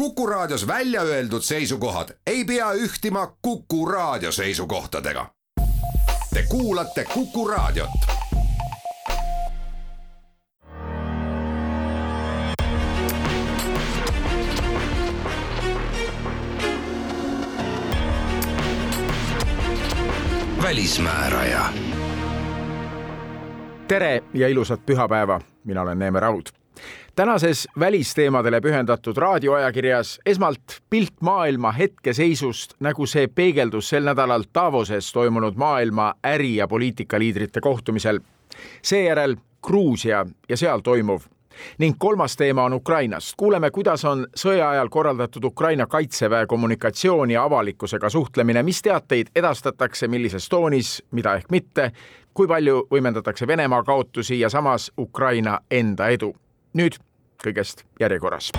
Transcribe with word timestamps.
Kuku 0.00 0.26
Raadios 0.26 0.66
välja 0.66 1.02
öeldud 1.02 1.42
seisukohad 1.42 2.08
ei 2.26 2.44
pea 2.44 2.72
ühtima 2.72 3.36
Kuku 3.42 3.86
Raadio 3.86 4.32
seisukohtadega. 4.32 5.26
Te 6.34 6.42
kuulate 6.48 7.04
Kuku 7.04 7.48
Raadiot. 7.48 7.90
välismääraja. 20.62 21.64
tere 23.88 24.22
ja 24.34 24.48
ilusat 24.48 24.86
pühapäeva, 24.86 25.40
mina 25.64 25.82
olen 25.82 25.98
Neeme 25.98 26.20
Raud 26.20 26.59
tänases 27.16 27.68
välisteemadele 27.78 28.60
pühendatud 28.60 29.16
raadioajakirjas 29.16 30.20
esmalt 30.26 30.80
pilt 30.90 31.20
maailma 31.20 31.72
hetkeseisust, 31.72 32.74
nagu 32.80 33.06
see 33.06 33.28
peegeldus 33.28 33.88
sel 33.88 34.04
nädalal 34.04 34.44
Davoses 34.54 35.12
toimunud 35.12 35.54
maailma 35.56 36.14
äri- 36.26 36.56
ja 36.56 36.68
poliitikaliidrite 36.68 37.60
kohtumisel. 37.60 38.20
seejärel 38.82 39.36
Gruusia 39.62 40.26
ja 40.48 40.56
seal 40.56 40.80
toimuv 40.80 41.20
ning 41.78 41.94
kolmas 41.98 42.36
teema 42.36 42.64
on 42.64 42.72
Ukrainast. 42.72 43.34
kuuleme, 43.36 43.70
kuidas 43.70 44.04
on 44.04 44.26
sõja 44.36 44.68
ajal 44.68 44.88
korraldatud 44.88 45.44
Ukraina 45.44 45.86
kaitseväe 45.86 46.46
kommunikatsiooni 46.46 47.36
avalikkusega 47.36 48.08
suhtlemine, 48.08 48.62
mis 48.62 48.82
teateid 48.82 49.26
edastatakse, 49.36 50.08
millises 50.08 50.48
toonis, 50.48 51.02
mida 51.10 51.34
ehk 51.34 51.50
mitte, 51.50 51.92
kui 52.34 52.46
palju 52.46 52.86
võimendatakse 52.90 53.46
Venemaa 53.46 53.82
kaotusi 53.82 54.40
ja 54.40 54.48
samas 54.48 54.92
Ukraina 54.98 55.58
enda 55.70 56.08
edu. 56.08 56.34
Nüüd 56.74 56.98
kõigest 57.44 57.84
järjekorras. 58.00 58.52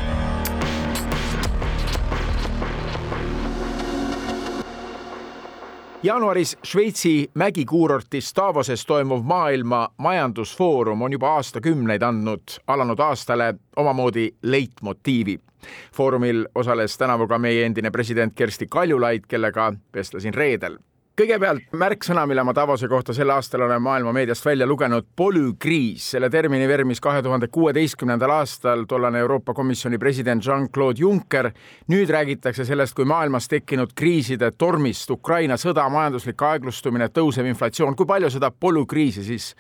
jaanuaris 6.04 6.58
Šveitsi 6.64 7.32
mägikuurortis 7.34 8.34
Davoses 8.36 8.86
toimuv 8.86 9.22
maailma 9.24 9.90
majandusfoorum 9.98 11.02
on 11.02 11.12
juba 11.12 11.36
aastakümneid 11.36 12.02
andnud 12.02 12.58
alanud 12.68 13.00
aastale 13.00 13.54
omamoodi 13.76 14.32
leitmotiivi. 14.42 15.40
Foorumil 15.94 16.46
osales 16.56 16.98
tänavu 16.98 17.28
ka 17.28 17.38
meie 17.38 17.66
endine 17.66 17.92
president 17.92 18.34
Kersti 18.36 18.68
Kaljulaid, 18.68 19.28
kellega 19.28 19.74
vestlesin 19.94 20.34
reedel 20.34 20.78
kõigepealt 21.20 21.74
märksõna, 21.76 22.24
mille 22.28 22.44
ma 22.44 22.54
Davose 22.56 22.88
kohta 22.90 23.14
sel 23.14 23.30
aastal 23.34 23.66
olen 23.66 23.82
maailma 23.84 24.14
meediast 24.16 24.46
välja 24.46 24.68
lugenud, 24.68 25.06
polükriis. 25.16 26.12
selle 26.12 26.30
termini 26.30 26.68
vermis 26.68 27.02
kahe 27.02 27.22
tuhande 27.22 27.48
kuueteistkümnendal 27.48 28.30
aastal 28.30 28.86
tollane 28.88 29.20
Euroopa 29.20 29.54
Komisjoni 29.54 29.98
president 29.98 30.46
Jean-Claude 30.46 31.00
Juncker. 31.00 31.52
nüüd 31.88 32.10
räägitakse 32.10 32.66
sellest 32.66 32.96
kui 32.96 33.06
maailmas 33.06 33.48
tekkinud 33.48 33.94
kriiside 33.96 34.52
tormist, 34.52 35.10
Ukraina 35.12 35.56
sõda, 35.56 35.90
majanduslik 35.90 36.42
aeglustumine, 36.42 37.08
tõusev 37.10 37.46
inflatsioon. 37.46 37.96
kui 37.96 38.06
palju 38.06 38.30
seda 38.30 38.52
polükriisi 38.52 39.24
siis 39.24 39.56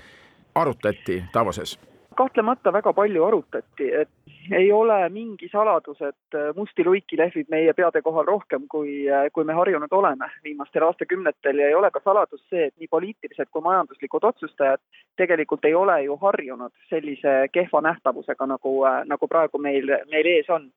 arutati 0.55 1.23
Davoses? 1.33 1.90
Kahtlemata 2.21 2.73
väga 2.73 2.93
palju 2.93 3.25
arutati, 3.25 3.89
et 4.03 4.09
ei 4.51 4.71
ole 4.71 4.97
mingi 5.09 5.49
saladus, 5.51 6.01
et 6.01 6.37
äh, 6.37 6.49
musti 6.55 6.83
luiki 6.85 7.17
lehvib 7.17 7.49
meie 7.53 7.73
peade 7.77 8.01
kohal 8.05 8.25
rohkem, 8.27 8.65
kui, 8.71 9.05
äh, 9.09 9.27
kui 9.33 9.45
me 9.47 9.55
harjunud 9.57 9.93
oleme 9.97 10.29
viimastel 10.43 10.85
aastakümnetel 10.87 11.61
ja 11.61 11.69
ei 11.69 11.77
ole 11.77 11.91
ka 11.91 12.01
saladus 12.03 12.41
see, 12.49 12.67
et 12.69 12.75
nii 12.81 12.89
poliitilised 12.91 13.51
kui 13.51 13.63
majanduslikud 13.65 14.25
otsustajad 14.31 14.81
tegelikult 15.21 15.65
ei 15.65 15.75
ole 15.77 16.01
ju 16.07 16.17
harjunud 16.21 16.73
sellise 16.89 17.35
kehva 17.53 17.83
nähtavusega, 17.89 18.49
nagu, 18.55 18.75
äh, 18.89 19.01
nagu 19.09 19.29
praegu 19.31 19.61
meil, 19.61 19.93
meil 20.11 20.33
ees 20.35 20.49
on 20.49 20.69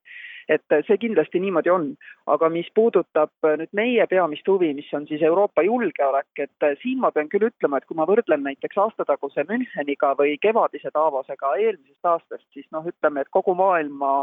et 0.48 0.76
see 0.86 0.98
kindlasti 1.00 1.40
niimoodi 1.40 1.70
on. 1.70 1.90
aga 2.26 2.48
mis 2.48 2.68
puudutab 2.74 3.30
nüüd 3.44 3.72
meie 3.76 4.06
peamist 4.08 4.48
huvi, 4.48 4.72
mis 4.74 4.88
on 4.96 5.06
siis 5.06 5.22
Euroopa 5.22 5.62
julgeolek, 5.62 6.30
et 6.38 6.68
siin 6.82 7.00
ma 7.00 7.10
pean 7.12 7.28
küll 7.32 7.48
ütlema, 7.48 7.78
et 7.78 7.88
kui 7.88 7.96
ma 7.96 8.06
võrdlen 8.08 8.44
näiteks 8.46 8.78
aastataguse 8.86 9.44
Müncheniga 9.48 10.14
või 10.18 10.38
kevadise 10.40 10.92
Davosega 10.94 11.54
eelmisest 11.60 12.10
aastast, 12.14 12.46
siis 12.52 12.66
noh, 12.72 12.86
ütleme, 12.88 13.24
et 13.24 13.32
kogu 13.34 13.54
maailma 13.58 14.14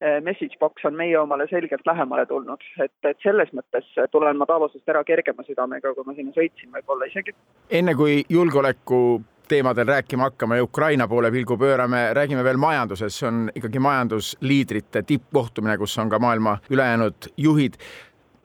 eh, 0.00 0.18
message 0.22 0.58
box 0.60 0.84
on 0.84 0.98
meie 0.98 1.18
omale 1.18 1.46
selgelt 1.50 1.86
lähemale 1.86 2.26
tulnud, 2.26 2.66
et, 2.82 2.96
et 3.04 3.22
selles 3.22 3.52
mõttes 3.54 3.88
tulen 4.10 4.36
ma 4.36 4.48
Davosest 4.48 4.88
ära 4.88 5.04
kergema 5.04 5.46
südamega, 5.46 5.94
kui 5.94 6.06
ma 6.06 6.18
sinna 6.18 6.34
sõitsin 6.36 6.74
võib-olla 6.74 7.10
isegi. 7.10 7.34
enne 7.70 7.94
kui 7.94 8.22
julgeoleku 8.28 9.00
teemadel 9.48 9.86
rääkima 9.86 10.22
hakkama 10.22 10.56
ja 10.56 10.64
Ukraina 10.64 11.08
poole 11.08 11.30
pilgu 11.30 11.56
pöörame, 11.56 12.14
räägime 12.14 12.44
veel 12.44 12.56
majandusest, 12.56 13.16
see 13.16 13.28
on 13.28 13.50
ikkagi 13.54 13.78
majandusliidrite 13.78 15.02
tippkohtumine, 15.02 15.78
kus 15.78 15.98
on 15.98 16.10
ka 16.10 16.18
maailma 16.18 16.58
ülejäänud 16.70 17.32
juhid. 17.36 17.74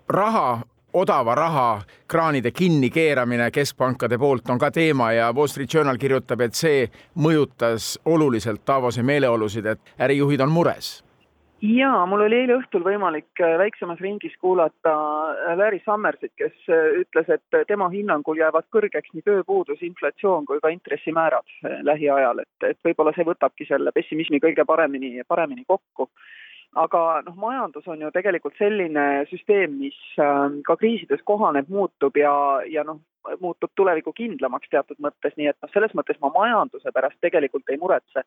raha 0.09 0.61
odava 0.93 1.35
raha 1.35 1.81
kraanide 2.07 2.51
kinnikeeramine 2.51 3.51
keskpankade 3.51 4.17
poolt 4.17 4.49
on 4.49 4.59
ka 4.59 4.71
teema 4.71 5.11
ja 5.11 5.33
Wall 5.33 5.47
Street 5.47 5.73
Journal 5.73 5.97
kirjutab, 5.97 6.41
et 6.41 6.53
see 6.53 6.89
mõjutas 7.15 7.97
oluliselt 8.05 8.67
Davose 8.67 9.03
meeleolusid, 9.03 9.65
et 9.65 9.95
ärijuhid 9.99 10.41
on 10.41 10.51
mures 10.51 11.03
jaa, 11.61 12.05
mul 12.09 12.25
oli 12.25 12.39
eile 12.41 12.55
õhtul 12.57 12.83
võimalik 12.85 13.41
äh, 13.43 13.55
väiksemas 13.61 14.01
ringis 14.01 14.33
kuulata 14.41 14.93
äh, 15.31 15.53
Larry 15.59 15.81
Summersit, 15.85 16.33
kes 16.39 16.55
äh, 16.69 17.01
ütles, 17.03 17.29
et 17.29 17.59
tema 17.69 17.89
hinnangul 17.93 18.41
jäävad 18.41 18.65
kõrgeks 18.73 19.13
nii 19.13 19.25
tööpuudus, 19.27 19.81
inflatsioon 19.85 20.47
kui 20.49 20.61
ka 20.63 20.71
intressimäärad 20.73 21.57
lähiajal, 21.85 22.43
et, 22.43 22.69
et 22.73 22.79
võib-olla 22.87 23.13
see 23.15 23.27
võtabki 23.27 23.69
selle 23.69 23.93
pessimismi 23.93 24.41
kõige 24.41 24.65
paremini, 24.65 25.19
paremini 25.27 25.65
kokku. 25.67 26.09
Aga 26.81 27.21
noh, 27.25 27.35
majandus 27.35 27.87
on 27.91 27.99
ju 27.99 28.09
tegelikult 28.15 28.55
selline 28.55 29.25
süsteem, 29.27 29.73
mis 29.81 29.97
ähm, 30.23 30.61
ka 30.63 30.77
kriisides 30.79 31.19
kohaneb, 31.27 31.67
muutub 31.67 32.15
ja, 32.15 32.31
ja 32.71 32.85
noh, 32.87 33.01
muutub 33.43 33.73
tulevikukindlamaks 33.75 34.71
teatud 34.71 35.01
mõttes, 35.03 35.35
nii 35.35 35.49
et 35.51 35.57
noh, 35.59 35.71
selles 35.73 35.91
mõttes 35.99 36.15
ma 36.23 36.31
majanduse 36.31 36.93
pärast 36.95 37.19
tegelikult 37.21 37.67
ei 37.69 37.79
muretse. 37.81 38.23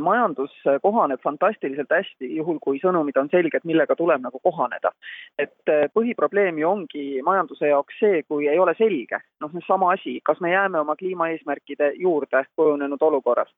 Majandus 0.00 0.54
kohaneb 0.82 1.20
fantastiliselt 1.22 1.90
hästi, 1.90 2.30
juhul 2.36 2.58
kui 2.62 2.80
sõnumid 2.80 3.18
on 3.20 3.28
selged, 3.32 3.64
millega 3.68 3.96
tuleb 3.96 4.22
nagu 4.22 4.40
kohaneda. 4.42 4.92
et 5.38 5.68
äh, 5.68 5.88
põhiprobleem 5.94 6.58
ju 6.58 6.68
ongi 6.68 7.22
majanduse 7.24 7.68
jaoks 7.68 7.98
see, 8.00 8.22
kui 8.22 8.48
ei 8.48 8.58
ole 8.58 8.74
selge, 8.78 9.20
noh, 9.40 9.50
sama 9.66 9.92
asi, 9.92 10.20
kas 10.24 10.40
me 10.40 10.52
jääme 10.52 10.80
oma 10.80 10.96
kliimaeesmärkide 10.96 11.92
juurde 11.96 12.44
kujunenud 12.56 13.02
olukorras 13.02 13.50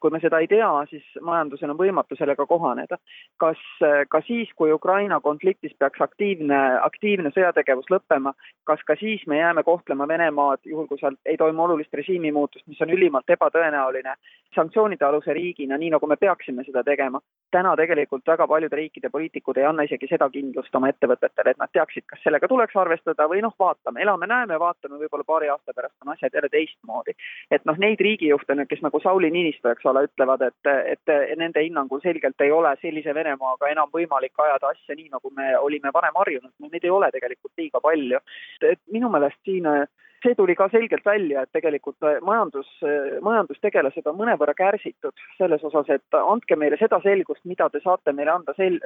kui 0.00 0.10
me 0.10 0.20
seda 0.20 0.40
ei 0.42 0.48
tea, 0.50 0.70
siis 0.90 1.04
majandusel 1.20 1.70
on 1.72 1.78
võimatu 1.78 2.16
sellega 2.18 2.46
kohaneda. 2.46 2.98
kas 3.36 3.60
ka 4.08 4.20
siis, 4.26 4.50
kui 4.56 4.72
Ukraina 4.72 5.20
konfliktis 5.20 5.74
peaks 5.78 6.00
aktiivne, 6.00 6.58
aktiivne 6.82 7.30
sõjategevus 7.34 7.90
lõppema, 7.90 8.32
kas 8.64 8.82
ka 8.86 8.96
siis 9.00 9.26
me 9.26 9.38
jääme 9.38 9.62
kohtlema 9.62 10.08
Venemaad, 10.08 10.64
juhul 10.64 10.86
kui 10.86 10.98
seal 10.98 11.16
ei 11.26 11.36
toimu 11.36 11.62
olulist 11.64 11.94
režiimimuutust, 11.94 12.66
mis 12.66 12.80
on 12.80 12.90
ülimalt 12.90 13.30
ebatõenäoline, 13.30 14.14
sanktsioonide 14.54 15.04
aluse 15.04 15.32
riigina, 15.32 15.78
nii 15.78 15.90
nagu 15.94 16.06
me 16.06 16.16
peaksime 16.16 16.64
seda 16.64 16.82
tegema. 16.84 17.20
täna 17.50 17.76
tegelikult 17.76 18.26
väga 18.26 18.46
paljude 18.46 18.76
riikide 18.76 19.08
poliitikud 19.10 19.56
ei 19.56 19.64
anna 19.64 19.82
isegi 19.86 20.06
seda 20.10 20.26
kindlust 20.30 20.74
oma 20.76 20.90
ettevõtetele, 20.92 21.54
et 21.54 21.60
nad 21.62 21.70
teaksid, 21.72 22.04
kas 22.06 22.20
sellega 22.24 22.48
tuleks 22.48 22.76
arvestada 22.76 23.24
või 23.30 23.40
noh, 23.40 23.54
vaatame, 23.58 24.02
elame-näeme, 24.04 24.58
vaatame, 24.60 24.98
võib-olla 25.00 25.24
paari 25.24 25.48
aasta 25.48 25.72
pärast 25.72 25.96
on 26.04 26.12
asjad 26.12 26.34
jälle 26.34 26.50
teistmoodi. 26.52 27.16
et 27.50 27.64
noh, 27.64 27.78
neid 27.78 28.00
riigijuhte, 28.00 28.56
kes 28.68 28.82
nagu 28.84 29.00
Sauli 29.00 29.30
Niinistö, 29.30 29.72
ole, 29.90 30.04
ütlevad, 30.08 30.44
et, 30.48 30.72
et 30.94 31.14
nende 31.40 31.62
hinnangul 31.64 32.02
selgelt 32.04 32.40
ei 32.44 32.52
ole 32.54 32.74
sellise 32.82 33.14
Venemaaga 33.14 33.70
enam 33.72 33.92
võimalik 33.94 34.38
ajada 34.44 34.72
asja 34.72 34.96
nii, 34.96 35.08
nagu 35.14 35.32
me 35.36 35.54
olime 35.58 35.92
varem 35.94 36.18
harjunud, 36.20 36.52
no 36.58 36.72
neid 36.72 36.84
ei 36.84 36.94
ole 36.94 37.10
tegelikult 37.14 37.52
liiga 37.60 37.80
palju. 37.84 38.20
et 38.62 38.80
minu 38.92 39.10
meelest 39.12 39.40
siin 39.44 39.66
see 40.22 40.34
tuli 40.34 40.54
ka 40.58 40.68
selgelt 40.72 41.04
välja, 41.06 41.42
et 41.42 41.52
tegelikult 41.54 42.06
majandus, 42.26 42.70
majandustegelased 43.22 44.06
on 44.10 44.16
mõnevõrra 44.18 44.54
kärsitud 44.58 45.14
selles 45.38 45.62
osas, 45.64 45.90
et 45.94 46.18
andke 46.18 46.58
meile 46.58 46.78
seda 46.80 47.00
selgust, 47.04 47.44
mida 47.44 47.68
te 47.70 47.82
saate 47.84 48.14
meile 48.16 48.34
anda 48.34 48.54
sel-, 48.58 48.80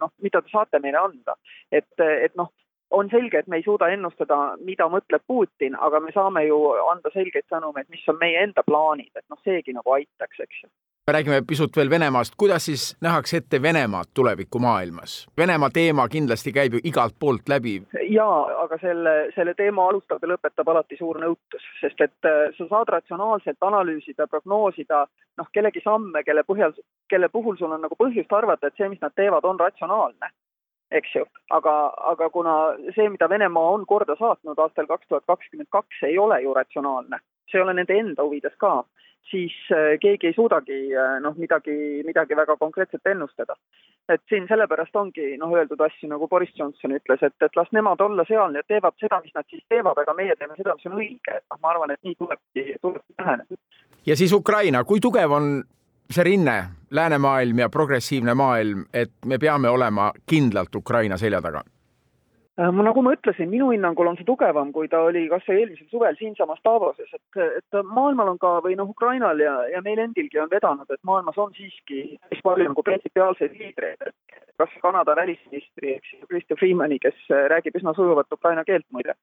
noh, 0.00 0.12
mida 0.24 0.42
te 0.42 0.52
saate 0.52 0.80
meile 0.84 1.00
anda. 1.00 1.38
et, 1.72 1.88
et 2.04 2.34
noh, 2.36 2.52
on 2.90 3.10
selge, 3.10 3.38
et 3.38 3.46
me 3.46 3.56
ei 3.56 3.66
suuda 3.66 3.88
ennustada, 3.92 4.56
mida 4.64 4.88
mõtleb 4.92 5.22
Putin, 5.26 5.76
aga 5.80 6.00
me 6.00 6.12
saame 6.14 6.44
ju 6.46 6.58
anda 6.90 7.10
selgeid 7.14 7.46
sõnumeid, 7.50 7.88
mis 7.90 8.08
on 8.08 8.18
meie 8.20 8.42
enda 8.42 8.62
plaanid, 8.66 9.12
et 9.16 9.26
noh, 9.28 9.40
seegi 9.44 9.76
nagu 9.76 9.96
aitaks, 9.98 10.40
eks 10.46 10.64
ju 10.64 10.68
räägime 11.12 11.42
pisut 11.46 11.76
veel 11.76 11.90
Venemaast, 11.90 12.34
kuidas 12.36 12.64
siis 12.64 12.96
nähakse 13.00 13.36
ette 13.36 13.62
Venemaad 13.62 14.04
tulevikumaailmas? 14.14 15.26
Venemaa 15.36 15.68
teema 15.70 16.08
kindlasti 16.08 16.52
käib 16.52 16.74
ju 16.74 16.80
igalt 16.84 17.14
poolt 17.18 17.48
läbi. 17.48 17.82
jaa, 18.08 18.62
aga 18.62 18.78
selle, 18.80 19.12
selle 19.34 19.54
teema 19.54 19.88
alustab 19.88 20.22
ja 20.22 20.30
lõpetab 20.32 20.70
alati 20.70 20.96
suur 20.96 21.20
nõutus, 21.20 21.66
sest 21.80 22.00
et 22.00 22.30
äh, 22.30 22.56
sa 22.58 22.68
saad 22.70 22.88
ratsionaalselt 22.88 23.60
analüüsida, 23.60 24.26
prognoosida 24.26 25.04
noh, 25.36 25.50
kellegi 25.52 25.84
samme, 25.84 26.24
kelle 26.24 26.42
põhjal, 26.48 26.72
kelle 27.08 27.28
puhul 27.28 27.60
sul 27.60 27.76
on 27.76 27.84
nagu 27.84 28.00
põhjust 28.00 28.32
arvata, 28.32 28.66
et 28.66 28.80
see, 28.80 28.88
mis 28.88 29.04
nad 29.04 29.12
teevad, 29.12 29.44
on 29.44 29.60
ratsionaalne 29.60 30.32
eks 30.90 31.14
ju, 31.14 31.24
aga, 31.50 31.74
aga 32.12 32.28
kuna 32.30 32.54
see, 32.96 33.08
mida 33.12 33.28
Venemaa 33.30 33.70
on 33.76 33.86
korda 33.86 34.16
saatnud 34.18 34.58
aastal 34.58 34.86
kaks 34.90 35.08
tuhat 35.08 35.24
kakskümmend 35.26 35.70
kaks, 35.70 36.02
ei 36.08 36.18
ole 36.18 36.40
ju 36.42 36.54
ratsionaalne, 36.54 37.20
see 37.50 37.60
ei 37.60 37.64
ole 37.64 37.74
nende 37.78 37.96
enda 37.98 38.26
huvides 38.26 38.56
ka, 38.60 38.82
siis 39.30 39.54
äh, 39.72 39.96
keegi 40.00 40.30
ei 40.30 40.36
suudagi 40.36 40.78
äh, 40.92 41.16
noh, 41.24 41.36
midagi, 41.40 41.76
midagi 42.06 42.36
väga 42.36 42.56
konkreetset 42.60 43.12
ennustada. 43.14 43.56
et 44.08 44.20
siin 44.28 44.44
sellepärast 44.48 44.96
ongi 45.00 45.30
noh, 45.40 45.52
öeldud 45.56 45.80
asju 45.80 46.10
nagu 46.10 46.28
Boris 46.28 46.50
Johnson 46.58 46.92
ütles, 46.92 47.22
et, 47.24 47.36
et 47.40 47.54
las 47.56 47.70
nemad 47.72 48.00
olla 48.04 48.26
seal 48.28 48.52
ja 48.52 48.62
teevad 48.68 48.98
seda, 49.00 49.22
mis 49.24 49.32
nad 49.34 49.48
siis 49.48 49.64
teevad, 49.68 49.96
aga 50.02 50.12
meie 50.14 50.36
teeme 50.36 50.56
seda, 50.58 50.74
mis 50.76 50.90
on 50.90 50.98
õige, 50.98 51.38
et 51.38 51.44
noh, 51.48 51.60
ma 51.62 51.72
arvan, 51.72 51.94
et 51.94 52.02
nii 52.04 52.18
tulebki, 52.20 52.66
tulebki 52.82 53.16
läheneda. 53.18 53.62
ja 54.06 54.16
siis 54.16 54.32
Ukraina, 54.36 54.84
kui 54.84 55.00
tugev 55.00 55.32
on 55.32 55.48
see 56.10 56.24
rinne, 56.24 56.56
läänemaailm 56.90 57.58
ja 57.58 57.68
progressiivne 57.68 58.34
maailm, 58.34 58.84
et 58.92 59.12
me 59.26 59.38
peame 59.38 59.68
olema 59.68 60.12
kindlalt 60.26 60.74
Ukraina 60.74 61.16
selja 61.16 61.42
taga. 61.42 61.64
Äh, 62.60 62.70
nagu 62.86 63.02
ma 63.02 63.12
ütlesin, 63.16 63.48
minu 63.50 63.72
hinnangul 63.72 64.06
on 64.06 64.16
see 64.18 64.26
tugevam, 64.28 64.68
kui 64.72 64.86
ta 64.88 65.00
oli 65.08 65.24
kas 65.30 65.42
või 65.48 65.56
eelmisel 65.62 65.88
suvel 65.90 66.14
siinsamas 66.20 66.60
Davoses, 66.62 67.10
et, 67.16 67.40
et 67.58 67.78
maailmal 67.96 68.30
on 68.30 68.38
ka 68.38 68.60
või 68.62 68.76
noh, 68.78 68.92
Ukrainal 68.94 69.42
ja, 69.42 69.56
ja 69.72 69.82
meil 69.82 69.98
endilgi 69.98 70.38
on 70.38 70.52
vedanud, 70.52 70.86
et 70.86 71.02
maailmas 71.02 71.40
on 71.42 71.50
siiski 71.56 72.04
päris 72.22 72.44
palju 72.46 72.68
nagu 72.68 72.84
printsipiaalseid 72.86 73.58
liidreid, 73.58 74.06
et 74.06 74.38
kas 74.62 74.76
Kanada 74.84 75.16
välisministri, 75.18 75.96
eks 75.96 76.12
ju, 76.14 76.20
Christopher 76.30 76.60
Freemani, 76.62 77.00
kes 77.02 77.26
räägib 77.50 77.74
üsna 77.80 77.94
sujuvat 77.98 78.38
ukraina 78.38 78.62
keelt 78.68 78.86
muide, 78.94 79.16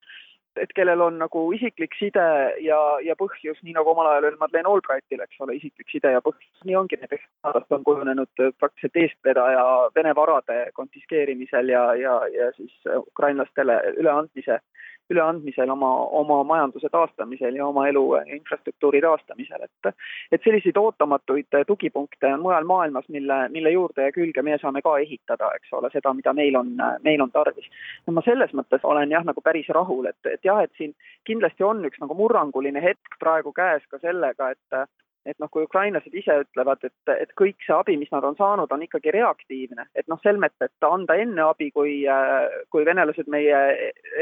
et 0.60 0.74
kellel 0.76 1.02
on 1.02 1.18
nagu 1.22 1.44
isiklik 1.56 1.96
side 2.00 2.24
ja, 2.66 2.80
ja 3.06 3.16
põhjus, 3.20 3.60
nii 3.64 3.76
nagu 3.78 3.94
omal 3.94 4.10
ajal 4.12 4.28
oli 4.30 4.40
Madeleine 4.42 4.72
Albrightil, 4.72 5.24
eks 5.24 5.40
ole, 5.46 5.56
isiklik 5.60 5.92
side 5.94 6.12
ja 6.12 6.24
põhjus, 6.26 6.50
nii 6.68 6.78
ongi 6.80 7.00
näiteks 7.00 7.24
Kanadast 7.44 7.78
on 7.78 7.86
kujunenud 7.88 8.44
praktiliselt 8.60 9.00
eestvedaja 9.04 9.66
Vene 9.96 10.16
varade 10.18 10.60
konfiskeerimisel 10.78 11.72
ja, 11.72 11.86
ja, 11.96 12.18
ja 12.36 12.52
siis 12.58 12.76
ukrainlastele 12.98 13.80
üleandmise 13.98 14.60
üleandmisel, 15.12 15.70
oma, 15.70 15.90
oma 16.22 16.42
majanduse 16.48 16.90
taastamisel 16.92 17.56
ja 17.56 17.68
oma 17.68 17.88
elu 17.90 18.04
infrastruktuuri 18.38 19.02
taastamisel, 19.02 19.68
et 19.68 19.92
et 20.32 20.44
selliseid 20.44 20.78
ootamatuid 20.78 21.60
tugipunkte 21.68 22.34
on 22.34 22.42
mujal 22.46 22.68
maailmas, 22.70 23.08
mille, 23.10 23.38
mille 23.50 23.74
juurde 23.76 24.08
ja 24.08 24.16
külge 24.16 24.42
meie 24.42 24.58
saame 24.62 24.82
ka 24.82 24.98
ehitada, 25.04 25.52
eks 25.58 25.74
ole, 25.78 25.90
seda, 25.94 26.14
mida 26.14 26.34
meil 26.34 26.56
on, 26.60 26.74
meil 27.04 27.22
on 27.22 27.32
tarvis. 27.32 27.68
no 28.08 28.14
ma 28.18 28.26
selles 28.26 28.54
mõttes 28.58 28.86
olen 28.88 29.12
jah, 29.12 29.26
nagu 29.28 29.42
päris 29.42 29.70
rahul, 29.70 30.08
et, 30.10 30.20
et 30.26 30.46
jah, 30.46 30.64
et 30.64 30.74
siin 30.78 30.96
kindlasti 31.28 31.64
on 31.68 31.86
üks 31.86 32.02
nagu 32.02 32.18
murranguline 32.18 32.82
hetk 32.84 33.20
praegu 33.20 33.54
käes 33.54 33.86
ka 33.90 34.00
sellega, 34.02 34.52
et 34.56 34.82
et 35.26 35.38
noh, 35.40 35.50
kui 35.54 35.66
ukrainlased 35.68 36.14
ise 36.18 36.34
ütlevad, 36.44 36.82
et, 36.88 37.12
et 37.14 37.34
kõik 37.38 37.60
see 37.62 37.76
abi, 37.76 37.96
mis 38.00 38.10
nad 38.14 38.26
on 38.26 38.36
saanud, 38.40 38.72
on 38.74 38.86
ikkagi 38.86 39.14
reaktiivne, 39.14 39.86
et 39.98 40.08
noh, 40.10 40.20
selmet, 40.24 40.54
et 40.66 40.88
anda 40.88 41.18
enne 41.22 41.44
abi, 41.46 41.70
kui, 41.76 41.94
kui 42.74 42.86
venelased 42.88 43.30
meie 43.32 43.60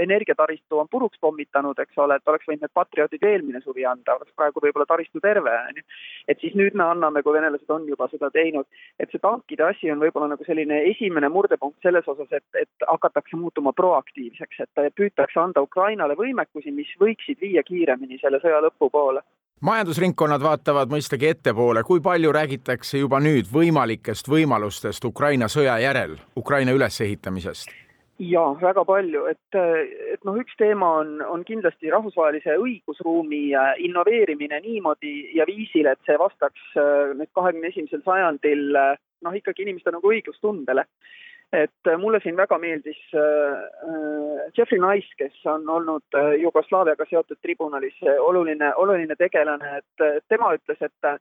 energiataristu 0.04 0.82
on 0.82 0.92
puruks 0.92 1.22
pommitanud, 1.24 1.80
eks 1.80 2.02
ole, 2.04 2.20
et 2.20 2.32
oleks 2.34 2.50
võinud 2.50 2.66
need 2.66 2.76
patrioodid 2.76 3.24
eelmine 3.32 3.64
suvi 3.64 3.88
anda, 3.88 4.18
oleks 4.20 4.36
praegu 4.36 4.64
võib-olla 4.66 4.90
taristu 4.90 5.24
terve, 5.24 5.56
on 5.72 5.80
ju. 5.80 5.88
et 6.28 6.44
siis 6.44 6.56
nüüd 6.60 6.76
me 6.76 6.86
anname, 6.90 7.24
kui 7.24 7.38
venelased 7.38 7.72
on 7.72 7.88
juba 7.88 8.10
seda 8.12 8.32
teinud, 8.36 8.68
et 9.00 9.12
see 9.12 9.24
tankide 9.24 9.70
asi 9.70 9.92
on 9.94 10.04
võib-olla 10.04 10.34
nagu 10.34 10.48
selline 10.48 10.84
esimene 10.92 11.32
murdepunkt 11.32 11.80
selles 11.86 12.08
osas, 12.12 12.32
et, 12.36 12.48
et 12.60 12.88
hakatakse 12.92 13.40
muutuma 13.40 13.74
proaktiivseks, 13.78 14.66
et 14.68 14.96
püütakse 15.00 15.40
anda 15.40 15.64
Ukrainale 15.64 16.20
võimekusi, 16.20 16.76
mis 16.76 16.92
võiksid 17.00 17.40
viia 17.40 17.64
kiiremini 17.64 18.20
selle 18.20 18.44
sõja 18.44 18.60
lõpu 18.68 18.92
poole 18.92 19.24
majandusringkonnad 19.66 20.44
vaatavad 20.44 20.92
mõistagi 20.92 21.34
ettepoole, 21.34 21.84
kui 21.84 22.02
palju 22.04 22.32
räägitakse 22.36 23.02
juba 23.02 23.20
nüüd 23.24 23.50
võimalikest 23.52 24.30
võimalustest 24.32 25.06
Ukraina 25.06 25.50
sõja 25.52 25.78
järel, 25.84 26.18
Ukraina 26.40 26.76
ülesehitamisest? 26.76 27.72
jaa, 28.20 28.50
väga 28.60 28.84
palju, 28.84 29.22
et, 29.32 29.58
et 30.14 30.26
noh, 30.28 30.36
üks 30.42 30.58
teema 30.60 30.90
on, 31.02 31.22
on 31.24 31.46
kindlasti 31.48 31.88
rahvusvahelise 31.92 32.58
õigusruumi 32.60 33.54
innoveerimine 33.86 34.60
niimoodi 34.66 35.38
ja 35.38 35.48
viisil, 35.48 35.88
et 35.88 36.02
see 36.04 36.18
vastaks 36.20 36.66
äh, 36.76 37.14
nüüd 37.16 37.32
kahekümne 37.32 37.72
esimesel 37.72 38.04
sajandil 38.04 38.76
äh, 38.76 38.98
noh, 39.24 39.40
ikkagi 39.40 39.64
inimeste 39.64 39.96
nagu 39.96 40.12
õiglustundele 40.12 40.84
et 41.54 41.88
äh, 41.88 41.98
mulle 41.98 42.20
siin 42.24 42.38
väga 42.38 42.58
meeldis 42.62 43.00
äh, 43.14 43.22
äh, 43.22 44.52
Jeffrey 44.58 44.80
Nice, 44.80 45.10
kes 45.18 45.46
on 45.46 45.70
olnud 45.70 46.18
Jugoslaaviaga 46.42 47.06
seotud 47.10 47.40
tribunalis 47.42 47.98
oluline, 48.20 48.74
oluline 48.76 49.16
tegelane, 49.18 49.80
et 49.82 50.26
tema 50.30 50.54
ütles, 50.58 50.82
et 50.82 51.12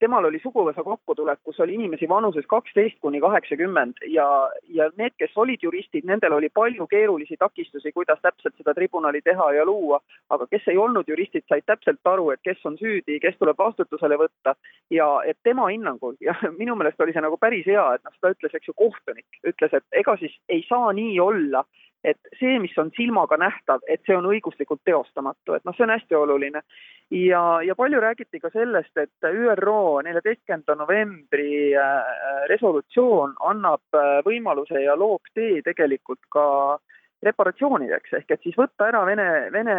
temal 0.00 0.24
oli 0.28 0.40
suguvõsa 0.42 0.82
kokkutulek, 0.86 1.40
kus 1.44 1.60
oli 1.60 1.74
inimesi 1.74 2.08
vanuses 2.08 2.46
kaksteist 2.48 2.98
kuni 3.02 3.20
kaheksakümmend 3.20 4.02
ja, 4.12 4.26
ja 4.74 4.88
need, 5.00 5.14
kes 5.18 5.34
olid 5.36 5.62
juristid, 5.62 6.06
nendel 6.08 6.36
oli 6.38 6.50
palju 6.54 6.86
keerulisi 6.90 7.36
takistusi, 7.38 7.92
kuidas 7.92 8.20
täpselt 8.22 8.56
seda 8.56 8.74
tribunali 8.74 9.22
teha 9.24 9.50
ja 9.56 9.66
luua, 9.66 10.00
aga 10.30 10.46
kes 10.50 10.68
ei 10.72 10.78
olnud 10.78 11.08
juristid, 11.08 11.46
said 11.48 11.66
täpselt 11.66 12.12
aru, 12.12 12.30
et 12.34 12.42
kes 12.46 12.62
on 12.68 12.78
süüdi, 12.80 13.18
kes 13.22 13.38
tuleb 13.38 13.58
vastutusele 13.58 14.18
võtta. 14.20 14.54
Ja 14.94 15.08
et 15.26 15.38
tema 15.44 15.68
hinnangul 15.72 16.16
ja 16.24 16.34
minu 16.60 16.76
meelest 16.78 17.00
oli 17.00 17.14
see 17.16 17.24
nagu 17.24 17.38
päris 17.40 17.66
hea, 17.66 17.84
et 17.96 18.04
noh, 18.06 18.14
seda 18.18 18.32
ütles, 18.36 18.54
eks 18.54 18.70
ju, 18.70 18.76
kohtunik, 18.78 19.28
ütles, 19.46 19.74
et 19.74 20.00
ega 20.02 20.16
siis 20.20 20.34
ei 20.48 20.64
saa 20.68 20.92
nii 20.96 21.18
olla, 21.22 21.64
et 22.04 22.18
see, 22.38 22.58
mis 22.62 22.74
on 22.78 22.90
silmaga 22.96 23.36
nähtav, 23.40 23.82
et 23.90 24.02
see 24.06 24.16
on 24.16 24.28
õiguslikult 24.30 24.80
teostamatu, 24.86 25.56
et 25.56 25.64
noh, 25.66 25.74
see 25.76 25.86
on 25.86 25.94
hästi 25.94 26.14
oluline. 26.14 26.62
ja, 27.10 27.42
ja 27.64 27.74
palju 27.74 28.00
räägiti 28.00 28.40
ka 28.40 28.50
sellest, 28.52 28.96
et 28.96 29.24
ÜRO 29.24 30.02
neljateistkümnenda 30.04 30.76
novembri 30.76 31.74
äh, 31.74 32.12
resolutsioon 32.48 33.34
annab 33.40 33.82
äh, 33.96 34.20
võimaluse 34.26 34.84
ja 34.84 34.96
loob 34.96 35.26
tee 35.34 35.62
tegelikult 35.64 36.20
ka 36.30 36.78
reparatsioonideks, 37.22 38.12
ehk 38.14 38.30
et 38.30 38.44
siis 38.46 38.54
võtta 38.54 38.86
ära 38.92 39.02
Vene, 39.06 39.48
Vene 39.50 39.74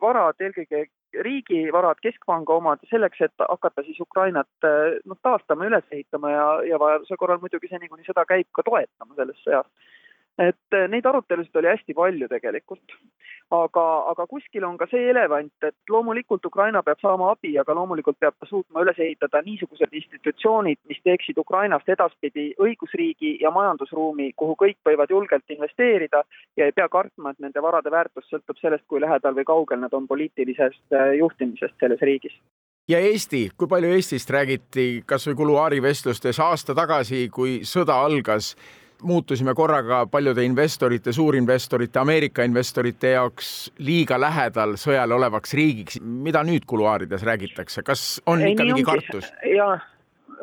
varad, 0.00 0.38
eelkõige 0.40 0.86
riigi 1.26 1.66
varad, 1.74 1.98
keskpanga 2.00 2.54
omad, 2.56 2.80
selleks, 2.88 3.20
et 3.26 3.44
hakata 3.44 3.84
siis 3.84 4.00
Ukrainat 4.00 4.64
äh, 4.64 4.96
noh, 5.04 5.18
taastama, 5.22 5.68
üles 5.68 5.84
ehitama 5.92 6.32
ja, 6.32 6.50
ja 6.72 6.80
vajaduse 6.80 7.20
korral 7.20 7.42
muidugi 7.42 7.68
seni, 7.68 7.90
kuni 7.90 8.06
sõda 8.06 8.24
käib, 8.24 8.48
ka 8.56 8.64
toetama 8.64 9.18
selles 9.18 9.42
sõjas 9.44 9.68
et 10.40 10.76
äh, 10.76 10.86
neid 10.88 11.06
arutelusid 11.06 11.56
oli 11.60 11.68
hästi 11.74 11.96
palju 11.96 12.28
tegelikult. 12.28 12.96
aga, 13.50 13.84
aga 14.12 14.24
kuskil 14.30 14.62
on 14.62 14.76
ka 14.78 14.86
see 14.86 15.08
elevant, 15.10 15.64
et 15.66 15.90
loomulikult 15.90 16.44
Ukraina 16.46 16.84
peab 16.86 17.00
saama 17.02 17.32
abi, 17.32 17.56
aga 17.58 17.74
loomulikult 17.74 18.18
peab 18.22 18.36
ta 18.38 18.46
suutma 18.46 18.84
üles 18.84 18.98
ehitada 19.02 19.40
niisugused 19.42 19.96
institutsioonid, 20.00 20.78
mis 20.86 21.00
teeksid 21.02 21.38
Ukrainast 21.42 21.90
edaspidi 21.90 22.52
õigusriigi 22.62 23.32
ja 23.42 23.50
majandusruumi, 23.50 24.30
kuhu 24.38 24.54
kõik 24.62 24.78
võivad 24.86 25.10
julgelt 25.10 25.50
investeerida 25.50 26.22
ja 26.56 26.70
ei 26.70 26.76
pea 26.76 26.86
kartma, 26.88 27.34
et 27.34 27.42
nende 27.42 27.62
varade 27.62 27.90
väärtus 27.90 28.30
sõltub 28.30 28.62
sellest, 28.62 28.86
kui 28.86 29.02
lähedal 29.02 29.34
või 29.34 29.48
kaugel 29.50 29.82
nad 29.82 29.98
on 29.98 30.06
poliitilisest 30.06 30.94
äh, 30.94 31.16
juhtimisest 31.18 31.74
selles 31.82 32.06
riigis 32.06 32.38
ja 32.90 32.98
Eesti, 32.98 33.48
kui 33.56 33.68
palju 33.70 33.90
Eestist 33.94 34.30
räägiti 34.30 35.02
kas 35.06 35.26
või 35.28 35.36
kuluaarivestlustes 35.42 36.38
aasta 36.42 36.74
tagasi, 36.74 37.28
kui 37.34 37.60
sõda 37.66 37.98
algas 38.06 38.54
muutusime 39.02 39.54
korraga 39.54 40.06
paljude 40.06 40.44
investorite, 40.44 41.12
suurinvestorite, 41.12 41.98
Ameerika 41.98 42.44
investorite 42.46 43.14
jaoks 43.14 43.70
liiga 43.78 44.18
lähedal 44.20 44.76
sõjale 44.80 45.14
olevaks 45.14 45.54
riigiks. 45.54 46.00
mida 46.00 46.42
nüüd 46.44 46.66
kuluaarides 46.66 47.22
räägitakse, 47.26 47.82
kas 47.82 48.22
on 48.26 48.42
ei, 48.42 48.52
ikka 48.52 48.64
mingi 48.64 48.84
kartus? 48.84 49.32
jaa, 49.56 49.78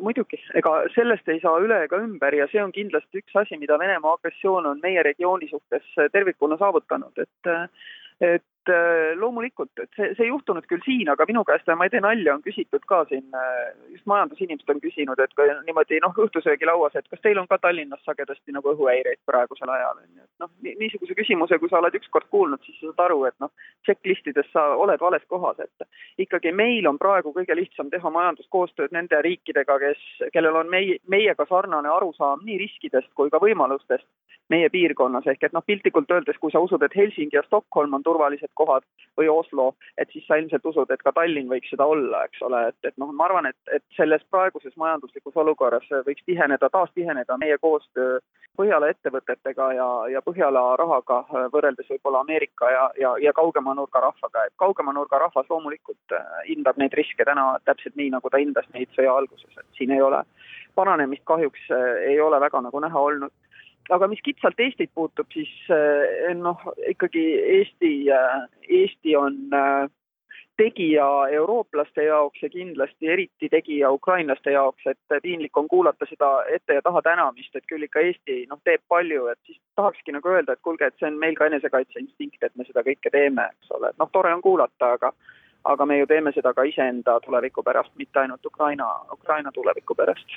muidugi, 0.02 0.40
ega 0.56 0.74
sellest 0.96 1.30
ei 1.30 1.40
saa 1.44 1.60
üle 1.64 1.84
ega 1.86 2.00
ümber 2.04 2.36
ja 2.36 2.48
see 2.52 2.64
on 2.64 2.72
kindlasti 2.72 3.22
üks 3.24 3.38
asi, 3.44 3.58
mida 3.58 3.80
Venemaa 3.80 4.18
agressioon 4.18 4.66
on 4.66 4.84
meie 4.84 5.04
regiooni 5.04 5.50
suhtes 5.50 5.88
tervikuna 6.12 6.58
saavutanud, 6.58 7.24
et 7.26 7.54
et 8.22 8.44
Äh, 8.70 9.16
loomulikult, 9.16 9.72
et 9.80 9.90
see, 9.96 10.08
see 10.18 10.26
ei 10.26 10.32
juhtunud 10.32 10.66
küll 10.68 10.82
siin, 10.84 11.08
aga 11.12 11.26
minu 11.30 11.44
käest, 11.48 11.70
ma 11.80 11.86
ei 11.88 11.92
tee 11.94 12.02
nalja, 12.04 12.34
on 12.36 12.42
küsitud 12.44 12.84
ka 12.90 13.04
siin, 13.08 13.24
äh, 13.36 13.70
just 13.94 14.08
majandusinimesed 14.12 14.74
on 14.74 14.82
küsinud, 14.84 15.22
et 15.24 15.36
kui 15.38 15.48
niimoodi 15.68 16.02
noh, 16.04 16.16
õhtusöögilauas, 16.26 16.98
et 17.00 17.08
kas 17.08 17.22
teil 17.24 17.40
on 17.40 17.48
ka 17.48 17.60
Tallinnas 17.64 18.04
sagedasti 18.08 18.56
nagu 18.56 18.74
õhuhäireid 18.74 19.22
praegusel 19.30 19.72
ajal, 19.72 20.02
on 20.04 20.10
ju, 20.10 20.26
et 20.26 20.44
noh, 20.44 20.52
niisuguse 20.82 21.16
küsimuse, 21.16 21.60
kui 21.62 21.72
sa 21.72 21.80
oled 21.80 21.96
ükskord 22.02 22.28
kuulnud, 22.34 22.64
siis 22.66 22.76
sa 22.82 22.90
saad 22.90 23.06
aru, 23.08 23.22
et 23.30 23.38
noh, 23.44 23.54
checklist'ides 23.88 24.52
sa 24.52 24.66
oled 24.76 25.00
vales 25.06 25.24
kohas, 25.32 25.64
et 25.64 26.26
ikkagi 26.28 26.52
meil 26.52 26.92
on 26.92 27.00
praegu 27.00 27.32
kõige 27.38 27.56
lihtsam 27.56 27.94
teha 27.94 28.12
majanduskoostööd 28.20 28.96
nende 28.96 29.22
riikidega, 29.24 29.80
kes, 29.86 30.04
kellel 30.36 30.60
on 30.60 30.74
meie, 30.74 31.00
meiega 31.08 31.48
sarnane 31.48 31.94
arusaam 31.94 32.44
nii 32.44 32.60
riskidest 32.66 33.14
kui 33.16 33.32
ka 33.32 33.40
võimalustest 33.40 34.08
meie 34.50 34.70
piirkonnas, 34.72 35.27
ehk 35.27 35.44
et 35.44 35.56
noh, 35.56 35.63
piltlikult 35.66 36.12
öeldes, 36.12 36.38
kui 36.39 36.54
sa 36.54 36.62
usud, 36.63 36.84
et 36.84 36.96
Helsingi 36.96 37.36
ja 37.36 37.44
Stockholm 37.46 37.94
on 37.98 38.04
turvalised 38.04 38.51
kohad 38.60 38.86
või 39.20 39.30
Oslo, 39.32 39.74
et 39.98 40.12
siis 40.13 40.25
sa 40.27 40.39
ilmselt 40.39 40.66
usud, 40.66 40.92
et 40.92 41.04
ka 41.04 41.13
Tallinn 41.16 41.51
võiks 41.51 41.70
seda 41.74 41.88
olla, 41.88 42.24
eks 42.27 42.42
ole, 42.48 42.63
et, 42.72 42.80
et 42.88 42.96
noh, 43.01 43.12
ma 43.12 43.27
arvan, 43.27 43.50
et, 43.51 43.60
et 43.75 43.84
selles 43.98 44.24
praeguses 44.32 44.75
majanduslikus 44.80 45.36
olukorras 45.44 45.88
võiks 46.08 46.24
tiheneda, 46.25 46.72
taas 46.74 46.94
tiheneda 46.96 47.39
meie 47.42 47.60
koostöö 47.62 48.20
Põhjala 48.58 48.88
ettevõtetega 48.89 49.66
ja, 49.77 49.88
ja 50.10 50.22
Põhjala 50.25 50.62
rahaga 50.80 51.20
võrreldes 51.54 51.86
võib-olla 51.92 52.24
Ameerika 52.24 52.72
ja, 52.74 52.88
ja, 52.98 53.12
ja 53.22 53.34
kaugema 53.38 53.75
nurga 53.77 54.01
rahvaga, 54.08 54.48
et 54.48 54.56
kaugema 54.58 54.96
nurga 54.98 55.20
rahvas 55.22 55.46
loomulikult 55.51 56.16
äh, 56.18 56.24
hindab 56.48 56.80
neid 56.82 56.96
riske 56.98 57.27
täna 57.27 57.51
täpselt 57.70 57.94
nii, 58.00 58.10
nagu 58.16 58.32
ta 58.34 58.42
hindas 58.42 58.66
neid 58.74 58.89
sõja 58.98 59.13
alguses, 59.13 59.51
et 59.60 59.77
siin 59.77 59.94
ei 59.94 60.01
ole 60.01 60.24
paranemist 60.77 61.22
kahjuks 61.30 61.70
äh, 61.70 61.86
ei 62.13 62.18
ole 62.22 62.39
väga 62.42 62.63
nagu 62.66 62.82
näha 62.82 63.04
olnud 63.12 63.34
aga 63.89 64.08
mis 64.08 64.24
kitsalt 64.24 64.60
Eestit 64.60 64.91
puutub, 64.96 65.29
siis 65.34 65.51
eh, 65.74 66.34
noh, 66.36 66.60
ikkagi 66.89 67.24
Eesti, 67.60 67.94
eh, 68.13 68.41
Eesti 68.79 69.15
on 69.20 69.38
eh, 69.53 69.88
tegija 70.58 71.06
eurooplaste 71.38 72.08
jaoks 72.08 72.41
ja 72.44 72.50
kindlasti 72.50 73.10
eriti 73.13 73.50
tegija 73.50 73.91
ukrainlaste 73.94 74.51
jaoks, 74.51 74.88
et 74.89 75.20
piinlik 75.24 75.58
on 75.58 75.67
kuulata 75.67 76.08
seda 76.10 76.32
ette 76.56 76.79
ja 76.79 76.82
taha 76.82 77.01
tänamist, 77.06 77.56
et 77.56 77.67
küll 77.70 77.86
ikka 77.86 78.01
Eesti 78.10 78.46
noh, 78.50 78.60
teeb 78.65 78.82
palju, 78.89 79.27
et 79.32 79.39
siis 79.46 79.60
tahakski 79.77 80.15
nagu 80.15 80.34
öelda, 80.34 80.58
et 80.58 80.63
kuulge, 80.65 80.89
et 80.89 80.98
see 81.00 81.10
on 81.12 81.20
meil 81.22 81.38
ka 81.38 81.50
enesekaitseinstinkt, 81.51 82.41
et 82.41 82.56
me 82.56 82.65
seda 82.67 82.84
kõike 82.88 83.13
teeme, 83.13 83.50
eks 83.53 83.75
ole, 83.77 83.94
et 83.94 84.01
noh, 84.01 84.10
tore 84.13 84.34
on 84.34 84.41
kuulata, 84.41 84.96
aga 84.98 85.13
aga 85.64 85.86
me 85.86 86.00
ju 86.00 86.08
teeme 86.08 86.32
seda 86.32 86.54
ka 86.54 86.64
iseenda 86.64 87.20
tuleviku 87.26 87.64
pärast, 87.64 87.92
mitte 87.96 88.20
ainult 88.20 88.46
Ukraina, 88.46 88.88
Ukraina 89.14 89.52
tuleviku 89.52 89.96
pärast. 89.96 90.28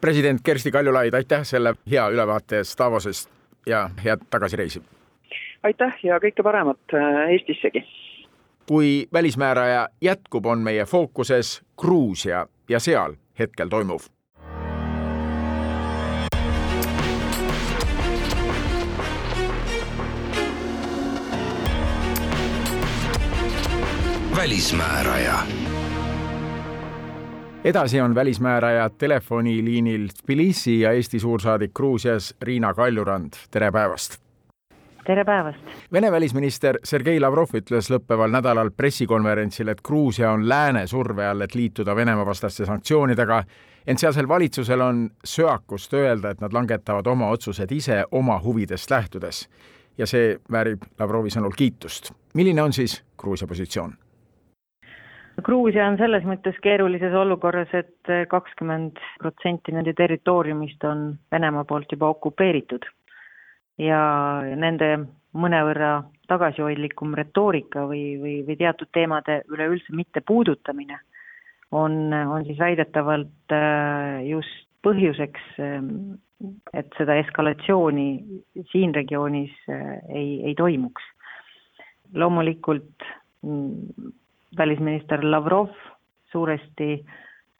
president 0.00 0.40
Kersti 0.44 0.70
Kaljulaid, 0.70 1.14
aitäh 1.14 1.42
selle 1.42 1.74
hea 1.90 2.08
ülevaate 2.08 2.56
eest 2.56 2.78
Davosest 2.78 3.30
ja 3.66 3.90
head 4.04 4.26
tagasireisi! 4.30 4.82
aitäh 5.62 5.98
ja 6.02 6.18
kõike 6.18 6.42
paremat 6.42 6.94
äh, 6.94 7.30
Eestissegi! 7.30 7.84
kui 8.70 9.08
välismääraja 9.12 9.88
jätkub, 10.00 10.46
on 10.46 10.58
meie 10.58 10.84
fookuses 10.84 11.62
Gruusia 11.78 12.46
ja 12.68 12.80
seal 12.80 13.16
hetkel 13.38 13.68
toimuv. 13.68 14.06
Välismääraja 24.40 25.38
edasi 27.64 28.00
on 28.00 28.14
välismääraja 28.14 28.90
telefoniliinil 28.90 30.08
Tbilisi 30.08 30.80
ja 30.80 30.92
Eesti 30.92 31.18
suursaadik 31.18 31.70
Gruusias 31.74 32.34
Riina 32.42 32.74
Kaljurand, 32.74 33.32
tere 33.50 33.72
päevast! 33.72 34.16
tere 35.06 35.24
päevast! 35.24 35.58
Vene 35.92 36.12
välisminister 36.12 36.78
Sergei 36.84 37.20
Lavrov 37.20 37.52
ütles 37.52 37.92
lõppeval 37.92 38.32
nädalal 38.32 38.70
pressikonverentsil, 38.70 39.68
et 39.68 39.82
Gruusia 39.84 40.32
on 40.32 40.48
lääne 40.48 40.86
surve 40.86 41.26
all, 41.26 41.40
et 41.40 41.54
liituda 41.54 41.96
Venemaa 41.96 42.26
vastaste 42.26 42.64
sanktsioonidega, 42.66 43.44
ent 43.86 43.98
sealsel 43.98 44.28
valitsusel 44.28 44.80
on 44.80 45.10
söakust 45.24 45.92
öelda, 45.92 46.30
et 46.30 46.40
nad 46.40 46.52
langetavad 46.52 47.06
oma 47.06 47.28
otsused 47.28 47.72
ise 47.72 48.04
oma 48.10 48.40
huvidest 48.42 48.90
lähtudes. 48.90 49.48
ja 49.98 50.06
see 50.06 50.38
väärib 50.52 50.82
Lavrovi 50.98 51.28
sõnul 51.28 51.52
kiitust. 51.56 52.12
milline 52.34 52.62
on 52.62 52.72
siis 52.72 53.02
Gruusia 53.18 53.48
positsioon? 53.48 53.98
Gruusia 55.44 55.86
on 55.88 55.98
selles 56.00 56.24
mõttes 56.28 56.56
keerulises 56.64 57.14
olukorras 57.16 57.72
et, 57.76 57.92
et 58.08 58.28
kakskümmend 58.30 58.98
protsenti 59.20 59.74
nende 59.74 59.94
territooriumist 59.98 60.84
on 60.88 61.12
Venemaa 61.32 61.64
poolt 61.68 61.92
juba 61.92 62.10
okupeeritud 62.14 62.86
ja 63.80 64.00
nende 64.56 64.96
mõnevõrra 65.36 65.92
tagasihoidlikum 66.30 67.14
retoorika 67.18 67.84
või, 67.90 68.16
või, 68.20 68.34
või 68.46 68.56
teatud 68.58 68.90
teemade 68.94 69.42
üleüldse 69.50 69.94
mitte 69.94 70.22
puudutamine 70.26 70.98
on, 71.70 72.12
on 72.12 72.44
siis 72.46 72.58
väidetavalt 72.58 73.54
äh, 73.54 74.26
just 74.26 74.66
põhjuseks, 74.86 75.46
ähm, 75.60 76.18
et 76.74 76.88
seda 76.96 77.18
eskalatsiooni 77.20 78.08
siin 78.72 78.94
regioonis 78.96 79.52
äh, 79.70 79.98
ei, 80.08 80.40
ei 80.50 80.54
toimuks. 80.58 81.02
loomulikult 82.14 83.04
mm, 83.46 84.10
välisminister 84.58 85.24
Lavrov 85.24 85.70
suuresti 86.32 87.04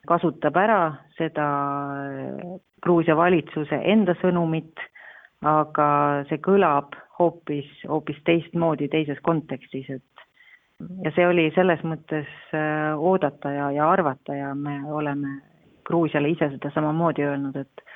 kasutab 0.09 0.57
ära 0.57 0.83
seda 1.19 1.49
äh, 1.97 2.57
Gruusia 2.83 3.17
valitsuse 3.17 3.83
enda 3.85 4.15
sõnumit 4.23 4.81
aga 5.47 5.89
see 6.29 6.41
kõlab 6.45 6.97
hoopis, 7.19 7.69
hoopis 7.89 8.21
teistmoodi 8.25 8.89
teises 8.93 9.21
kontekstis, 9.25 9.89
et 9.89 10.25
ja 11.05 11.13
see 11.17 11.27
oli 11.29 11.49
selles 11.55 11.81
mõttes 11.85 12.29
äh, 12.57 12.97
oodata 12.97 13.53
ja, 13.53 13.71
ja 13.77 13.89
arvata 13.93 14.37
ja 14.37 14.55
me 14.55 14.81
oleme 14.89 15.41
Gruusiale 15.85 16.31
ise 16.31 16.51
seda 16.53 16.73
samamoodi 16.75 17.25
öelnud, 17.27 17.57
et 17.57 17.87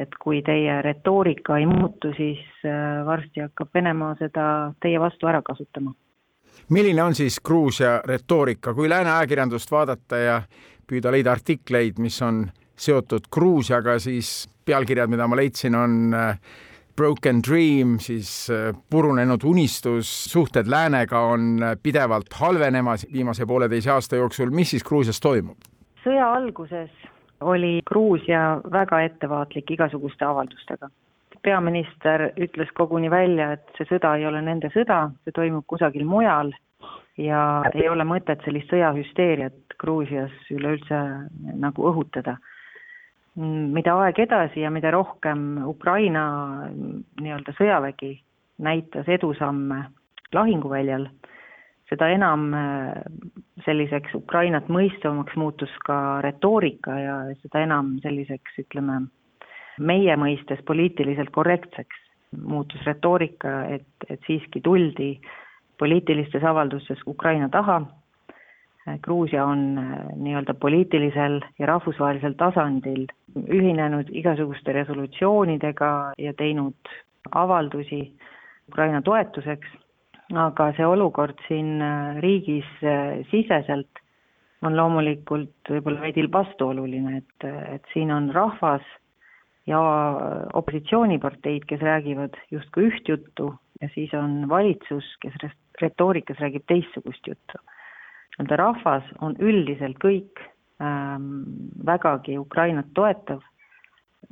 et 0.00 0.14
kui 0.16 0.38
teie 0.40 0.78
retoorika 0.80 1.58
ei 1.60 1.66
muutu, 1.68 2.12
siis 2.16 2.40
äh, 2.64 3.02
varsti 3.04 3.42
hakkab 3.44 3.68
Venemaa 3.74 4.14
seda 4.16 4.44
teie 4.80 5.00
vastu 5.00 5.28
ära 5.28 5.42
kasutama. 5.44 5.92
Milline 6.68 7.02
on 7.02 7.14
siis 7.14 7.40
Gruusia 7.40 8.00
retoorika, 8.04 8.74
kui 8.74 8.88
lääne 8.88 9.10
ajakirjandust 9.10 9.70
vaadata 9.70 10.16
ja 10.16 10.42
püüda 10.86 11.12
leida 11.12 11.32
artikleid, 11.32 11.98
mis 11.98 12.22
on 12.22 12.44
seotud 12.80 13.28
Gruusiaga, 13.32 13.98
siis 13.98 14.48
pealkirjad, 14.64 15.10
mida 15.10 15.26
ma 15.28 15.36
leidsin, 15.36 15.74
on 15.74 16.14
äh, 16.14 16.38
Broken 16.96 17.42
Dream, 17.48 17.98
siis 17.98 18.50
äh, 18.50 18.74
purunenud 18.90 19.44
unistus, 19.44 20.10
suhted 20.32 20.68
läänega 20.70 21.20
on 21.32 21.62
äh, 21.62 21.76
pidevalt 21.82 22.32
halvenemas 22.40 23.06
viimase 23.12 23.46
pooleteise 23.46 23.90
aasta 23.90 24.16
jooksul, 24.16 24.50
mis 24.50 24.70
siis 24.76 24.84
Gruusias 24.84 25.20
toimub? 25.20 25.58
sõja 26.04 26.30
alguses 26.32 26.90
oli 27.40 27.80
Gruusia 27.88 28.60
väga 28.72 29.02
ettevaatlik 29.04 29.70
igasuguste 29.76 30.24
avaldustega. 30.24 30.88
Peaminister 31.42 32.30
ütles 32.40 32.70
koguni 32.76 33.10
välja, 33.10 33.52
et 33.56 33.76
see 33.78 33.88
sõda 33.88 34.14
ei 34.18 34.26
ole 34.28 34.42
nende 34.44 34.70
sõda, 34.74 35.08
see 35.24 35.34
toimub 35.36 35.66
kusagil 35.70 36.04
mujal 36.08 36.52
ja 37.20 37.62
ei 37.74 37.88
ole 37.88 38.06
mõtet 38.08 38.44
sellist 38.44 38.72
sõjahüsteeriat 38.72 39.76
Gruusias 39.80 40.32
üleüldse 40.52 40.98
nagu 41.60 41.86
õhutada. 41.88 42.36
Mida 43.40 43.94
aeg 44.02 44.18
edasi 44.20 44.64
ja 44.64 44.70
mida 44.74 44.90
rohkem 44.92 45.62
Ukraina 45.64 46.24
nii-öelda 46.68 47.54
sõjavägi 47.56 48.18
näitas 48.60 49.08
edusamme 49.08 49.84
lahinguväljal, 50.34 51.06
seda 51.88 52.10
enam 52.12 52.50
äh, 52.54 52.90
selliseks 53.64 54.14
Ukrainat 54.18 54.68
mõistvamaks 54.68 55.38
muutus 55.40 55.72
ka 55.86 56.20
retoorika 56.26 56.98
ja 56.98 57.16
seda 57.42 57.64
enam 57.64 57.96
selliseks, 58.04 58.60
ütleme, 58.64 59.06
meie 59.78 60.16
mõistes 60.16 60.62
poliitiliselt 60.66 61.30
korrektseks. 61.30 62.06
Muutus 62.46 62.82
retoorika, 62.86 63.64
et, 63.74 64.06
et 64.08 64.20
siiski 64.26 64.60
tuldi 64.62 65.16
poliitilistes 65.78 66.44
avaldustes 66.44 67.00
Ukraina 67.06 67.48
taha. 67.48 67.80
Gruusia 69.02 69.44
on 69.44 69.78
äh, 69.78 69.90
nii-öelda 70.16 70.54
poliitilisel 70.54 71.40
ja 71.58 71.66
rahvusvahelisel 71.68 72.32
tasandil 72.38 73.04
ühinenud 73.36 74.08
igasuguste 74.16 74.72
resolutsioonidega 74.72 75.90
ja 76.18 76.32
teinud 76.34 76.92
avaldusi 77.36 78.00
Ukraina 78.70 79.02
toetuseks, 79.02 79.68
aga 80.34 80.70
see 80.76 80.86
olukord 80.86 81.38
siin 81.48 81.76
äh, 81.82 82.16
riigis 82.24 82.70
äh, 82.82 83.20
siseselt 83.30 84.02
on 84.62 84.76
loomulikult 84.76 85.70
võib-olla 85.70 86.06
veidi 86.06 86.24
vastuoluline, 86.32 87.20
et, 87.20 87.48
et 87.76 87.92
siin 87.92 88.10
on 88.12 88.28
rahvas 88.34 88.84
ja 89.66 89.80
opositsiooniparteid, 90.54 91.66
kes 91.68 91.80
räägivad 91.80 92.36
justkui 92.50 92.88
üht 92.88 93.08
juttu 93.08 93.52
ja 93.80 93.88
siis 93.94 94.14
on 94.14 94.48
valitsus, 94.48 95.04
kes 95.20 95.36
retoorikas 95.80 96.40
räägib 96.40 96.64
teistsugust 96.66 97.26
juttu 97.26 97.60
nii-öelda 98.40 98.56
rahvas 98.56 99.04
on 99.20 99.34
üldiselt 99.38 99.98
kõik 100.00 100.40
ähm, 100.80 101.42
vägagi 101.86 102.38
Ukrainat 102.38 102.86
toetav, 102.94 103.42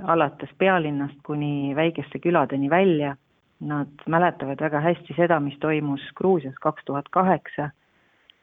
alates 0.05 0.51
pealinnast 0.59 1.19
kuni 1.27 1.75
väikeste 1.77 2.19
küladeni 2.19 2.71
välja. 2.71 3.17
Nad 3.61 3.91
mäletavad 4.07 4.61
väga 4.63 4.81
hästi 4.81 5.17
seda, 5.17 5.41
mis 5.41 5.59
toimus 5.59 6.01
Gruusias 6.15 6.55
kaks 6.63 6.85
tuhat 6.85 7.09
kaheksa. 7.11 7.71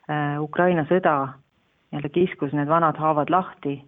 Äh, 0.10 0.42
Ukraina 0.42 0.84
sõda 0.90 1.40
nii-öelda 1.92 2.10
kiskus 2.12 2.54
need 2.54 2.68
vanad 2.68 3.00
haavad 3.00 3.32
lahti, 3.32 3.80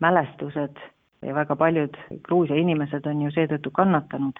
mälestused 0.00 0.76
ja 1.22 1.34
väga 1.34 1.56
paljud 1.56 1.96
Gruusia 2.22 2.56
inimesed 2.56 3.06
on 3.06 3.22
ju 3.22 3.30
seetõttu 3.30 3.70
kannatanud. 3.70 4.38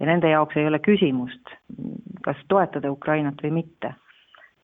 ja 0.00 0.06
nende 0.06 0.28
jaoks 0.30 0.56
ei 0.56 0.66
ole 0.66 0.78
küsimust, 0.78 1.56
kas 2.22 2.36
toetada 2.48 2.90
Ukrainat 2.90 3.42
või 3.42 3.50
mitte 3.50 3.94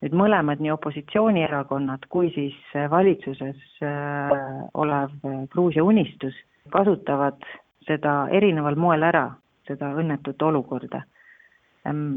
nüüd 0.04 0.16
mõlemad, 0.20 0.60
nii 0.60 0.72
opositsioonierakonnad 0.74 2.04
kui 2.12 2.28
siis 2.34 2.56
äh, 2.76 2.90
valitsuses 2.92 3.60
äh, 3.82 4.34
olev 4.76 5.14
äh, 5.24 5.38
Gruusia 5.52 5.84
Unistus 5.84 6.36
kasutavad 6.72 7.40
seda 7.88 8.26
erineval 8.32 8.76
moel 8.80 9.04
ära, 9.04 9.26
seda 9.68 9.92
õnnetut 10.00 10.40
olukorda. 10.42 11.02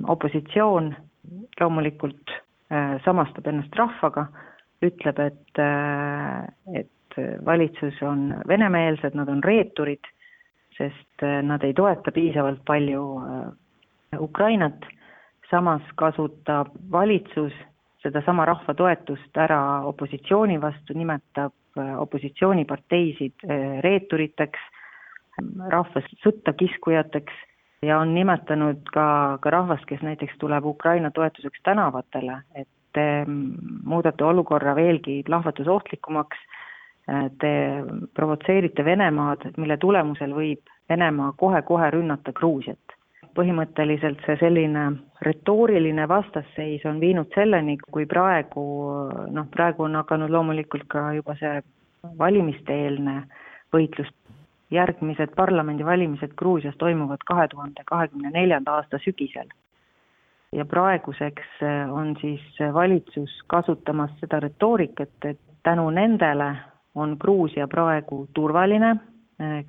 Opositsioon 0.08 0.94
loomulikult 1.60 2.32
samastab 3.04 3.50
ennast 3.52 3.76
rahvaga, 3.76 4.24
ütleb, 4.80 5.20
et, 5.20 5.60
et 6.72 6.88
valitsus 7.46 8.02
on 8.02 8.36
venemeelsed, 8.48 9.16
nad 9.16 9.30
on 9.30 9.44
reeturid, 9.44 10.06
sest 10.78 11.26
nad 11.44 11.64
ei 11.64 11.74
toeta 11.74 12.12
piisavalt 12.14 12.62
palju 12.66 13.04
Ukrainat, 14.20 14.86
samas 15.50 15.82
kasutab 15.96 16.70
valitsus 16.92 17.54
sedasama 18.04 18.46
rahva 18.48 18.74
toetust 18.78 19.38
ära 19.38 19.60
opositsiooni 19.90 20.58
vastu, 20.62 20.96
nimetab 20.98 21.54
äh, 21.80 21.94
opositsiooniparteisid 22.02 23.46
äh, 23.48 23.80
reeturiteks, 23.86 24.60
rahvast 25.70 26.16
sõtta 26.24 26.54
kiskujateks 26.58 27.34
ja 27.86 28.00
on 28.02 28.16
nimetanud 28.16 28.88
ka, 28.94 29.38
ka 29.42 29.54
rahvast, 29.54 29.86
kes 29.90 30.02
näiteks 30.06 30.40
tuleb 30.42 30.66
Ukraina 30.66 31.12
toetuseks 31.14 31.62
tänavatele, 31.68 32.42
et 32.56 32.70
te 32.98 33.06
muudate 33.28 34.26
olukorra 34.26 34.74
veelgi 34.76 35.20
plahvatusohtlikumaks, 35.28 36.40
te 37.40 37.52
provotseerite 38.16 38.84
Venemaad, 38.86 39.46
mille 39.58 39.78
tulemusel 39.78 40.34
võib 40.36 40.74
Venemaa 40.90 41.34
kohe-kohe 41.38 41.92
rünnata 41.92 42.34
Gruusiat. 42.34 42.80
põhimõtteliselt 43.38 44.24
see 44.26 44.34
selline 44.40 44.84
retooriline 45.22 46.08
vastasseis 46.10 46.86
on 46.90 47.00
viinud 47.00 47.30
selleni, 47.36 47.76
kui 47.78 48.08
praegu 48.10 48.64
noh, 49.30 49.46
praegu 49.54 49.84
on 49.86 49.96
hakanud 49.96 50.34
loomulikult 50.34 50.88
ka 50.90 51.12
juba 51.14 51.36
see 51.38 51.62
valimiste-eelne 52.18 53.22
võitlus, 53.76 54.10
järgmised 54.72 55.36
parlamendivalimised 55.36 56.34
Gruusias 56.36 56.76
toimuvad 56.82 57.22
kahe 57.30 57.48
tuhande 57.48 57.86
kahekümne 57.86 58.34
neljanda 58.34 58.80
aasta 58.80 58.98
sügisel 59.06 59.54
ja 60.52 60.66
praeguseks 60.66 61.62
äh, 61.62 61.94
on 61.94 62.16
siis 62.22 62.42
valitsus 62.74 63.44
kasutamas 63.48 64.12
seda 64.20 64.40
retoorikat, 64.40 65.14
et 65.26 65.40
tänu 65.64 65.90
nendele 65.90 66.56
on 66.98 67.16
Gruusia 67.20 67.68
praegu 67.68 68.26
turvaline, 68.34 68.96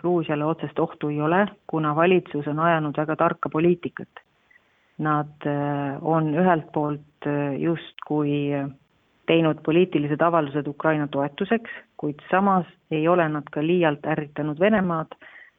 Gruusiale 0.00 0.47
otsest 0.49 0.78
ohtu 0.80 1.11
ei 1.12 1.20
ole, 1.20 1.42
kuna 1.68 1.92
valitsus 1.97 2.47
on 2.49 2.61
ajanud 2.64 2.97
väga 2.97 3.16
tarka 3.20 3.50
poliitikat. 3.52 4.23
Nad 4.99 5.47
äh, 5.47 5.99
on 6.00 6.32
ühelt 6.35 6.73
poolt 6.73 7.28
justkui 7.58 8.49
teinud 9.28 9.61
poliitilised 9.64 10.23
avaldused 10.25 10.66
Ukraina 10.66 11.06
toetuseks, 11.12 11.70
kuid 12.00 12.23
samas 12.30 12.66
ei 12.90 13.08
ole 13.08 13.28
nad 13.28 13.47
ka 13.52 13.62
liialt 13.62 14.06
ärritanud 14.06 14.61
Venemaad 14.61 15.12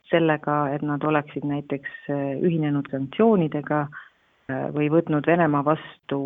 sellega, 0.10 0.58
et 0.74 0.82
nad 0.82 1.04
oleksid 1.06 1.46
näiteks 1.46 2.10
ühinenud 2.42 2.90
sanktsioonidega 2.92 3.84
või 4.74 4.90
võtnud 4.90 5.28
Venemaa 5.30 5.62
vastu 5.66 6.20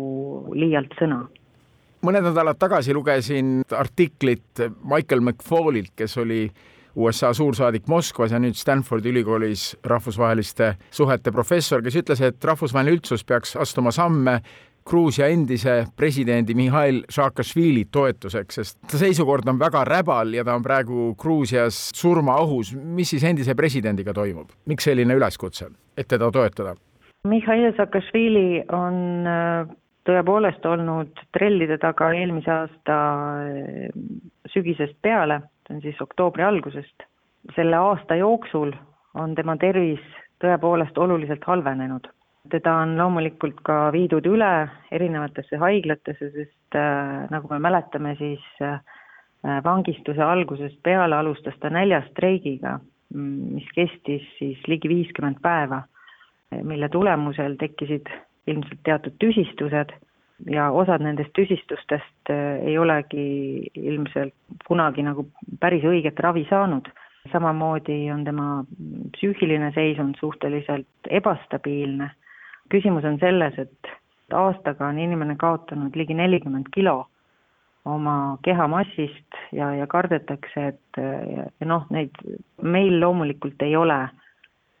liialt 0.56 0.96
sõna. 1.00 1.26
Mõned 2.04 2.24
nädalad 2.28 2.58
tagasi 2.60 2.94
lugesin 2.94 3.62
artiklit 3.72 4.62
Michael 4.84 5.24
McFallilt, 5.24 5.94
kes 5.96 6.18
oli 6.20 6.44
USA 6.96 7.32
suursaadik 7.34 7.88
Moskvas 7.90 8.34
ja 8.34 8.38
nüüd 8.38 8.54
Stanfordi 8.58 9.10
ülikoolis 9.10 9.72
rahvusvaheliste 9.84 10.74
suhete 10.94 11.32
professor, 11.34 11.82
kes 11.82 11.96
ütles, 12.02 12.22
et 12.22 12.44
rahvusvaheline 12.44 12.94
üldsus 12.98 13.24
peaks 13.26 13.56
astuma 13.56 13.90
samme 13.94 14.38
Gruusia 14.84 15.30
endise 15.32 15.86
presidendi 15.96 16.54
Mihhail 16.54 17.00
Saakašvili 17.08 17.86
toetuseks, 17.90 18.58
sest 18.60 18.96
seisukord 19.00 19.48
on 19.48 19.58
väga 19.58 19.80
räbal 19.88 20.34
ja 20.36 20.44
ta 20.44 20.54
on 20.54 20.62
praegu 20.62 21.14
Gruusias 21.20 21.88
surmaohus. 21.96 22.74
mis 22.74 23.10
siis 23.10 23.24
endise 23.24 23.54
presidendiga 23.54 24.12
toimub? 24.12 24.52
miks 24.66 24.84
selline 24.84 25.14
üleskutse, 25.14 25.70
et 25.96 26.08
teda 26.08 26.30
toetada? 26.30 26.76
Mihhail 27.24 27.72
Saakašvili 27.76 28.64
on 28.68 29.26
äh, 29.26 29.74
tõepoolest 30.08 30.66
olnud 30.68 31.20
trellide 31.32 31.78
taga 31.82 32.10
eelmise 32.16 32.50
aasta 32.52 32.96
äh, 33.44 33.88
sügisest 34.52 34.96
peale, 35.02 35.40
see 35.66 35.76
on 35.76 35.84
siis 35.84 36.00
oktoobri 36.04 36.44
algusest. 36.44 37.08
selle 37.54 37.76
aasta 37.76 38.16
jooksul 38.16 38.72
on 39.20 39.34
tema 39.34 39.56
tervis 39.60 40.04
tõepoolest 40.40 40.98
oluliselt 40.98 41.44
halvenenud. 41.44 42.08
teda 42.50 42.74
on 42.76 42.98
loomulikult 42.98 43.60
ka 43.64 43.92
viidud 43.92 44.26
üle 44.26 44.68
erinevatesse 44.92 45.56
haiglatesse, 45.56 46.30
sest 46.30 46.76
äh, 46.76 47.24
nagu 47.30 47.48
me 47.48 47.58
mäletame, 47.58 48.16
siis 48.16 48.44
äh, 48.60 48.80
vangistuse 49.64 50.22
algusest 50.22 50.82
peale 50.82 51.16
alustas 51.16 51.54
ta 51.60 51.70
näljastreigiga, 51.70 52.78
mis 53.14 53.66
kestis 53.74 54.22
siis 54.38 54.60
ligi 54.68 54.88
viiskümmend 54.88 55.40
päeva 55.42 55.82
mille 56.62 56.88
tulemusel 56.88 57.56
tekkisid 57.58 58.06
ilmselt 58.46 58.80
teatud 58.84 59.16
tüsistused 59.22 59.94
ja 60.50 60.68
osad 60.74 61.04
nendest 61.04 61.32
tüsistustest 61.38 62.30
äh, 62.32 62.60
ei 62.66 62.78
olegi 62.78 63.70
ilmselt 63.74 64.34
kunagi 64.68 65.04
nagu 65.06 65.26
päris 65.60 65.84
õiget 65.84 66.20
ravi 66.20 66.46
saanud. 66.50 66.88
samamoodi 67.32 68.10
on 68.12 68.24
tema 68.24 68.64
psüühiline 69.16 69.70
seisund 69.74 70.18
suhteliselt 70.20 71.08
ebastabiilne. 71.08 72.10
küsimus 72.68 73.04
on 73.04 73.18
selles, 73.18 73.58
et 73.58 73.92
aastaga 74.32 74.86
on 74.86 74.98
inimene 74.98 75.36
kaotanud 75.36 75.96
ligi 75.96 76.14
nelikümmend 76.14 76.68
kilo 76.74 77.06
oma 77.84 78.38
kehamassist 78.42 79.40
ja, 79.52 79.74
ja 79.74 79.86
kardetakse, 79.86 80.66
et 80.66 81.00
ja, 81.36 81.48
ja 81.60 81.66
noh, 81.66 81.86
neid 81.90 82.10
meil 82.62 83.00
loomulikult 83.00 83.62
ei 83.62 83.76
ole 83.76 84.08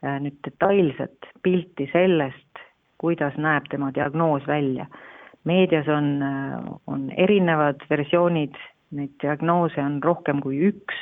Äh, 0.04 0.18
nüüd 0.20 0.36
detailset 0.44 1.30
pilti 1.42 1.86
sellest, 1.92 2.63
kuidas 3.04 3.36
näeb 3.36 3.68
tema 3.70 3.92
diagnoos 3.94 4.46
välja. 4.48 4.86
meedias 5.44 5.88
on, 5.92 6.22
on 6.86 7.10
erinevad 7.20 7.82
versioonid, 7.90 8.54
neid 8.96 9.12
diagnoose 9.20 9.82
on 9.82 9.98
rohkem 10.02 10.40
kui 10.40 10.62
üks, 10.70 10.96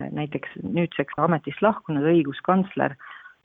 näiteks 0.00 0.56
nüüdseks 0.64 1.14
ametist 1.22 1.62
lahkunud 1.62 2.08
õiguskantsler 2.10 2.96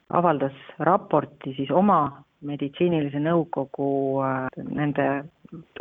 avaldas 0.09 0.57
raporti 0.79 1.53
siis 1.57 1.69
oma 1.71 2.23
meditsiinilise 2.45 3.21
nõukogu 3.21 3.89
äh, 4.25 4.47
nende 4.65 5.07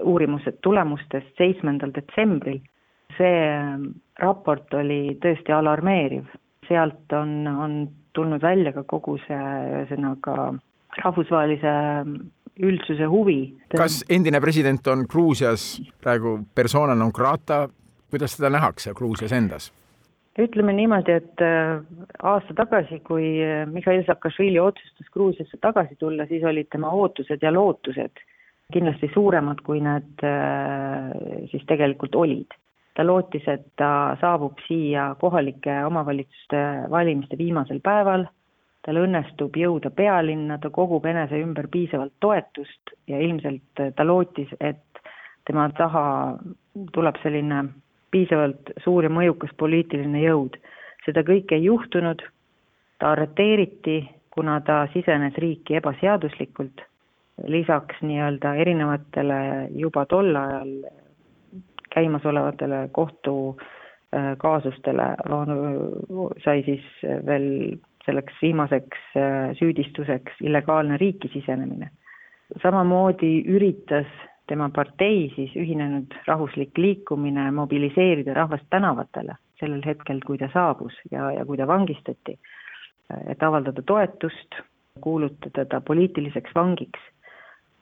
uurimuse 0.03 0.55
tulemustest 0.63 1.33
seitsmendal 1.41 1.93
detsembril. 1.95 2.61
see 3.15 3.43
raport 4.19 4.73
oli 4.75 5.15
tõesti 5.23 5.53
alarmeeriv, 5.55 6.25
sealt 6.67 7.13
on, 7.15 7.47
on 7.47 7.77
tulnud 8.17 8.43
välja 8.43 8.73
ka 8.75 8.83
kogu 8.91 9.15
see 9.23 9.37
ühesõnaga 9.39 10.55
rahvusvahelise 11.03 11.73
üldsuse 12.63 13.07
huvi. 13.11 13.55
kas 13.77 14.03
endine 14.09 14.41
president 14.41 14.87
on 14.87 15.07
Gruusias 15.11 15.81
praegu 16.03 16.39
persona 16.55 16.95
non 16.95 17.11
grata, 17.15 17.69
kuidas 18.11 18.37
teda 18.37 18.51
nähakse 18.51 18.95
Gruusias 18.95 19.33
endas? 19.33 19.73
ütleme 20.35 20.73
niimoodi, 20.75 21.15
et 21.15 21.43
äh, 21.47 21.79
aasta 22.27 22.55
tagasi, 22.59 22.99
kui 23.07 23.37
äh, 23.39 23.69
Mihhail 23.71 24.03
Saakašvili 24.07 24.59
otsustas 24.59 25.11
Gruusiasse 25.15 25.61
tagasi 25.63 25.95
tulla, 25.99 26.27
siis 26.27 26.43
olid 26.43 26.67
tema 26.75 26.91
ootused 26.91 27.43
ja 27.43 27.53
lootused 27.55 28.19
kindlasti 28.75 29.11
suuremad, 29.15 29.61
kui 29.63 29.79
need 29.85 30.25
äh, 30.27 31.15
siis 31.53 31.63
tegelikult 31.71 32.19
olid 32.19 32.51
ta 32.95 33.07
lootis, 33.07 33.47
et 33.51 33.67
ta 33.79 34.15
saabub 34.21 34.61
siia 34.69 35.13
kohalike 35.21 35.81
omavalitsuste 35.87 36.61
valimiste 36.91 37.39
viimasel 37.39 37.81
päeval, 37.83 38.27
tal 38.85 38.99
õnnestub 39.01 39.57
jõuda 39.57 39.91
pealinna, 39.91 40.59
ta 40.61 40.69
kogub 40.71 41.07
enese 41.09 41.39
ümber 41.41 41.69
piisavalt 41.73 42.13
toetust 42.21 42.93
ja 43.09 43.21
ilmselt 43.21 43.81
ta 43.97 44.05
lootis, 44.05 44.53
et 44.61 45.01
tema 45.49 45.71
taha 45.77 46.05
tuleb 46.93 47.17
selline 47.23 47.65
piisavalt 48.15 48.71
suur 48.85 49.05
ja 49.05 49.11
mõjukas 49.11 49.51
poliitiline 49.59 50.21
jõud. 50.23 50.57
seda 51.05 51.21
kõike 51.21 51.55
ei 51.59 51.65
juhtunud, 51.67 52.23
ta 52.99 53.11
arreteeriti, 53.13 54.09
kuna 54.33 54.61
ta 54.65 54.89
sisenes 54.93 55.35
riiki 55.37 55.75
ebaseaduslikult, 55.77 56.81
lisaks 57.47 57.97
nii-öelda 58.01 58.55
erinevatele 58.63 59.69
juba 59.77 60.07
tol 60.07 60.37
ajal 60.37 60.69
käimasolevatele 61.95 62.89
kohtukaasustele 62.93 65.03
äh, 65.03 65.17
sai 66.45 66.63
siis 66.67 66.85
veel 67.27 67.79
selleks 68.07 68.37
viimaseks 68.43 69.17
äh, 69.17 69.55
süüdistuseks 69.59 70.41
illegaalne 70.43 70.99
riiki 71.01 71.31
sisenemine. 71.33 71.91
samamoodi 72.63 73.45
üritas 73.49 74.07
tema 74.47 74.69
partei, 74.69 75.33
siis 75.37 75.55
Ühinenud 75.57 76.13
Rahvuslik 76.27 76.79
Liikumine, 76.79 77.51
mobiliseerida 77.51 78.35
rahvast 78.35 78.67
tänavatele 78.71 79.37
sellel 79.61 79.83
hetkel, 79.87 80.21
kui 80.27 80.39
ta 80.39 80.51
saabus 80.53 80.93
ja, 81.11 81.31
ja 81.33 81.45
kui 81.45 81.57
ta 81.57 81.67
vangistati, 81.67 82.37
et 83.29 83.43
avaldada 83.43 83.83
toetust, 83.83 84.61
kuulutada 85.01 85.65
ta 85.65 85.81
poliitiliseks 85.81 86.55
vangiks 86.55 87.01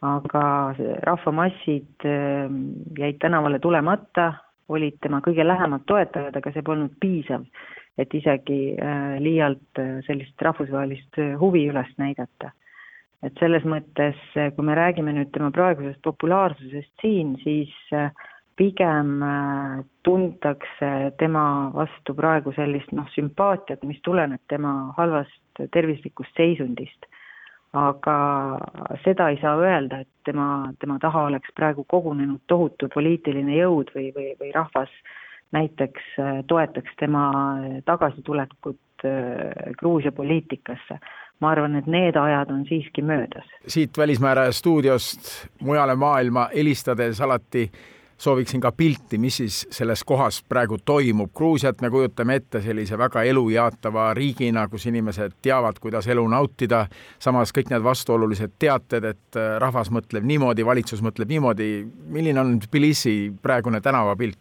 aga 0.02 0.74
rahvamassid 1.06 2.04
ähm, 2.04 2.72
jäid 2.98 3.20
tänavale 3.22 3.58
tulemata, 3.62 4.32
olid 4.68 4.98
tema 5.02 5.20
kõige 5.22 5.46
lähemad 5.46 5.84
toetajad, 5.86 6.36
aga 6.36 6.52
see 6.52 6.64
polnud 6.66 6.94
piisav, 7.00 7.44
et 7.98 8.14
isegi 8.16 8.74
äh, 8.80 9.20
liialt 9.20 9.80
äh, 9.80 10.00
sellist 10.06 10.42
rahvusvahelist 10.42 11.18
äh, 11.20 11.34
huvi 11.40 11.66
üles 11.70 11.92
näidata. 12.00 12.52
et 13.22 13.38
selles 13.38 13.62
mõttes, 13.62 14.18
kui 14.34 14.64
me 14.66 14.74
räägime 14.74 15.12
nüüd 15.14 15.28
tema 15.30 15.52
praegusest 15.54 16.00
populaarsusest 16.02 16.90
siin, 16.98 17.36
siis 17.44 17.70
pigem 18.58 19.12
tuntakse 20.02 20.88
tema 21.20 21.44
vastu 21.70 22.16
praegu 22.18 22.50
sellist 22.56 22.90
noh, 22.90 23.06
sümpaatiat, 23.14 23.84
mis 23.86 24.02
tuleneb 24.02 24.42
tema 24.50 24.72
halvast 24.98 25.62
tervislikust 25.70 26.34
seisundist 26.34 27.06
aga 27.72 28.16
seda 29.04 29.30
ei 29.32 29.38
saa 29.40 29.54
öelda, 29.56 30.02
et 30.02 30.08
tema, 30.26 30.72
tema 30.80 30.98
taha 31.00 31.28
oleks 31.30 31.54
praegu 31.56 31.84
kogunenud 31.88 32.42
tohutu 32.46 32.88
poliitiline 32.92 33.56
jõud 33.56 33.94
või, 33.94 34.10
või, 34.16 34.32
või 34.40 34.50
rahvas 34.54 34.92
näiteks 35.52 36.02
äh, 36.18 36.44
toetaks 36.46 36.90
tema 37.00 37.32
tagasitulekut 37.84 38.80
äh, 39.04 39.10
Gruusia 39.78 40.12
poliitikasse. 40.12 40.98
ma 41.42 41.50
arvan, 41.50 41.74
et 41.74 41.86
need 41.90 42.14
ajad 42.16 42.50
on 42.54 42.64
siiski 42.68 43.02
möödas. 43.02 43.44
siit 43.66 43.98
Välismääraja 43.98 44.52
stuudiost 44.52 45.48
mujale 45.60 45.94
maailma 45.94 46.48
helistades 46.54 47.20
alati 47.20 47.70
sooviksin 48.22 48.60
ka 48.60 48.72
pilti, 48.72 49.18
mis 49.18 49.36
siis 49.36 49.66
selles 49.70 50.04
kohas 50.04 50.42
praegu 50.48 50.78
toimub. 50.84 51.32
Gruusiat 51.34 51.80
me 51.80 51.90
kujutame 51.90 52.36
ette 52.38 52.60
sellise 52.62 52.98
väga 52.98 53.22
elujaatava 53.26 54.12
riigina, 54.14 54.68
kus 54.68 54.86
inimesed 54.86 55.34
teavad, 55.42 55.80
kuidas 55.80 56.06
elu 56.06 56.28
nautida. 56.28 56.86
samas 57.18 57.52
kõik 57.56 57.70
need 57.70 57.82
vastuolulised 57.82 58.54
teated, 58.58 59.04
et 59.04 59.36
äh, 59.40 59.56
rahvas 59.58 59.90
mõtleb 59.90 60.24
niimoodi, 60.24 60.66
valitsus 60.66 61.02
mõtleb 61.02 61.28
niimoodi. 61.28 61.86
milline 62.06 62.40
on 62.40 62.58
Tbilisi 62.60 63.32
praegune 63.42 63.80
tänavapilt? 63.80 64.38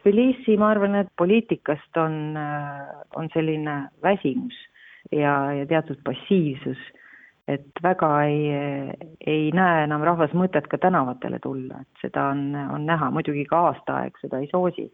Tbilisi, 0.00 0.56
ma 0.60 0.70
arvan, 0.74 0.94
et 1.00 1.08
poliitikast 1.18 1.96
on, 2.00 2.36
äh, 2.36 2.86
on 3.16 3.30
selline 3.34 3.76
väsimus 4.02 4.56
ja, 5.12 5.52
ja 5.56 5.66
teatud 5.66 6.02
passiivsus 6.04 6.80
et 7.48 7.82
väga 7.82 8.10
ei, 8.26 8.46
ei 9.26 9.50
näe 9.54 9.84
enam 9.86 10.04
rahvas 10.06 10.32
mõtet 10.34 10.66
ka 10.70 10.78
tänavatele 10.82 11.38
tulla, 11.42 11.82
et 11.84 12.02
seda 12.02 12.30
on, 12.34 12.48
on 12.74 12.86
näha, 12.88 13.10
muidugi 13.14 13.46
ka 13.50 13.68
aastaaeg 13.70 14.18
seda 14.22 14.42
ei 14.42 14.50
soosi. 14.50 14.90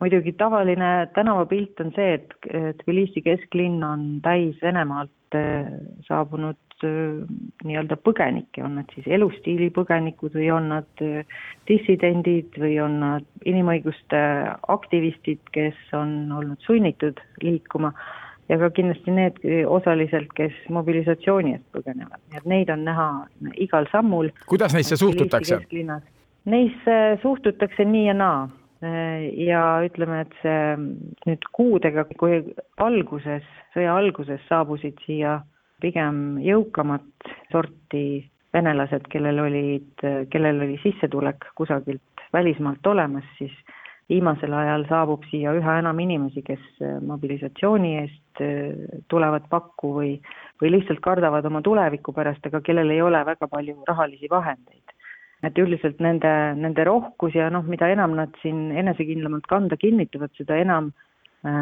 muidugi 0.00 0.32
tavaline 0.32 1.10
tänavapilt 1.14 1.80
on 1.84 1.92
see, 1.92 2.14
et 2.16 2.76
Tbilisi 2.80 3.20
kesklinn 3.22 3.84
on 3.84 4.06
täis 4.24 4.56
Venemaalt 4.62 5.36
eh, 5.36 5.68
saabunud 6.06 6.69
nii-öelda 6.84 7.98
põgenikke, 8.04 8.62
on 8.64 8.78
nad 8.80 8.94
siis 8.94 9.08
elustiili 9.10 9.70
põgenikud 9.74 10.34
või 10.36 10.50
on 10.54 10.70
nad 10.74 11.04
eh, 11.04 11.26
dissidendid 11.70 12.56
või 12.60 12.78
on 12.82 12.98
nad 13.02 13.48
inimõiguste 13.48 14.20
aktivistid, 14.72 15.42
kes 15.54 15.78
on 15.96 16.32
olnud 16.36 16.60
sunnitud 16.66 17.20
liikuma 17.44 17.92
ja 18.50 18.58
ka 18.58 18.70
kindlasti 18.74 19.14
need 19.14 19.42
osaliselt, 19.70 20.32
kes 20.36 20.56
mobilisatsiooni 20.74 21.54
eest 21.56 21.66
põgenevad, 21.76 22.18
nii 22.30 22.40
et 22.40 22.48
neid 22.50 22.72
on 22.74 22.86
näha 22.88 23.10
igal 23.62 23.86
sammul. 23.92 24.32
kuidas 24.50 24.74
neisse 24.74 24.98
suhtutakse? 24.98 25.60
Neisse 26.50 26.96
suhtutakse 27.22 27.84
nii 27.84 28.06
ja 28.08 28.16
naa 28.16 28.48
ja 29.36 29.62
ütleme, 29.84 30.22
et 30.24 30.36
see 30.40 30.60
nüüd 31.28 31.44
kuudega, 31.52 32.06
kui 32.20 32.40
alguses, 32.80 33.44
sõja 33.74 33.96
alguses 33.96 34.40
saabusid 34.48 35.00
siia 35.04 35.40
pigem 35.80 36.38
jõukamat 36.44 37.30
sorti 37.52 38.04
venelased, 38.54 39.06
kellel 39.10 39.38
olid, 39.44 40.06
kellel 40.30 40.64
oli 40.66 40.78
sissetulek 40.82 41.52
kusagilt 41.58 42.24
välismaalt 42.32 42.86
olemas, 42.86 43.26
siis 43.38 43.54
viimasel 44.10 44.54
ajal 44.58 44.86
saabub 44.88 45.26
siia 45.30 45.52
üha 45.54 45.76
enam 45.82 45.98
inimesi, 46.02 46.42
kes 46.46 46.62
äh, 46.82 46.96
mobilisatsiooni 47.06 47.92
eest 48.02 48.42
äh, 48.42 49.02
tulevad 49.12 49.46
pakku 49.52 49.92
või, 50.00 50.14
või 50.62 50.72
lihtsalt 50.74 51.02
kardavad 51.04 51.46
oma 51.46 51.62
tuleviku 51.62 52.14
pärast, 52.16 52.46
aga 52.46 52.62
kellel 52.66 52.90
ei 52.90 53.02
ole 53.02 53.22
väga 53.26 53.46
palju 53.50 53.76
rahalisi 53.88 54.30
vahendeid. 54.30 54.96
et 55.40 55.56
üldiselt 55.58 56.02
nende, 56.04 56.30
nende 56.52 56.84
rohkus 56.84 57.32
ja 57.34 57.46
noh, 57.50 57.64
mida 57.64 57.88
enam 57.88 58.12
nad 58.18 58.34
siin 58.42 58.74
enesekindlamalt 58.76 59.46
kanda 59.48 59.78
kinnitavad, 59.80 60.34
seda 60.36 60.58
enam 60.60 60.90
äh, 60.90 61.09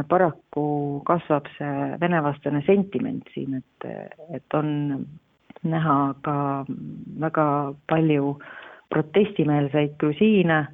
paraku 0.09 1.03
kasvab 1.07 1.47
see 1.55 1.99
venevastane 2.01 2.65
sentiment 2.67 3.29
siin, 3.35 3.61
et, 3.61 3.87
et 4.35 4.55
on 4.59 5.07
näha 5.63 5.99
ka 6.23 6.65
väga 7.21 7.75
palju 7.87 8.33
protestimeelseid 8.91 9.95
grusiine 10.01 10.65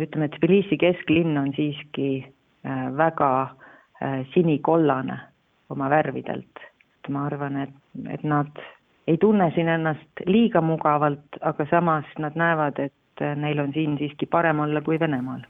ütleme, 0.00 0.28
et 0.28 0.36
Tbilisi 0.38 0.78
kesklinn 0.80 1.36
on 1.38 1.52
siiski 1.56 2.22
äh, 2.22 2.86
väga 2.96 3.30
äh, 3.42 4.22
sinikollane 4.34 5.18
oma 5.70 5.90
värvidelt. 5.90 6.68
ma 7.08 7.26
arvan, 7.26 7.56
et, 7.56 7.74
et 8.08 8.22
nad 8.22 8.60
ei 9.10 9.16
tunne 9.18 9.50
siin 9.54 9.68
ennast 9.68 10.20
liiga 10.26 10.60
mugavalt, 10.62 11.38
aga 11.40 11.66
samas 11.70 12.04
nad 12.18 12.36
näevad, 12.38 12.78
et 12.78 13.22
äh, 13.22 13.34
neil 13.36 13.58
on 13.58 13.72
siin 13.72 13.98
siiski 13.98 14.26
parem 14.26 14.60
olla 14.60 14.80
kui 14.80 15.00
Venemaal. 15.00 15.42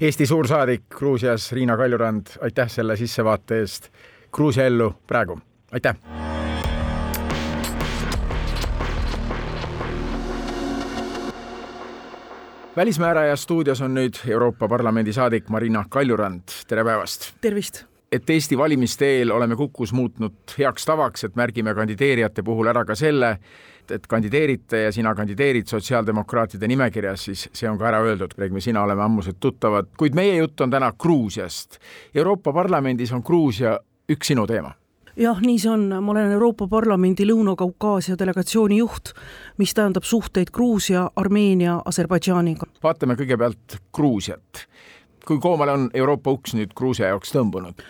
Eesti 0.00 0.26
suursaadik 0.26 0.82
Gruusias 0.96 1.52
Riina 1.52 1.76
Kaljurand, 1.76 2.26
aitäh 2.40 2.70
selle 2.72 2.94
sissevaate 2.96 3.58
eest 3.60 3.90
Gruusia 4.32 4.64
ellu 4.64 4.94
praegu, 5.06 5.36
aitäh! 5.72 5.96
välismääraja 12.76 13.36
stuudios 13.36 13.80
on 13.80 13.94
nüüd 13.94 14.22
Euroopa 14.28 14.68
Parlamendi 14.68 15.12
saadik 15.12 15.48
Marina 15.48 15.84
Kaljurand, 15.88 16.48
tere 16.66 16.84
päevast! 16.84 17.34
tervist! 17.40 17.84
et 18.12 18.30
Eesti 18.30 18.58
valimiste 18.58 19.06
eel 19.18 19.30
oleme 19.30 19.56
Kukus 19.56 19.92
muutnud 19.92 20.56
heaks 20.58 20.88
tavaks, 20.88 21.24
et 21.24 21.36
märgime 21.36 21.74
kandideerijate 21.74 22.42
puhul 22.42 22.72
ära 22.72 22.84
ka 22.88 22.96
selle, 22.96 23.36
et 23.94 24.06
kandideerite 24.06 24.84
ja 24.86 24.92
sina 24.92 25.14
kandideerid 25.14 25.66
sotsiaaldemokraatide 25.70 26.68
nimekirjas, 26.68 27.24
siis 27.28 27.46
see 27.52 27.70
on 27.70 27.78
ka 27.78 27.88
ära 27.90 28.02
öeldud, 28.06 28.34
Regmi, 28.38 28.60
sina 28.60 28.82
oleme 28.82 29.02
ammused 29.04 29.40
tuttavad, 29.40 29.90
kuid 29.98 30.14
meie 30.18 30.36
jutt 30.36 30.60
on 30.60 30.70
täna 30.70 30.92
Gruusiast. 30.92 31.80
Euroopa 32.14 32.52
Parlamendis 32.52 33.12
on 33.12 33.24
Gruusia 33.26 33.78
üks 34.10 34.32
sinu 34.32 34.46
teema 34.50 34.74
jah, 35.20 35.40
nii 35.42 35.58
see 35.60 35.70
on, 35.72 35.86
ma 36.02 36.12
olen 36.12 36.32
Euroopa 36.36 36.68
Parlamendi 36.70 37.26
Lõuna-Kaukaasia 37.28 38.16
delegatsiooni 38.18 38.78
juht, 38.80 39.12
mis 39.58 39.74
tähendab 39.76 40.06
suhteid 40.06 40.52
Gruusia, 40.54 41.08
Armeenia, 41.16 41.80
Aserbaidžaaniga. 41.84 42.68
vaatame 42.82 43.16
kõigepealt 43.18 43.80
Gruusiat. 43.92 44.66
kui 45.26 45.38
koomale 45.38 45.72
on 45.72 45.90
Euroopa 45.94 46.30
uks 46.30 46.54
nüüd 46.54 46.72
Gruusia 46.74 47.10
jaoks 47.12 47.34
tõmbunud? 47.34 47.82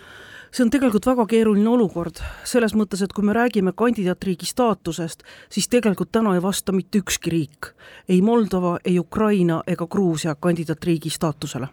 See 0.51 0.65
on 0.65 0.71
tegelikult 0.71 1.07
väga 1.07 1.27
keeruline 1.31 1.71
olukord, 1.71 2.21
selles 2.45 2.75
mõttes, 2.75 3.03
et 3.05 3.13
kui 3.15 3.25
me 3.27 3.35
räägime 3.37 3.73
kandidaatriigi 3.77 4.49
staatusest, 4.51 5.23
siis 5.53 5.69
tegelikult 5.71 6.11
täna 6.13 6.35
ei 6.35 6.43
vasta 6.43 6.75
mitte 6.75 7.03
ükski 7.03 7.31
riik, 7.31 7.71
ei 8.09 8.21
Moldova, 8.23 8.79
ei 8.85 8.99
Ukraina 8.99 9.63
ega 9.67 9.87
Gruusia 9.87 10.35
kandidaatriigi 10.35 11.11
staatusele. 11.11 11.71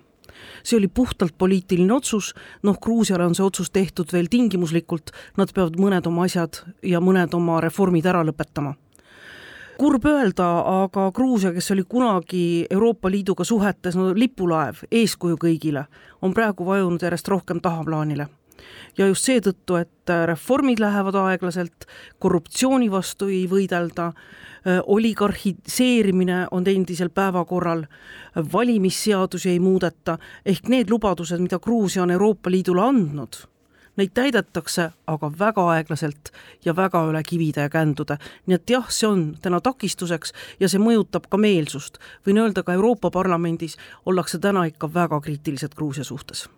See 0.64 0.78
oli 0.78 0.88
puhtalt 0.88 1.34
poliitiline 1.38 1.94
otsus, 1.94 2.36
noh, 2.64 2.78
Gruusiale 2.78 3.26
on 3.26 3.34
see 3.36 3.46
otsus 3.46 3.72
tehtud 3.74 4.14
veel 4.14 4.30
tingimuslikult, 4.30 5.10
nad 5.38 5.50
peavad 5.54 5.80
mõned 5.82 6.06
oma 6.08 6.28
asjad 6.30 6.62
ja 6.86 7.02
mõned 7.02 7.34
oma 7.34 7.58
reformid 7.64 8.06
ära 8.06 8.22
lõpetama. 8.28 8.76
Kurb 9.78 10.06
öelda, 10.10 10.46
aga 10.84 11.12
Gruusia, 11.14 11.52
kes 11.54 11.72
oli 11.74 11.84
kunagi 11.90 12.66
Euroopa 12.70 13.10
Liiduga 13.10 13.46
suhetes 13.46 13.98
no 13.98 14.12
lipulaev, 14.14 14.86
eeskuju 14.92 15.38
kõigile, 15.42 15.86
on 16.22 16.34
praegu 16.34 16.66
vajunud 16.66 17.02
järjest 17.02 17.30
rohkem 17.34 17.62
tahaplaanile 17.62 18.28
ja 18.98 19.08
just 19.08 19.28
seetõttu, 19.28 19.76
et 19.82 20.14
reformid 20.26 20.80
lähevad 20.80 21.16
aeglaselt, 21.16 21.88
korruptsiooni 22.20 22.92
vastu 22.92 23.28
ei 23.32 23.46
võidelda, 23.50 24.12
oligarhiseerimine 24.88 26.48
on 26.52 26.68
endiselt 26.68 27.14
päevakorral, 27.14 27.86
valimisseadusi 28.54 29.50
ei 29.50 29.60
muudeta, 29.60 30.18
ehk 30.46 30.68
need 30.68 30.90
lubadused, 30.90 31.40
mida 31.40 31.60
Gruusia 31.60 32.04
on 32.04 32.12
Euroopa 32.12 32.52
Liidule 32.52 32.84
andnud, 32.84 33.40
neid 33.98 34.14
täidetakse 34.14 34.90
aga 35.08 35.32
väga 35.40 35.64
aeglaselt 35.74 36.32
ja 36.66 36.76
väga 36.76 37.02
üle 37.10 37.24
kivide 37.24 37.66
ja 37.66 37.70
kändude. 37.70 38.18
nii 38.46 38.56
et 38.56 38.70
jah, 38.70 38.86
see 38.90 39.08
on 39.08 39.24
täna 39.42 39.62
takistuseks 39.62 40.34
ja 40.60 40.70
see 40.70 40.80
mõjutab 40.80 41.30
ka 41.30 41.38
meelsust. 41.38 41.98
võin 42.28 42.38
öelda, 42.44 42.64
ka 42.64 42.74
Euroopa 42.74 43.12
Parlamendis 43.12 43.78
ollakse 44.06 44.40
täna 44.40 44.66
ikka 44.66 44.94
väga 44.94 45.22
kriitilised 45.22 45.76
Gruusia 45.76 46.04
suhtes. 46.04 46.50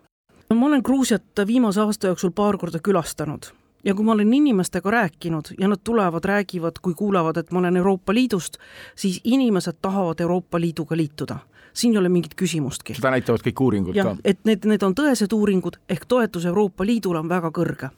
Ma 0.54 0.66
olen 0.66 0.80
Gruusiat 0.84 1.22
viimase 1.46 1.80
aasta 1.80 2.06
jooksul 2.06 2.30
paar 2.30 2.58
korda 2.58 2.78
külastanud 2.82 3.52
ja 3.84 3.94
kui 3.94 4.04
ma 4.04 4.12
olen 4.12 4.34
inimestega 4.34 4.90
rääkinud 4.90 5.54
ja 5.58 5.68
nad 5.68 5.80
tulevad, 5.84 6.24
räägivad, 6.24 6.80
kui 6.82 6.94
kuulevad, 6.94 7.36
et 7.36 7.50
ma 7.50 7.58
olen 7.58 7.76
Euroopa 7.76 8.14
Liidust, 8.14 8.56
siis 8.94 9.20
inimesed 9.24 9.78
tahavad 9.82 10.20
Euroopa 10.20 10.60
Liiduga 10.60 10.96
liituda. 10.96 11.38
siin 11.72 11.92
ei 11.92 11.98
ole 11.98 12.08
mingit 12.08 12.34
küsimustki. 12.34 12.94
seda 12.94 13.10
näitavad 13.10 13.40
kõik 13.40 13.60
uuringud 13.60 13.94
ja, 13.96 14.04
ka. 14.04 14.16
et 14.24 14.38
need, 14.44 14.66
need 14.66 14.82
on 14.82 14.94
tõesed 14.94 15.32
uuringud, 15.32 15.76
ehk 15.88 16.04
toetus 16.06 16.44
Euroopa 16.44 16.84
Liidule 16.84 17.18
on 17.18 17.28
väga 17.28 17.50
kõrge. 17.50 17.90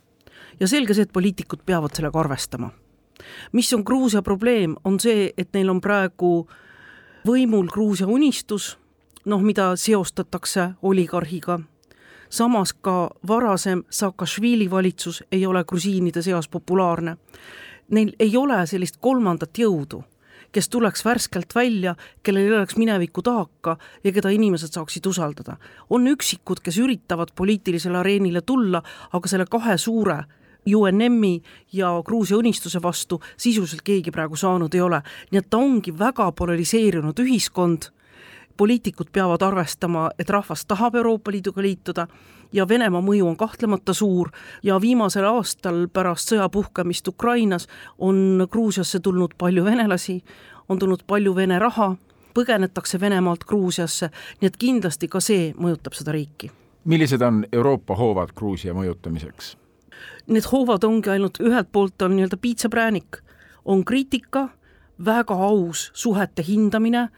ja 0.61 0.69
selge 0.69 0.95
see, 0.95 1.03
et 1.03 1.13
poliitikud 1.13 1.61
peavad 1.67 1.91
sellega 1.95 2.21
arvestama. 2.21 2.71
mis 3.53 3.73
on 3.73 3.83
Gruusia 3.83 4.23
probleem, 4.23 4.77
on 4.85 5.01
see, 5.01 5.33
et 5.37 5.49
neil 5.53 5.71
on 5.71 5.81
praegu 5.81 6.49
võimul 7.27 7.67
Gruusia 7.67 8.07
unistus, 8.07 8.79
noh, 9.25 9.41
mida 9.41 9.77
seostatakse 9.77 10.71
oligarhiga 10.83 11.61
samas 12.33 12.73
ka 12.73 13.11
varasem 13.29 13.85
Saakašvili 13.91 14.71
valitsus 14.71 15.25
ei 15.33 15.47
ole 15.47 15.65
grusiinide 15.65 16.23
seas 16.23 16.49
populaarne. 16.49 17.17
Neil 17.91 18.13
ei 18.19 18.37
ole 18.37 18.67
sellist 18.67 18.97
kolmandat 19.01 19.59
jõudu, 19.59 20.03
kes 20.53 20.69
tuleks 20.69 21.05
värskelt 21.05 21.55
välja, 21.55 21.95
kellel 22.23 22.49
ei 22.49 22.55
oleks 22.57 22.77
mineviku 22.77 23.23
taaka 23.23 23.77
ja 24.05 24.13
keda 24.13 24.33
inimesed 24.33 24.73
saaksid 24.73 25.07
usaldada. 25.07 25.57
on 25.91 26.07
üksikud, 26.07 26.61
kes 26.63 26.79
üritavad 26.79 27.29
poliitilisele 27.37 27.99
areenile 27.99 28.41
tulla, 28.41 28.83
aga 29.13 29.29
selle 29.29 29.47
kahe 29.47 29.77
suure 29.79 30.25
UNM-i 30.77 31.43
ja 31.73 32.03
Gruusia 32.05 32.37
Unistuse 32.37 32.83
vastu 32.83 33.21
sisuliselt 33.37 33.83
keegi 33.83 34.11
praegu 34.11 34.37
saanud 34.37 34.75
ei 34.75 34.81
ole, 34.81 35.03
nii 35.31 35.39
et 35.39 35.51
ta 35.51 35.59
ongi 35.59 35.99
väga 35.99 36.33
polariseerunud 36.33 37.19
ühiskond 37.19 37.91
poliitikud 38.57 39.11
peavad 39.13 39.43
arvestama, 39.43 40.11
et 40.19 40.31
rahvas 40.31 40.67
tahab 40.67 40.95
Euroopa 40.95 41.31
Liiduga 41.31 41.63
liituda 41.63 42.07
ja 42.53 42.69
Venemaa 42.69 43.01
mõju 43.01 43.27
on 43.29 43.37
kahtlemata 43.37 43.95
suur 43.95 44.31
ja 44.63 44.81
viimasel 44.81 45.25
aastal 45.25 45.87
pärast 45.93 46.33
sõja 46.33 46.49
puhkemist 46.53 47.09
Ukrainas 47.09 47.69
on 47.99 48.47
Gruusiasse 48.51 49.01
tulnud 49.01 49.35
palju 49.39 49.65
venelasi, 49.65 50.23
on 50.69 50.79
tulnud 50.79 51.05
palju 51.07 51.35
Vene 51.37 51.59
raha, 51.59 51.95
põgenetakse 52.35 53.01
Venemaalt 53.01 53.45
Gruusiasse, 53.45 54.11
nii 54.41 54.51
et 54.51 54.57
kindlasti 54.57 55.09
ka 55.09 55.21
see 55.21 55.53
mõjutab 55.59 55.97
seda 55.97 56.13
riiki. 56.13 56.51
millised 56.85 57.23
on 57.23 57.45
Euroopa 57.53 57.97
hoovad 57.97 58.33
Gruusia 58.37 58.75
mõjutamiseks? 58.75 59.57
Need 60.27 60.47
hoovad 60.53 60.85
ongi 60.85 61.11
ainult, 61.11 61.39
ühelt 61.41 61.69
poolt 61.73 62.03
on 62.03 62.17
nii-öelda 62.17 62.37
piitsapräänik, 62.37 63.23
on 63.65 63.85
kriitika, 63.85 64.49
väga 65.05 65.35
aus 65.35 65.91
suhete 65.95 66.43
hindamine, 66.43 67.09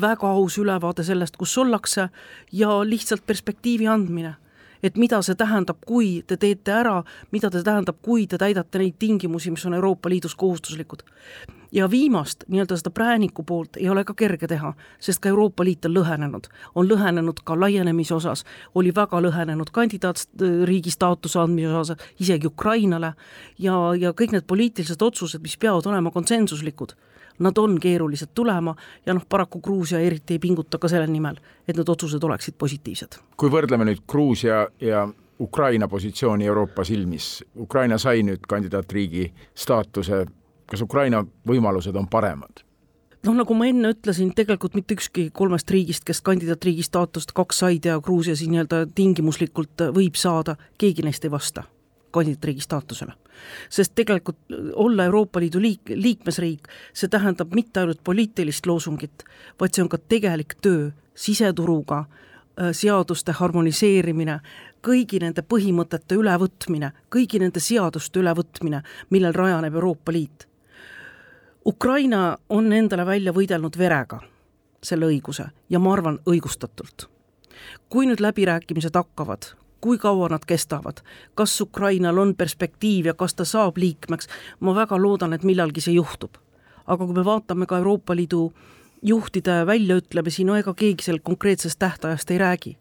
väga 0.00 0.28
aus 0.28 0.58
ülevaade 0.58 1.04
sellest, 1.04 1.36
kus 1.36 1.58
ollakse 1.58 2.08
ja 2.52 2.80
lihtsalt 2.84 3.26
perspektiivi 3.26 3.86
andmine. 3.86 4.36
Et 4.82 4.96
mida 4.98 5.20
see 5.22 5.36
tähendab, 5.38 5.78
kui 5.86 6.24
te 6.26 6.36
teete 6.36 6.72
ära, 6.74 6.96
mida 7.30 7.52
see 7.52 7.62
tähendab, 7.62 8.00
kui 8.02 8.24
te 8.26 8.38
täidate 8.38 8.80
neid 8.82 8.96
tingimusi, 8.98 9.52
mis 9.54 9.66
on 9.68 9.76
Euroopa 9.78 10.10
Liidus 10.10 10.34
kohustuslikud. 10.34 11.02
ja 11.72 11.90
viimast, 11.90 12.44
nii-öelda 12.48 12.76
seda 12.76 12.90
prääniku 12.90 13.42
poolt 13.48 13.76
ei 13.80 13.88
ole 13.88 14.02
ka 14.04 14.12
kerge 14.14 14.48
teha, 14.48 14.74
sest 15.00 15.22
ka 15.24 15.28
Euroopa 15.28 15.64
Liit 15.64 15.86
on 15.88 15.94
lõhenenud, 15.94 16.50
on 16.74 16.88
lõhenenud 16.88 17.40
ka 17.44 17.56
laienemise 17.60 18.14
osas, 18.14 18.44
oli 18.74 18.92
väga 18.94 19.22
lõhenenud 19.24 19.70
kandidaatriigi 19.72 20.90
staatuse 20.90 21.38
andmise 21.40 21.72
osas, 21.72 22.04
isegi 22.20 22.46
Ukrainale, 22.46 23.14
ja, 23.58 23.78
ja 23.96 24.12
kõik 24.12 24.36
need 24.36 24.44
poliitilised 24.46 25.02
otsused, 25.02 25.40
mis 25.40 25.56
peavad 25.56 25.86
olema 25.86 26.10
konsensuslikud 26.10 26.92
nad 27.38 27.58
on 27.58 27.78
keerulised 27.80 28.32
tulema 28.34 28.74
ja 29.06 29.14
noh, 29.14 29.24
paraku 29.28 29.60
Gruusia 29.60 30.00
eriti 30.00 30.34
ei 30.34 30.38
pinguta 30.38 30.78
ka 30.78 30.88
selle 30.88 31.06
nimel, 31.06 31.36
et 31.68 31.76
need 31.76 31.88
otsused 31.88 32.22
oleksid 32.22 32.58
positiivsed. 32.58 33.18
kui 33.36 33.50
võrdleme 33.50 33.86
nüüd 33.88 34.04
Gruusia 34.08 34.66
ja 34.80 35.08
Ukraina 35.40 35.88
positsiooni 35.88 36.46
Euroopa 36.46 36.84
silmis, 36.84 37.44
Ukraina 37.58 37.98
sai 37.98 38.22
nüüd 38.22 38.44
kandidaatriigi 38.48 39.32
staatuse, 39.54 40.26
kas 40.66 40.82
Ukraina 40.82 41.24
võimalused 41.48 41.96
on 41.96 42.08
paremad? 42.08 42.62
noh, 43.22 43.36
nagu 43.38 43.54
ma 43.54 43.68
enne 43.70 43.92
ütlesin, 43.94 44.32
tegelikult 44.34 44.74
mitte 44.74 44.96
ükski 44.98 45.28
kolmest 45.34 45.70
riigist, 45.70 46.02
kes 46.04 46.20
kandidaatriigi 46.26 46.82
staatust 46.82 47.30
kaks 47.32 47.62
said 47.62 47.86
ja 47.86 48.00
Gruusia 48.00 48.34
siin 48.36 48.50
nii-öelda 48.54 48.86
tingimuslikult 48.94 49.86
võib 49.94 50.18
saada, 50.18 50.56
keegi 50.78 51.06
neist 51.06 51.24
ei 51.24 51.30
vasta 51.30 51.62
kandidaatriigi 52.12 52.60
staatusele. 52.60 53.12
sest 53.68 53.94
tegelikult 53.94 54.38
olla 54.74 55.04
Euroopa 55.04 55.40
Liidu 55.40 55.58
liik-, 55.58 55.94
liikmesriik, 55.94 56.68
see 56.94 57.08
tähendab 57.08 57.54
mitte 57.54 57.80
ainult 57.80 58.04
poliitilist 58.04 58.66
loosungit, 58.66 59.24
vaid 59.60 59.74
see 59.74 59.82
on 59.82 59.88
ka 59.88 59.98
tegelik 59.98 60.54
töö 60.62 60.90
siseturuga, 61.14 61.98
äh, 61.98 62.70
seaduste 62.72 63.32
harmoniseerimine, 63.32 64.40
kõigi 64.82 65.20
nende 65.22 65.42
põhimõtete 65.42 66.18
ülevõtmine, 66.18 66.92
kõigi 67.10 67.40
nende 67.40 67.60
seaduste 67.60 68.20
ülevõtmine, 68.20 68.82
millel 69.10 69.34
rajaneb 69.34 69.74
Euroopa 69.74 70.12
Liit. 70.12 70.48
Ukraina 71.66 72.38
on 72.48 72.72
endale 72.72 73.06
välja 73.06 73.32
võidelnud 73.32 73.78
verega 73.78 74.20
selle 74.82 75.06
õiguse 75.06 75.46
ja 75.70 75.78
ma 75.78 75.92
arvan, 75.92 76.18
õigustatult. 76.26 77.08
kui 77.88 78.06
nüüd 78.06 78.20
läbirääkimised 78.20 78.96
hakkavad, 78.96 79.52
kui 79.82 79.98
kaua 79.98 80.28
nad 80.30 80.44
kestavad, 80.46 81.02
kas 81.34 81.60
Ukrainal 81.60 82.18
on 82.18 82.34
perspektiiv 82.38 83.10
ja 83.10 83.14
kas 83.14 83.34
ta 83.34 83.44
saab 83.44 83.76
liikmeks, 83.82 84.28
ma 84.60 84.74
väga 84.74 84.98
loodan, 85.02 85.34
et 85.34 85.42
millalgi 85.42 85.82
see 85.82 85.98
juhtub. 85.98 86.38
aga 86.86 87.06
kui 87.06 87.14
me 87.14 87.24
vaatame 87.24 87.66
ka 87.66 87.78
Euroopa 87.78 88.14
Liidu 88.16 88.52
juhtide 89.02 89.66
väljaütlemisi, 89.66 90.44
no 90.44 90.56
ega 90.58 90.74
keegi 90.74 91.04
seal 91.06 91.18
konkreetsest 91.22 91.78
tähtajast 91.78 92.30
ei 92.30 92.38
räägi. 92.38 92.76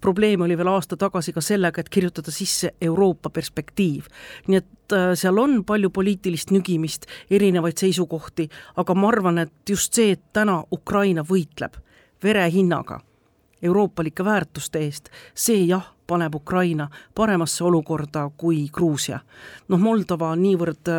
probleem 0.00 0.40
oli 0.40 0.58
veel 0.58 0.68
aasta 0.68 0.96
tagasi 0.96 1.32
ka 1.32 1.40
sellega, 1.40 1.80
et 1.80 1.88
kirjutada 1.88 2.30
sisse 2.30 2.70
Euroopa 2.80 3.30
perspektiiv. 3.30 4.04
nii 4.46 4.56
et 4.56 4.92
äh, 4.92 5.14
seal 5.14 5.38
on 5.38 5.64
palju 5.64 5.90
poliitilist 5.90 6.50
nügimist, 6.50 7.06
erinevaid 7.30 7.78
seisukohti, 7.78 8.48
aga 8.76 8.94
ma 8.94 9.08
arvan, 9.08 9.38
et 9.38 9.52
just 9.70 9.92
see, 9.92 10.10
et 10.12 10.22
täna 10.32 10.64
Ukraina 10.72 11.22
võitleb 11.22 11.74
vere 12.22 12.50
hinnaga 12.50 13.00
euroopalike 13.62 14.24
väärtuste 14.24 14.78
eest, 14.78 15.10
see 15.34 15.66
jah, 15.66 15.92
paneb 16.06 16.34
Ukraina 16.34 16.88
paremasse 17.14 17.64
olukorda 17.64 18.30
kui 18.36 18.68
Gruusia. 18.72 19.20
noh, 19.68 19.78
Moldova 19.78 20.30
on 20.30 20.42
niivõrd 20.42 20.92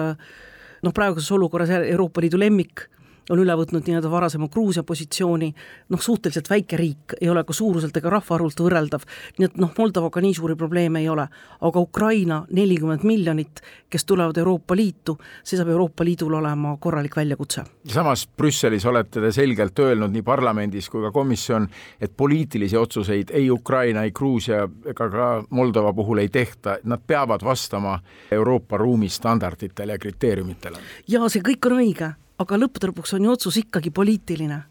noh, 0.84 0.94
praeguses 0.94 1.32
olukorras 1.32 1.70
Euroopa 1.70 2.22
Liidu 2.22 2.40
lemmik 2.40 2.90
on 3.30 3.42
üle 3.42 3.56
võtnud 3.60 3.88
nii-öelda 3.88 4.12
varasema 4.12 4.48
Gruusia 4.52 4.84
positsiooni, 4.88 5.50
noh, 5.90 6.02
suhteliselt 6.02 6.50
väike 6.50 6.78
riik, 6.80 7.18
ei 7.22 7.30
ole 7.30 7.44
ka 7.48 7.56
suuruselt 7.56 7.98
ega 7.98 8.12
rahvaarvult 8.18 8.62
võrreldav, 8.64 9.06
nii 9.38 9.50
et 9.50 9.58
noh, 9.62 9.74
Moldovaga 9.78 10.22
nii 10.24 10.34
suuri 10.38 10.56
probleeme 10.56 11.02
ei 11.04 11.10
ole. 11.10 11.28
aga 11.62 11.80
Ukraina 11.80 12.46
nelikümmend 12.52 13.04
miljonit, 13.04 13.62
kes 13.90 14.06
tulevad 14.06 14.38
Euroopa 14.38 14.76
Liitu, 14.76 15.18
see 15.44 15.58
saab 15.58 15.70
Euroopa 15.70 16.04
Liidul 16.04 16.34
olema 16.34 16.78
korralik 16.80 17.16
väljakutse. 17.16 17.64
samas 17.88 18.28
Brüsselis 18.38 18.86
olete 18.86 19.22
te 19.22 19.32
selgelt 19.32 19.80
öelnud 19.80 20.12
nii 20.12 20.22
parlamendis 20.22 20.90
kui 20.90 21.02
ka 21.02 21.12
komisjon, 21.12 21.68
et 22.02 22.18
poliitilisi 22.18 22.78
otsuseid 22.78 23.32
ei 23.34 23.52
Ukraina, 23.52 24.04
ei 24.04 24.12
Gruusia 24.12 24.68
ega 24.86 25.10
ka 25.10 25.44
Moldova 25.50 25.94
puhul 25.94 26.18
ei 26.18 26.30
tehta, 26.30 26.78
nad 26.84 27.02
peavad 27.08 27.44
vastama 27.44 28.00
Euroopa 28.32 28.78
ruumi 28.78 29.10
standarditele 29.10 29.92
ja 29.92 30.00
kriteeriumitele. 30.00 30.78
jaa, 31.08 31.30
see 31.30 31.42
kõik 31.42 31.72
on 31.72 31.78
õige 31.82 32.14
aga 32.40 32.60
lõppude 32.64 32.92
lõpuks 32.92 33.16
on 33.18 33.28
ju 33.28 33.32
otsus 33.32 33.58
ikkagi 33.64 33.92
poliitiline 33.92 34.64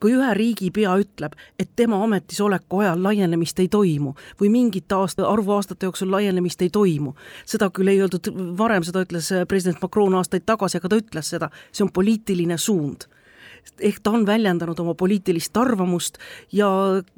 kui 0.00 0.14
ühe 0.16 0.28
riigipea 0.36 0.94
ütleb, 1.00 1.34
et 1.60 1.68
tema 1.76 1.98
ametisoleku 2.04 2.80
ajal 2.80 3.02
laienemist 3.02 3.58
ei 3.60 3.68
toimu 3.72 4.14
või 4.40 4.50
mingite 4.52 4.96
aasta, 4.96 5.26
arvu 5.28 5.56
aastate 5.56 5.88
jooksul 5.88 6.10
laienemist 6.12 6.62
ei 6.64 6.70
toimu, 6.72 7.14
seda 7.44 7.68
küll 7.74 7.92
ei 7.92 8.00
öeldud 8.00 8.30
varem, 8.58 8.86
seda 8.86 9.04
ütles 9.06 9.28
president 9.48 9.82
Macron 9.82 10.16
aastaid 10.16 10.46
tagasi, 10.48 10.80
aga 10.80 10.88
ta 10.92 11.00
ütles 11.02 11.34
seda, 11.34 11.50
see 11.72 11.84
on 11.86 11.92
poliitiline 11.92 12.58
suund 12.58 13.08
ehk 13.82 13.98
ta 13.98 14.12
on 14.14 14.22
väljendanud 14.26 14.78
oma 14.78 14.94
poliitilist 14.94 15.56
arvamust 15.58 16.20
ja 16.54 16.68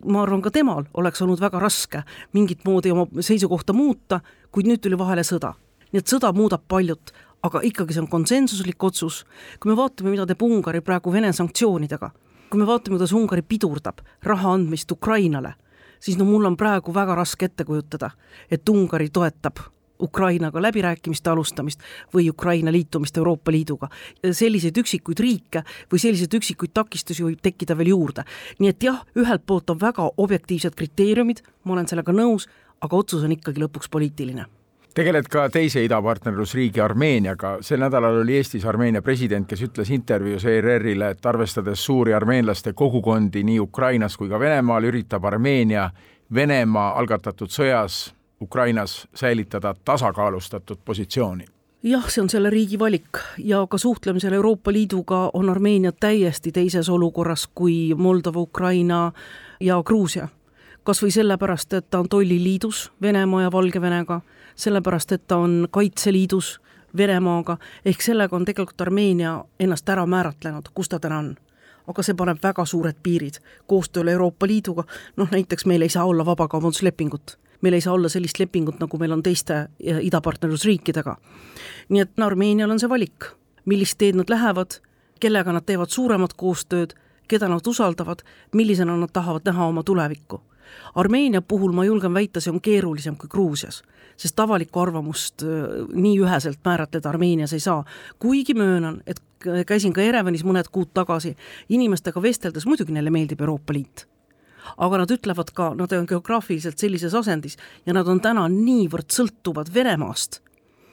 ma 0.05 0.23
arvan, 0.23 0.43
ka 0.43 0.51
temal 0.51 0.87
oleks 0.97 1.23
olnud 1.23 1.41
väga 1.43 1.61
raske 1.61 2.03
mingit 2.33 2.65
moodi 2.65 2.93
oma 2.95 3.05
seisukohta 3.21 3.77
muuta, 3.77 4.23
kuid 4.53 4.69
nüüd 4.71 4.81
tuli 4.81 4.99
vahele 4.99 5.27
sõda. 5.29 5.55
nii 5.93 6.01
et 6.01 6.09
sõda 6.09 6.33
muudab 6.33 6.65
paljut, 6.69 7.13
aga 7.43 7.63
ikkagi 7.63 7.95
see 7.95 8.03
on 8.03 8.11
konsensuslik 8.11 8.83
otsus. 8.83 9.25
kui 9.61 9.71
me 9.71 9.77
vaatame, 9.77 10.11
mida 10.11 10.27
teeb 10.27 10.43
Ungari 10.43 10.81
praegu 10.81 11.13
Vene 11.13 11.33
sanktsioonidega, 11.33 12.11
kui 12.51 12.61
me 12.61 12.67
vaatame, 12.67 12.97
kuidas 12.97 13.15
Ungari 13.15 13.43
pidurdab 13.43 14.03
raha 14.23 14.53
andmist 14.57 14.91
Ukrainale, 14.93 15.55
siis 16.01 16.19
no 16.19 16.25
mul 16.25 16.45
on 16.45 16.57
praegu 16.57 16.95
väga 16.95 17.15
raske 17.15 17.47
ette 17.47 17.65
kujutada, 17.65 18.11
et 18.51 18.69
Ungari 18.69 19.11
toetab 19.11 19.63
Ukrainaga 20.03 20.63
läbirääkimiste 20.63 21.31
alustamist 21.31 21.81
või 22.15 22.29
Ukraina 22.31 22.73
liitumist 22.73 23.17
Euroopa 23.17 23.51
Liiduga. 23.53 23.89
selliseid 24.31 24.77
üksikuid 24.79 25.19
riike 25.19 25.65
või 25.93 25.99
selliseid 25.99 26.35
üksikuid 26.35 26.71
takistusi 26.75 27.25
võib 27.25 27.41
tekkida 27.43 27.77
veel 27.79 27.89
juurde. 27.89 28.25
nii 28.59 28.69
et 28.69 28.83
jah, 28.83 29.05
ühelt 29.17 29.47
poolt 29.47 29.71
on 29.71 29.81
väga 29.81 30.11
objektiivsed 30.17 30.75
kriteeriumid, 30.75 31.43
ma 31.65 31.73
olen 31.73 31.89
sellega 31.89 32.13
nõus, 32.13 32.49
aga 32.81 32.97
otsus 32.97 33.25
on 33.25 33.33
ikkagi 33.33 33.61
lõpuks 33.61 33.91
poliitiline 33.91 34.47
tegeled 34.95 35.29
ka 35.31 35.49
teise 35.51 35.85
idapartnerlusriigi 35.85 36.81
Armeeniaga, 36.81 37.59
sel 37.61 37.81
nädalal 37.81 38.21
oli 38.23 38.37
Eestis 38.37 38.65
Armeenia 38.67 39.03
president, 39.03 39.47
kes 39.49 39.63
ütles 39.63 39.91
intervjuus 39.95 40.45
ERR-ile, 40.45 41.11
et 41.11 41.27
arvestades 41.27 41.85
suuri 41.85 42.15
armeenlaste 42.15 42.73
kogukondi 42.73 43.45
nii 43.45 43.61
Ukrainas 43.61 44.17
kui 44.17 44.29
ka 44.29 44.41
Venemaal, 44.41 44.89
üritab 44.91 45.25
Armeenia 45.25 45.91
Venemaa 46.35 46.99
algatatud 46.99 47.51
sõjas 47.51 48.09
Ukrainas 48.43 49.07
säilitada 49.15 49.75
tasakaalustatud 49.85 50.79
positsiooni 50.85 51.47
jah, 51.83 52.09
see 52.11 52.23
on 52.23 52.31
selle 52.31 52.51
riigi 52.51 52.79
valik 52.79 53.21
ja 53.39 53.63
ka 53.71 53.79
suhtlemisel 53.79 54.33
Euroopa 54.33 54.73
Liiduga 54.73 55.31
on 55.33 55.51
Armeenia 55.51 55.93
täiesti 55.93 56.53
teises 56.53 56.89
olukorras 56.89 57.49
kui 57.55 57.95
Moldova, 57.95 58.41
Ukraina 58.41 59.13
ja 59.61 59.83
Gruusia. 59.83 60.29
kas 60.83 61.03
või 61.03 61.11
sellepärast, 61.13 61.73
et 61.73 61.91
ta 61.91 61.99
on 62.01 62.09
tolliliidus 62.09 62.93
Venemaa 63.03 63.43
ja 63.43 63.53
Valgevenega 63.53 64.21
sellepärast 64.59 65.13
et 65.13 65.27
ta 65.27 65.39
on 65.39 65.69
Kaitseliidus 65.71 66.59
Venemaaga, 66.97 67.59
ehk 67.85 68.03
sellega 68.03 68.37
on 68.37 68.45
tegelikult 68.45 68.81
Armeenia 68.81 69.45
ennast 69.61 69.89
ära 69.89 70.07
määratlenud, 70.07 70.73
kus 70.75 70.89
ta 70.89 70.99
täna 70.99 71.19
on. 71.19 71.37
aga 71.89 72.03
see 72.05 72.15
paneb 72.15 72.43
väga 72.43 72.65
suured 72.69 72.97
piirid 73.03 73.39
koostööle 73.67 74.13
Euroopa 74.13 74.47
Liiduga, 74.47 74.85
noh 75.17 75.31
näiteks 75.33 75.65
meil 75.67 75.83
ei 75.83 75.89
saa 75.89 76.05
olla 76.05 76.25
vabakaubanduslepingut 76.27 77.39
meil 77.61 77.75
ei 77.75 77.81
saa 77.81 77.95
olla 77.95 78.09
sellist 78.09 78.39
lepingut, 78.39 78.79
nagu 78.81 78.99
meil 78.99 79.13
on 79.13 79.23
teiste 79.23 79.69
idapartnerlusriikidega. 79.81 81.17
nii 81.89 82.01
et 82.01 82.21
Armeenial 82.21 82.71
on 82.71 82.81
see 82.81 82.89
valik, 82.89 83.33
millist 83.65 83.99
teed 83.99 84.17
nad 84.17 84.31
lähevad, 84.31 84.79
kellega 85.21 85.53
nad 85.53 85.67
teevad 85.67 85.91
suuremat 85.91 86.35
koostööd, 86.37 86.95
keda 87.29 87.49
nad 87.49 87.67
usaldavad, 87.67 88.23
millisena 88.53 88.97
nad 88.97 89.11
tahavad 89.13 89.45
näha 89.45 89.67
oma 89.67 89.83
tulevikku. 89.83 90.41
Armeenia 90.95 91.43
puhul 91.43 91.73
ma 91.73 91.85
julgen 91.85 92.15
väita, 92.15 92.41
see 92.41 92.53
on 92.53 92.61
keerulisem 92.61 93.17
kui 93.17 93.31
Gruusias, 93.31 93.83
sest 94.17 94.41
avalikku 94.41 94.81
arvamust 94.81 95.45
äh, 95.47 95.87
nii 95.95 96.19
üheselt 96.25 96.61
määratleda 96.65 97.09
Armeenias 97.09 97.53
ei 97.53 97.61
saa. 97.61 97.85
kuigi 98.19 98.55
möönan, 98.55 99.03
et 99.07 99.23
käisin 99.67 99.93
ka 99.93 100.03
Jerevanis 100.03 100.45
mõned 100.45 100.71
kuud 100.73 100.91
tagasi, 100.95 101.37
inimestega 101.69 102.23
vesteldes, 102.23 102.67
muidugi 102.67 102.93
neile 102.93 103.11
meeldib 103.11 103.41
Euroopa 103.41 103.73
Liit 103.73 104.07
aga 104.77 104.99
nad 105.01 105.11
ütlevad 105.11 105.53
ka, 105.55 105.71
nad 105.79 105.93
on 105.97 106.07
geograafiliselt 106.09 106.79
sellises 106.79 107.15
asendis 107.15 107.57
ja 107.87 107.95
nad 107.97 108.09
on 108.09 108.21
täna 108.21 108.45
niivõrd 108.53 109.09
sõltuvad 109.15 109.73
Venemaast, 109.75 110.43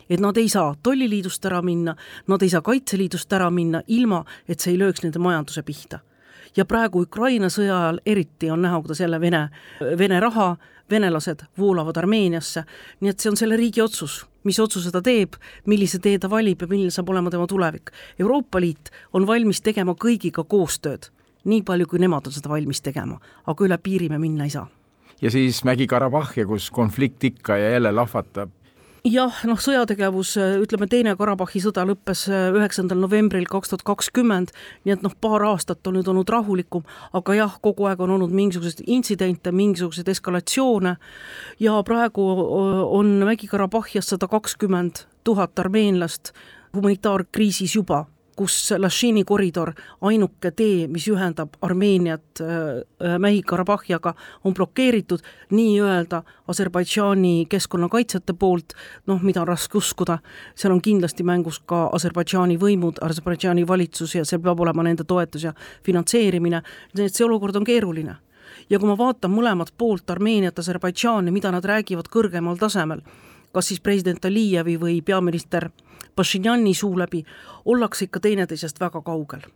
et 0.09 0.21
nad 0.21 0.37
ei 0.37 0.49
saa 0.49 0.75
tolliliidust 0.83 1.45
ära 1.49 1.61
minna, 1.65 1.95
nad 2.27 2.43
ei 2.43 2.51
saa 2.53 2.63
Kaitseliidust 2.65 3.33
ära 3.33 3.49
minna, 3.51 3.81
ilma 3.87 4.23
et 4.47 4.59
see 4.59 4.75
ei 4.75 4.81
lööks 4.81 5.03
nende 5.03 5.19
majanduse 5.19 5.65
pihta. 5.65 5.99
Ja 6.57 6.65
praegu 6.65 7.01
Ukraina 7.01 7.49
sõja 7.49 7.75
ajal 7.81 7.99
eriti 8.05 8.51
on 8.51 8.61
näha, 8.61 8.81
kuidas 8.81 8.99
jälle 8.99 9.19
Vene, 9.21 9.49
Vene 9.97 10.19
raha, 10.19 10.55
venelased 10.89 11.43
voolavad 11.57 11.97
Armeeniasse, 11.97 12.63
nii 13.01 13.11
et 13.11 13.19
see 13.19 13.29
on 13.29 13.37
selle 13.37 13.57
riigi 13.57 13.81
otsus 13.81 14.23
mis 14.45 14.59
otsuse 14.61 14.91
ta 14.93 15.01
teeb, 15.01 15.35
millise 15.69 15.99
tee 16.01 16.19
ta 16.21 16.29
valib 16.29 16.61
ja 16.61 16.69
milline 16.69 16.93
saab 16.93 17.09
olema 17.09 17.31
tema 17.33 17.47
tulevik. 17.49 17.91
Euroopa 18.21 18.61
Liit 18.61 18.91
on 19.13 19.25
valmis 19.27 19.61
tegema 19.65 19.95
kõigiga 19.97 20.45
koostööd, 20.47 21.09
nii 21.49 21.63
palju, 21.65 21.89
kui 21.89 22.01
nemad 22.01 22.29
on 22.29 22.35
seda 22.35 22.51
valmis 22.53 22.81
tegema, 22.85 23.17
aga 23.45 23.65
üle 23.67 23.79
piiri 23.81 24.09
me 24.13 24.21
minna 24.21 24.45
ei 24.45 24.53
saa. 24.53 24.67
ja 25.21 25.31
siis 25.31 25.63
Mägi-Karabahhi, 25.63 26.45
kus 26.45 26.69
konflikt 26.71 27.23
ikka 27.23 27.57
ja 27.57 27.69
jälle 27.69 27.91
lahvatab 27.91 28.51
jah, 29.05 29.41
noh, 29.45 29.59
sõjategevus, 29.61 30.33
ütleme, 30.63 30.87
teine 30.89 31.13
Karabahhi 31.17 31.61
sõda 31.61 31.85
lõppes 31.87 32.25
äh, 32.31 32.47
üheksandal 32.55 32.99
novembril 33.03 33.45
kaks 33.49 33.71
tuhat 33.71 33.85
kakskümmend, 33.85 34.53
nii 34.85 34.95
et 34.95 35.05
noh, 35.05 35.13
paar 35.21 35.45
aastat 35.45 35.85
on 35.87 35.99
nüüd 35.99 36.09
olnud 36.11 36.29
rahulikum, 36.31 36.85
aga 37.17 37.37
jah, 37.37 37.59
kogu 37.63 37.89
aeg 37.89 38.01
on 38.01 38.15
olnud 38.17 38.33
mingisuguseid 38.35 38.83
intsidente, 38.87 39.53
mingisuguseid 39.55 40.09
eskalatsioone 40.15 40.95
ja 41.61 41.77
praegu 41.85 42.25
on 42.97 43.15
Mägi-Karabahhias 43.29 44.09
sada 44.13 44.29
kakskümmend 44.31 45.05
tuhat 45.25 45.59
armeenlast 45.61 46.33
humanitaarkriisis 46.75 47.77
juba 47.77 48.05
kus 48.35 48.73
Lashini 48.77 49.23
koridor, 49.23 49.71
ainuke 50.01 50.51
tee, 50.51 50.87
mis 50.91 51.07
ühendab 51.11 51.55
Armeeniat 51.63 52.41
äh, 52.41 52.47
äh, 53.01 53.15
Mähi-Karabahhiaga, 53.21 54.13
on 54.43 54.53
blokeeritud 54.53 55.23
nii-öelda 55.55 56.21
Aserbaidžaani 56.47 57.45
keskkonnakaitsjate 57.49 58.35
poolt, 58.39 58.75
noh, 59.07 59.21
mida 59.23 59.41
on 59.41 59.47
raske 59.47 59.77
uskuda, 59.79 60.19
seal 60.55 60.75
on 60.75 60.81
kindlasti 60.83 61.23
mängus 61.27 61.61
ka 61.65 61.85
Aserbaidžaani 61.95 62.59
võimud, 62.61 62.99
Aserbaidžaani 63.05 63.67
valitsus 63.67 64.15
ja 64.15 64.25
see 64.25 64.41
peab 64.43 64.59
olema 64.59 64.83
nende 64.83 65.07
toetus 65.07 65.47
ja 65.47 65.55
finantseerimine, 65.85 66.61
nii 66.95 67.09
et 67.09 67.15
see 67.15 67.27
olukord 67.27 67.55
on 67.55 67.67
keeruline. 67.67 68.19
Ja 68.69 68.79
kui 68.79 68.89
ma 68.89 68.97
vaatan 68.97 69.31
mõlemat 69.33 69.71
poolt, 69.77 70.09
Armeeniat, 70.09 70.59
Aserbaidžaani, 70.59 71.31
mida 71.31 71.51
nad 71.53 71.65
räägivad 71.65 72.09
kõrgemal 72.11 72.59
tasemel, 72.59 73.03
kas 73.55 73.71
siis 73.71 73.79
president 73.79 74.25
Alijevi 74.25 74.75
või 74.79 74.97
peaminister 75.01 75.69
Pašinjani 76.15 76.73
suu 76.75 76.97
läbi, 76.99 77.21
ollakse 77.65 78.05
ikka 78.05 78.19
teineteisest 78.19 78.79
väga 78.79 79.01
kaugel. 79.01 79.47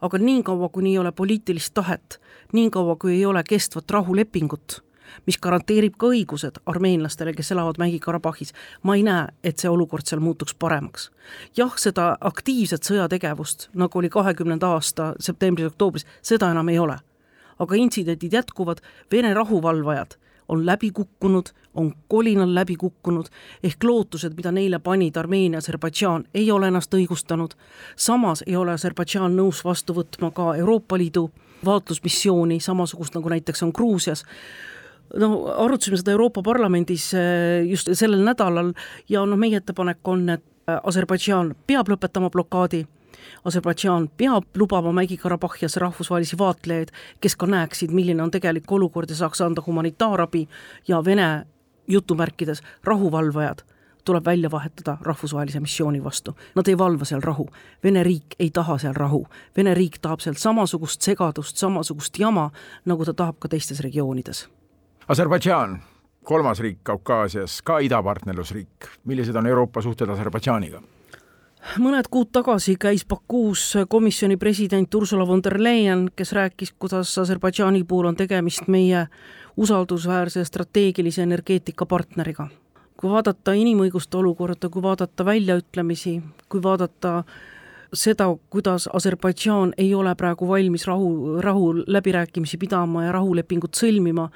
aga 0.00 0.18
niikaua, 0.18 0.68
kuni 0.68 0.90
ei 0.90 0.98
ole 0.98 1.12
poliitilist 1.12 1.74
tahet, 1.74 2.20
niikaua, 2.52 2.96
kui 2.96 3.12
ei 3.12 3.26
ole 3.26 3.42
kestvat 3.48 3.90
rahulepingut, 3.90 4.82
mis 5.26 5.38
garanteerib 5.38 5.94
ka 5.98 6.06
õigused 6.06 6.58
armeenlastele, 6.66 7.34
kes 7.34 7.52
elavad 7.52 7.78
Mägi-Karabahhis, 7.78 8.50
ma 8.82 8.96
ei 8.96 9.02
näe, 9.06 9.28
et 9.44 9.58
see 9.58 9.70
olukord 9.70 10.06
seal 10.06 10.20
muutuks 10.20 10.54
paremaks. 10.54 11.10
jah, 11.56 11.74
seda 11.76 12.16
aktiivset 12.20 12.82
sõjategevust, 12.82 13.68
nagu 13.74 13.98
oli 13.98 14.10
kahekümnenda 14.10 14.74
aasta 14.78 15.14
septembris-oktoobris, 15.18 16.06
seda 16.22 16.50
enam 16.50 16.68
ei 16.68 16.78
ole. 16.78 16.98
aga 17.58 17.74
intsidendid 17.74 18.32
jätkuvad, 18.32 18.82
Vene 19.12 19.34
rahuvalvajad 19.34 20.22
on 20.52 20.66
läbi 20.66 20.90
kukkunud, 20.92 21.52
on 21.74 21.92
kolinal 22.08 22.54
läbi 22.54 22.76
kukkunud, 22.76 23.30
ehk 23.64 23.84
lootused, 23.84 24.36
mida 24.36 24.52
neile 24.52 24.78
panid 24.78 25.16
Armeenia, 25.16 25.62
Aserbaidžaan, 25.62 26.26
ei 26.34 26.50
ole 26.52 26.68
ennast 26.68 26.94
õigustanud. 26.94 27.56
samas 27.96 28.44
ei 28.46 28.56
ole 28.56 28.72
Aserbaidžaan 28.72 29.36
nõus 29.36 29.64
vastu 29.64 29.96
võtma 29.96 30.30
ka 30.30 30.54
Euroopa 30.56 30.98
Liidu 30.98 31.30
vaatlusmissiooni, 31.64 32.60
samasugust 32.60 33.14
nagu 33.14 33.28
näiteks 33.28 33.62
on 33.62 33.72
Gruusias 33.74 34.24
no 35.16 35.28
arutasime 35.64 35.96
seda 35.96 36.14
Euroopa 36.14 36.42
Parlamendis 36.42 37.12
eh, 37.14 37.64
just 37.68 37.88
sellel 37.92 38.24
nädalal 38.24 38.72
ja 39.08 39.24
noh, 39.26 39.38
meie 39.38 39.60
ettepanek 39.60 40.08
on, 40.08 40.28
et 40.30 40.44
Aserbaidžaan 40.82 41.56
peab 41.66 41.88
lõpetama 41.90 42.30
blokaadi 42.30 42.84
Aserbaidžaan 43.44 44.08
peab 44.16 44.44
lubama 44.56 44.92
Mägi-Karabahhias 44.92 45.76
rahvusvahelisi 45.76 46.38
vaatlejaid, 46.38 46.88
kes 47.20 47.36
ka 47.36 47.46
näeksid, 47.46 47.90
milline 47.90 48.22
on 48.22 48.30
tegelik 48.30 48.72
olukord 48.72 49.10
ja 49.10 49.16
saaks 49.16 49.40
anda 49.40 49.62
humanitaarabi 49.66 50.48
ja 50.88 51.04
Vene 51.04 51.46
jutumärkides 51.88 52.62
rahuvalvajad 52.84 53.62
tuleb 54.04 54.24
välja 54.24 54.50
vahetada 54.50 54.98
rahvusvahelise 55.00 55.60
missiooni 55.60 56.04
vastu. 56.04 56.36
Nad 56.54 56.66
ei 56.68 56.78
valva 56.78 57.04
seal 57.04 57.20
rahu. 57.20 57.48
Vene 57.84 58.02
riik 58.04 58.34
ei 58.38 58.50
taha 58.50 58.78
seal 58.78 58.94
rahu. 58.94 59.26
Vene 59.56 59.74
riik 59.74 59.98
tahab 60.02 60.20
sealt 60.20 60.38
samasugust 60.38 61.02
segadust, 61.02 61.56
samasugust 61.56 62.18
jama, 62.18 62.50
nagu 62.84 63.04
ta 63.04 63.14
tahab 63.14 63.38
ka 63.38 63.48
teistes 63.48 63.80
regioonides. 63.80 64.48
Aserbaidžaan, 65.08 65.78
kolmas 66.24 66.60
riik 66.60 66.78
Kaukaasias, 66.82 67.62
ka 67.62 67.78
idapartnerlusriik. 67.78 68.90
millised 69.04 69.36
on 69.36 69.46
Euroopa 69.46 69.82
suhted 69.82 70.08
Aserbaidžaaniga? 70.08 70.82
Mõned 71.82 72.08
kuud 72.10 72.30
tagasi 72.34 72.74
käis 72.80 73.04
Bakuus 73.08 73.74
komisjoni 73.88 74.36
president 74.36 74.94
Ursula 74.94 75.26
von 75.26 75.42
der 75.44 75.60
Leyen, 75.62 76.08
kes 76.16 76.32
rääkis, 76.32 76.74
kuidas 76.78 77.18
Aserbaidžaani 77.18 77.84
puhul 77.84 78.10
on 78.10 78.16
tegemist 78.16 78.68
meie 78.68 79.06
usaldusväärse 79.56 80.44
strateegilise 80.44 81.22
energeetikapartneriga. 81.22 82.48
kui 82.96 83.10
vaadata 83.10 83.52
inimõiguste 83.52 84.16
olukorda, 84.16 84.68
kui 84.68 84.82
vaadata 84.82 85.24
väljaütlemisi, 85.24 86.22
kui 86.48 86.62
vaadata 86.62 87.24
seda, 87.94 88.28
kuidas 88.50 88.88
Aserbaidžaan 88.92 89.74
ei 89.78 89.94
ole 89.94 90.14
praegu 90.14 90.48
valmis 90.48 90.86
rahu, 90.86 91.40
rahuläbirääkimisi 91.40 92.58
pidama 92.58 93.04
ja 93.04 93.12
rahulepingut 93.12 93.74
sõlmima, 93.74 94.28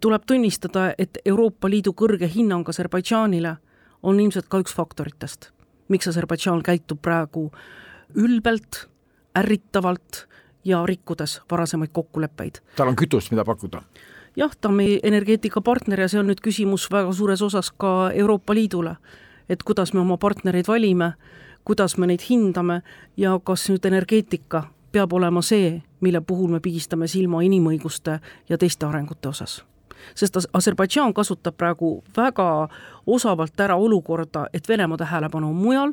tuleb 0.00 0.22
tunnistada, 0.26 0.92
et 0.98 1.18
Euroopa 1.24 1.70
Liidu 1.70 1.92
kõrge 1.92 2.30
hinnang 2.34 2.68
Aserbaidžaanile 2.68 3.56
on 4.02 4.20
ilmselt 4.20 4.48
ka 4.48 4.58
üks 4.58 4.74
faktoritest 4.74 5.53
miks 5.88 6.08
Aserbaidžaan 6.08 6.62
käitub 6.62 7.00
praegu 7.02 7.50
ülbelt, 8.14 8.86
ärritavalt 9.38 10.26
ja 10.64 10.86
rikkudes 10.86 11.40
varasemaid 11.50 11.90
kokkuleppeid. 11.92 12.60
tal 12.76 12.88
on 12.88 12.96
kütust, 12.96 13.30
mida 13.30 13.44
pakkuda? 13.44 13.82
jah, 14.36 14.56
ta 14.60 14.68
on 14.68 14.74
meie 14.74 15.00
energeetikapartner 15.02 16.00
ja 16.00 16.08
see 16.08 16.20
on 16.20 16.30
nüüd 16.30 16.40
küsimus 16.42 16.88
väga 16.90 17.12
suures 17.12 17.42
osas 17.42 17.70
ka 17.70 18.10
Euroopa 18.14 18.54
Liidule. 18.54 18.96
et 19.48 19.62
kuidas 19.62 19.92
me 19.94 20.00
oma 20.00 20.16
partnereid 20.16 20.68
valime, 20.68 21.12
kuidas 21.64 21.98
me 21.98 22.06
neid 22.06 22.22
hindame 22.30 22.82
ja 23.16 23.38
kas 23.44 23.68
nüüd 23.68 23.84
energeetika 23.84 24.64
peab 24.92 25.12
olema 25.12 25.42
see, 25.42 25.82
mille 26.00 26.20
puhul 26.20 26.50
me 26.50 26.60
pigistame 26.60 27.08
silma 27.08 27.42
inimõiguste 27.42 28.20
ja 28.48 28.58
teiste 28.58 28.86
arengute 28.86 29.28
osas 29.28 29.64
sest 30.14 30.36
Aserbaidžaan 30.52 31.14
kasutab 31.14 31.56
praegu 31.56 32.02
väga 32.16 32.68
osavalt 33.06 33.60
ära 33.60 33.76
olukorda, 33.76 34.46
et 34.52 34.68
Venemaa 34.68 35.00
tähelepanu 35.00 35.50
on 35.50 35.56
mujal, 35.56 35.92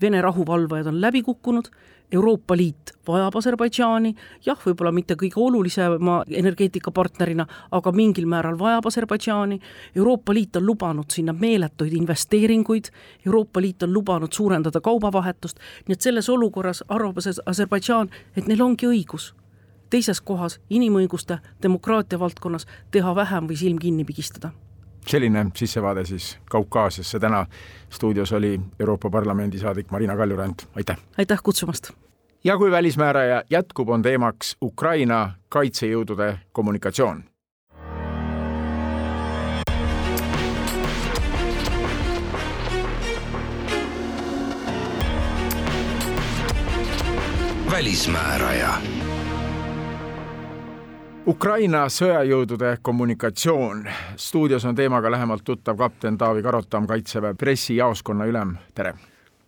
Vene 0.00 0.22
rahuvalvajad 0.22 0.86
on 0.86 1.00
läbi 1.00 1.22
kukkunud, 1.22 1.68
Euroopa 2.12 2.56
Liit 2.56 2.92
vajab 3.08 3.36
Aserbaidžaani, 3.36 4.14
jah, 4.46 4.58
võib-olla 4.66 4.92
mitte 4.92 5.16
kõige 5.18 5.40
olulisema 5.40 6.20
energeetikapartnerina, 6.30 7.46
aga 7.74 7.92
mingil 7.92 8.26
määral 8.30 8.58
vajab 8.58 8.86
Aserbaidžaani, 8.90 9.60
Euroopa 9.96 10.34
Liit 10.34 10.56
on 10.56 10.66
lubanud 10.66 11.10
sinna 11.10 11.32
meeletuid 11.32 11.94
investeeringuid, 11.96 12.90
Euroopa 13.26 13.62
Liit 13.62 13.82
on 13.82 13.94
lubanud 13.94 14.32
suurendada 14.32 14.80
kaubavahetust, 14.80 15.62
nii 15.86 15.98
et 15.98 16.10
selles 16.10 16.28
olukorras 16.28 16.84
arvab 16.88 17.22
Aserbaidžaan, 17.46 18.12
et 18.36 18.46
neil 18.46 18.62
ongi 18.62 18.90
õigus 18.90 19.32
teises 19.94 20.20
kohas 20.20 20.58
inimõiguste, 20.70 21.38
demokraatia 21.62 22.18
valdkonnas 22.18 22.66
teha 22.90 23.14
vähem 23.14 23.46
või 23.50 23.58
silm 23.60 23.78
kinni 23.78 24.04
pigistada 24.04 24.50
selline 25.04 25.50
sissevaade 25.56 26.04
siis 26.08 26.38
Kaukaasiasse, 26.50 27.18
täna 27.20 27.46
stuudios 27.92 28.32
oli 28.32 28.60
Euroopa 28.80 29.10
Parlamendi 29.10 29.58
saadik 29.58 29.90
Marina 29.90 30.16
Kaljurand, 30.16 30.64
aitäh! 30.76 30.96
aitäh 31.18 31.42
kutsumast! 31.42 31.90
ja 32.44 32.58
kui 32.58 32.70
välismääraja 32.70 33.42
jätkub, 33.50 33.88
on 33.88 34.02
teemaks 34.02 34.56
Ukraina 34.62 35.34
kaitsejõudude 35.48 36.38
kommunikatsioon. 36.52 37.24
välismääraja 47.70 48.74
Ukraina 51.26 51.86
sõjajõudude 51.88 52.76
kommunikatsioon. 52.82 53.86
stuudios 54.16 54.64
on 54.64 54.74
teemaga 54.74 55.10
lähemalt 55.10 55.44
tuttav 55.44 55.76
kapten 55.76 56.18
Taavi 56.18 56.42
Karotam, 56.42 56.86
Kaitseväe 56.86 57.34
pressijaoskonna 57.34 58.24
ülem, 58.24 58.56
tere! 58.74 58.92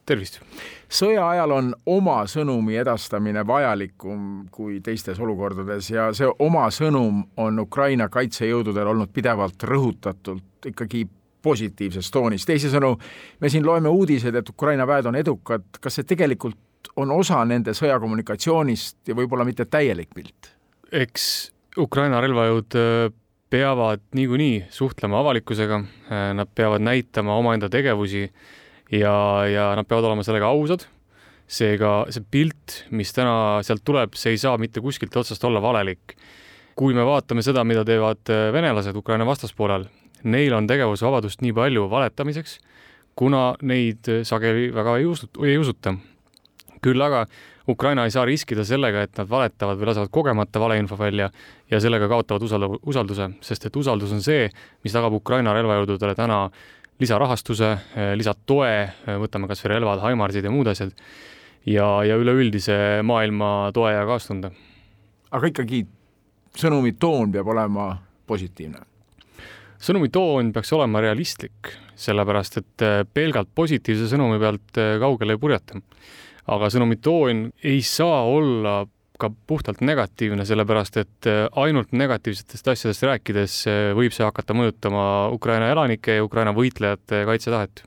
tervist! 0.07 0.41
sõja 0.89 1.29
ajal 1.29 1.51
on 1.51 1.75
oma 1.87 2.23
sõnumi 2.25 2.79
edastamine 2.81 3.47
vajalikum 3.47 4.47
kui 4.51 4.81
teistes 4.81 5.21
olukordades 5.21 5.91
ja 5.91 6.07
see 6.17 6.31
oma 6.39 6.71
sõnum 6.73 7.19
on 7.37 7.59
Ukraina 7.61 8.09
kaitsejõududel 8.09 8.89
olnud 8.95 9.13
pidevalt 9.13 9.63
rõhutatult 9.63 10.71
ikkagi 10.73 11.03
positiivses 11.43 12.09
toonis, 12.11 12.47
teisisõnu, 12.47 12.95
me 13.41 13.51
siin 13.53 13.67
loeme 13.67 13.89
uudiseid, 13.89 14.35
et 14.35 14.49
Ukraina 14.49 14.87
väed 14.87 15.07
on 15.13 15.21
edukad, 15.21 15.69
kas 15.81 16.01
see 16.01 16.09
tegelikult 16.09 16.89
on 16.97 17.11
osa 17.11 17.45
nende 17.45 17.77
sõjakommunikatsioonist 17.77 19.13
ja 19.13 19.15
võib-olla 19.15 19.45
mitte 19.45 19.69
täielik 19.69 20.17
pilt? 20.17 20.57
eks 20.93 21.56
Ukraina 21.77 22.21
relvajõud 22.25 22.77
äh, 22.79 23.13
peavad 23.53 24.03
niikuinii 24.17 24.67
suhtlema 24.73 25.21
avalikkusega, 25.21 25.81
äh, 26.09 26.29
nad 26.37 26.51
peavad 26.55 26.85
näitama 26.85 27.37
omaenda 27.37 27.69
tegevusi 27.73 28.25
ja, 28.93 29.17
ja 29.51 29.71
nad 29.77 29.89
peavad 29.89 30.09
olema 30.09 30.25
sellega 30.27 30.49
ausad. 30.49 30.87
seega 31.47 32.09
see 32.11 32.25
pilt, 32.31 32.73
mis 32.91 33.13
täna 33.15 33.63
sealt 33.63 33.85
tuleb, 33.87 34.17
see 34.19 34.33
ei 34.35 34.39
saa 34.43 34.57
mitte 34.59 34.81
kuskilt 34.83 35.15
otsast 35.17 35.45
olla 35.45 35.61
valelik. 35.63 36.17
kui 36.75 36.95
me 36.95 37.05
vaatame 37.07 37.43
seda, 37.43 37.65
mida 37.65 37.85
teevad 37.85 38.25
äh, 38.31 38.53
venelased 38.53 38.97
Ukraina 38.97 39.27
vastaspoolel, 39.27 39.87
neil 40.25 40.53
on 40.53 40.67
tegevusvabadust 40.67 41.41
nii 41.43 41.53
palju 41.53 41.91
valetamiseks, 41.91 42.59
kuna 43.17 43.55
neid 43.63 44.09
sageli 44.25 44.73
väga 44.75 44.97
ei 44.97 45.07
usuta, 45.07 45.47
ei 45.47 45.59
usuta. 45.59 45.95
küll 46.83 47.03
aga 47.03 47.27
Ukraina 47.69 48.05
ei 48.07 48.13
saa 48.15 48.25
riskida 48.25 48.65
sellega, 48.65 49.03
et 49.03 49.19
nad 49.19 49.29
valetavad 49.31 49.79
või 49.81 49.89
lasevad 49.89 50.11
kogemata 50.15 50.61
valeinfo 50.63 50.99
välja 50.99 51.27
ja 51.71 51.81
sellega 51.83 52.09
kaotavad 52.09 52.45
usaldu-, 52.47 52.79
usalduse, 52.87 53.31
sest 53.43 53.67
et 53.67 53.77
usaldus 53.77 54.13
on 54.15 54.23
see, 54.23 54.47
mis 54.87 54.95
tagab 54.95 55.17
Ukraina 55.19 55.55
relvajõududele 55.57 56.15
täna 56.15 56.45
lisarahastuse, 57.03 57.73
lisatoe, 58.17 58.77
võtame 59.21 59.51
kas 59.51 59.65
või 59.65 59.75
relvad, 59.75 60.01
Haimarsid 60.05 60.47
ja 60.47 60.53
muud 60.55 60.71
asjad, 60.71 60.95
ja, 61.67 61.89
ja 62.07 62.17
üleüldise 62.17 63.03
maailma 63.05 63.73
toe 63.75 63.93
ja 63.93 64.07
kaastunde. 64.09 64.53
aga 65.31 65.51
ikkagi 65.51 65.83
sõnumi 66.57 66.95
toon 66.99 67.33
peab 67.33 67.51
olema 67.51 67.89
positiivne? 68.27 68.85
sõnumi 69.77 70.09
toon 70.09 70.55
peaks 70.55 70.73
olema 70.73 71.03
realistlik, 71.05 71.75
sellepärast 71.99 72.63
et 72.63 72.87
pelgalt 73.13 73.51
positiivse 73.55 74.07
sõnumi 74.09 74.39
pealt 74.41 74.81
kaugele 75.03 75.35
ei 75.35 75.43
purjeta 75.43 75.83
aga 76.47 76.69
sõnumi 76.71 76.99
toon 77.03 77.49
ei 77.65 77.81
saa 77.83 78.23
olla 78.29 78.85
ka 79.19 79.31
puhtalt 79.47 79.81
negatiivne, 79.81 80.45
sellepärast 80.45 80.99
et 81.01 81.29
äh, 81.31 81.47
ainult 81.57 81.93
negatiivsetest 81.97 82.69
asjadest 82.69 83.05
rääkides 83.09 83.59
äh, 83.71 83.83
võib 83.97 84.15
see 84.15 84.27
hakata 84.27 84.57
mõjutama 84.57 85.05
Ukraina 85.33 85.71
elanike 85.73 86.19
ja 86.19 86.25
Ukraina 86.25 86.53
võitlejate 86.57 87.25
kaitsetahet. 87.29 87.85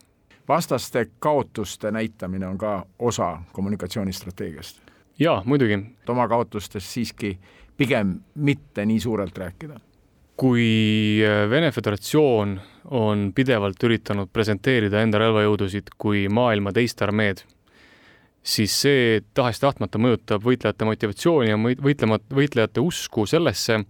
vastaste 0.47 1.05
kaotuste 1.19 1.91
näitamine 1.91 2.47
on 2.47 2.57
ka 2.57 2.85
osa 2.99 3.37
kommunikatsioonistrateegiast? 3.53 4.81
jaa, 5.19 5.43
muidugi. 5.45 5.79
oma 6.07 6.27
kaotustest 6.27 6.89
siiski 6.89 7.37
pigem 7.77 8.19
mitte 8.35 8.85
nii 8.85 8.99
suurelt 8.99 9.37
rääkida? 9.37 9.79
kui 10.39 11.21
äh, 11.21 11.49
Vene 11.49 11.71
Föderatsioon 11.71 12.59
on 12.89 13.31
pidevalt 13.35 13.83
üritanud 13.83 14.33
presenteerida 14.33 15.01
enda 15.03 15.21
relvajõudusid 15.21 15.93
kui 15.97 16.27
maailma 16.29 16.73
teist 16.73 17.01
armeed 17.05 17.45
siis 18.43 18.73
see 18.81 19.19
tahes-tahtmata 19.37 19.99
mõjutab 20.01 20.43
võitlejate 20.45 20.87
motivatsiooni 20.87 21.51
ja 21.51 21.59
võitlema, 21.59 22.19
võitlejate 22.33 22.83
usku 22.83 23.25
sellesse, 23.29 23.83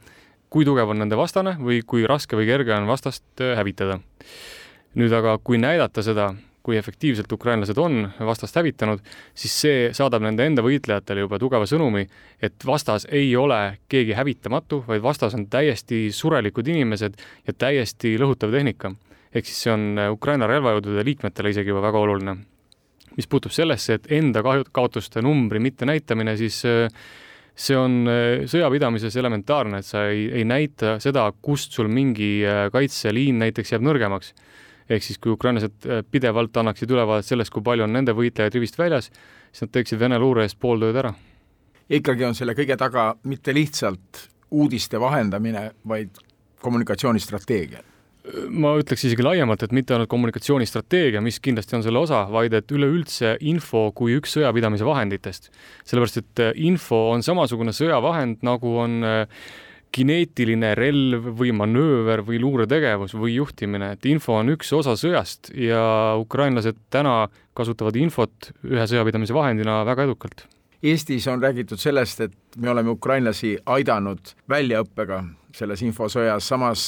kui 0.50 0.66
tugev 0.66 0.90
on 0.90 1.04
nende 1.04 1.18
vastane 1.18 1.56
või 1.62 1.82
kui 1.86 2.08
raske 2.10 2.38
või 2.38 2.50
kerge 2.50 2.74
on 2.76 2.90
vastast 2.90 3.24
äh, 3.42 3.56
hävitada. 3.58 4.00
nüüd 4.98 5.14
aga, 5.14 5.38
kui 5.44 5.60
näidata 5.62 6.02
seda, 6.02 6.32
kui 6.66 6.78
efektiivselt 6.78 7.32
ukrainlased 7.32 7.78
on 7.78 8.10
vastast 8.26 8.56
hävitanud, 8.58 9.00
siis 9.38 9.54
see 9.62 9.92
saadab 9.94 10.24
nende 10.26 10.46
enda 10.46 10.64
võitlejatele 10.66 11.22
juba 11.22 11.38
tugeva 11.40 11.68
sõnumi, 11.70 12.08
et 12.42 12.66
vastas 12.66 13.06
ei 13.06 13.36
ole 13.38 13.78
keegi 13.90 14.18
hävitamatu, 14.18 14.84
vaid 14.88 15.02
vastas 15.06 15.38
on 15.38 15.46
täiesti 15.48 16.10
surelikud 16.12 16.68
inimesed 16.68 17.22
ja 17.48 17.54
täiesti 17.54 18.18
lõhutav 18.18 18.52
tehnika. 18.52 18.96
ehk 19.34 19.46
siis 19.46 19.62
see 19.64 19.74
on 19.74 19.98
äh, 19.98 20.12
Ukraina 20.12 20.48
relvajõudude 20.48 21.06
liikmetele 21.06 21.54
isegi 21.54 21.70
juba 21.70 21.86
väga 21.86 22.00
oluline 22.00 22.38
mis 23.20 23.28
puutub 23.28 23.52
sellesse, 23.54 24.00
et 24.00 24.12
enda 24.16 24.44
kahju, 24.46 24.70
kaotuste 24.76 25.24
numbri 25.26 25.60
mitte 25.64 25.88
näitamine, 25.88 26.38
siis 26.40 26.62
äh, 26.68 26.88
see 27.56 27.76
on 27.78 28.02
äh, 28.08 28.46
sõjapidamises 28.50 29.18
elementaarne, 29.20 29.82
et 29.82 29.88
sa 29.88 30.06
ei, 30.12 30.30
ei 30.40 30.46
näita 30.48 30.96
seda, 31.04 31.26
kust 31.44 31.76
sul 31.76 31.92
mingi 31.92 32.38
äh, 32.48 32.68
kaitseliin 32.74 33.42
näiteks 33.44 33.76
jääb 33.76 33.84
nõrgemaks. 33.90 34.32
ehk 34.90 35.04
siis, 35.06 35.20
kui 35.22 35.30
ukrainlased 35.36 35.84
pidevalt 36.10 36.58
annaksid 36.58 36.90
ülevaadet 36.90 37.28
sellest, 37.28 37.54
kui 37.54 37.62
palju 37.62 37.84
on 37.86 37.94
nende 37.94 38.16
võitlejaid 38.18 38.56
rivist 38.58 38.80
väljas, 38.80 39.12
siis 39.52 39.68
nad 39.68 39.76
teeksid 39.76 40.00
Vene 40.00 40.18
luure 40.18 40.48
eest 40.48 40.58
pool 40.60 40.80
tööd 40.82 40.98
ära. 41.04 41.14
ikkagi 41.90 42.26
on 42.26 42.36
selle 42.36 42.56
kõige 42.58 42.78
taga 42.78 43.12
mitte 43.24 43.54
lihtsalt 43.54 44.26
uudiste 44.50 45.00
vahendamine, 45.00 45.72
vaid 45.86 46.18
kommunikatsioonistrateegia 46.62 47.89
ma 48.52 48.74
ütleks 48.80 49.06
isegi 49.08 49.24
laiemalt, 49.24 49.64
et 49.64 49.74
mitte 49.76 49.96
ainult 49.96 50.10
kommunikatsioonistrateegia, 50.12 51.22
mis 51.24 51.40
kindlasti 51.44 51.78
on 51.78 51.86
selle 51.86 52.02
osa, 52.02 52.26
vaid 52.32 52.54
et 52.58 52.72
üleüldse 52.76 53.38
info 53.48 53.90
kui 53.96 54.18
üks 54.20 54.36
sõjapidamise 54.38 54.88
vahenditest. 54.88 55.50
sellepärast, 55.88 56.22
et 56.22 56.44
äh, 56.44 56.54
info 56.70 57.10
on 57.14 57.24
samasugune 57.26 57.74
sõjavahend, 57.76 58.44
nagu 58.46 58.76
on 58.84 59.00
äh, 59.08 59.42
kineetiline 59.96 60.76
relv 60.78 61.32
või 61.40 61.52
manööver 61.56 62.22
või 62.26 62.40
luuretegevus 62.44 63.16
või 63.18 63.36
juhtimine, 63.40 63.94
et 63.96 64.06
info 64.06 64.38
on 64.38 64.54
üks 64.54 64.72
osa 64.76 64.94
sõjast 65.00 65.50
ja 65.56 66.16
ukrainlased 66.20 66.78
täna 66.94 67.24
kasutavad 67.58 67.98
infot 67.98 68.52
ühe 68.68 68.86
sõjapidamise 68.86 69.34
vahendina 69.34 69.82
väga 69.88 70.06
edukalt. 70.06 70.46
Eestis 70.84 71.26
on 71.28 71.42
räägitud 71.44 71.80
sellest, 71.82 72.22
et 72.22 72.56
me 72.56 72.70
oleme 72.72 72.94
ukrainlasi 72.94 73.58
aidanud 73.66 74.36
väljaõppega 74.50 75.24
selles 75.56 75.82
infosõjas, 75.84 76.46
samas 76.48 76.86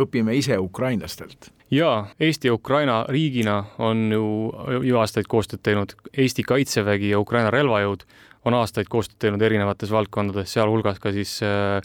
õpime 0.00 0.34
ise 0.36 0.58
ukrainlastelt. 0.58 1.50
jaa, 1.70 2.06
Eesti 2.20 2.48
ja 2.48 2.54
Ukraina 2.54 3.04
riigina 3.08 3.64
on 3.78 4.12
ju, 4.12 4.26
ju 4.82 4.98
aastaid 4.98 5.26
koostööd 5.28 5.62
teinud, 5.62 5.94
Eesti 6.16 6.42
Kaitsevägi 6.42 7.10
ja 7.10 7.18
Ukraina 7.18 7.50
relvajõud 7.50 8.04
on 8.44 8.54
aastaid 8.54 8.90
koostööd 8.92 9.18
teinud 9.24 9.42
erinevates 9.42 9.90
valdkondades, 9.90 10.52
sealhulgas 10.52 11.00
ka 11.02 11.12
siis 11.14 11.38
äh, 11.42 11.80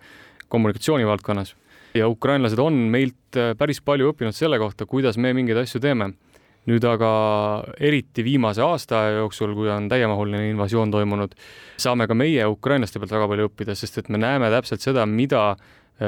kommunikatsiooni 0.50 1.08
valdkonnas. 1.08 1.56
ja 1.94 2.08
ukrainlased 2.08 2.60
on 2.60 2.74
meilt 2.74 3.38
äh, 3.38 3.56
päris 3.58 3.82
palju 3.82 4.12
õppinud 4.12 4.36
selle 4.36 4.60
kohta, 4.60 4.86
kuidas 4.86 5.18
me 5.18 5.34
mingeid 5.34 5.58
asju 5.58 5.80
teeme. 5.80 6.14
nüüd 6.70 6.84
aga 6.86 7.10
eriti 7.80 8.22
viimase 8.24 8.62
aasta 8.62 8.98
jooksul, 9.16 9.56
kui 9.56 9.70
on 9.72 9.88
täiemahuline 9.90 10.50
invasioon 10.52 10.92
toimunud, 10.92 11.32
saame 11.78 12.06
ka 12.08 12.14
meie 12.14 12.46
ukrainlaste 12.46 13.00
pealt 13.00 13.16
väga 13.16 13.28
palju 13.32 13.48
õppida, 13.48 13.76
sest 13.76 13.98
et 13.98 14.10
me 14.10 14.20
näeme 14.22 14.52
täpselt 14.52 14.84
seda, 14.84 15.06
mida 15.06 15.56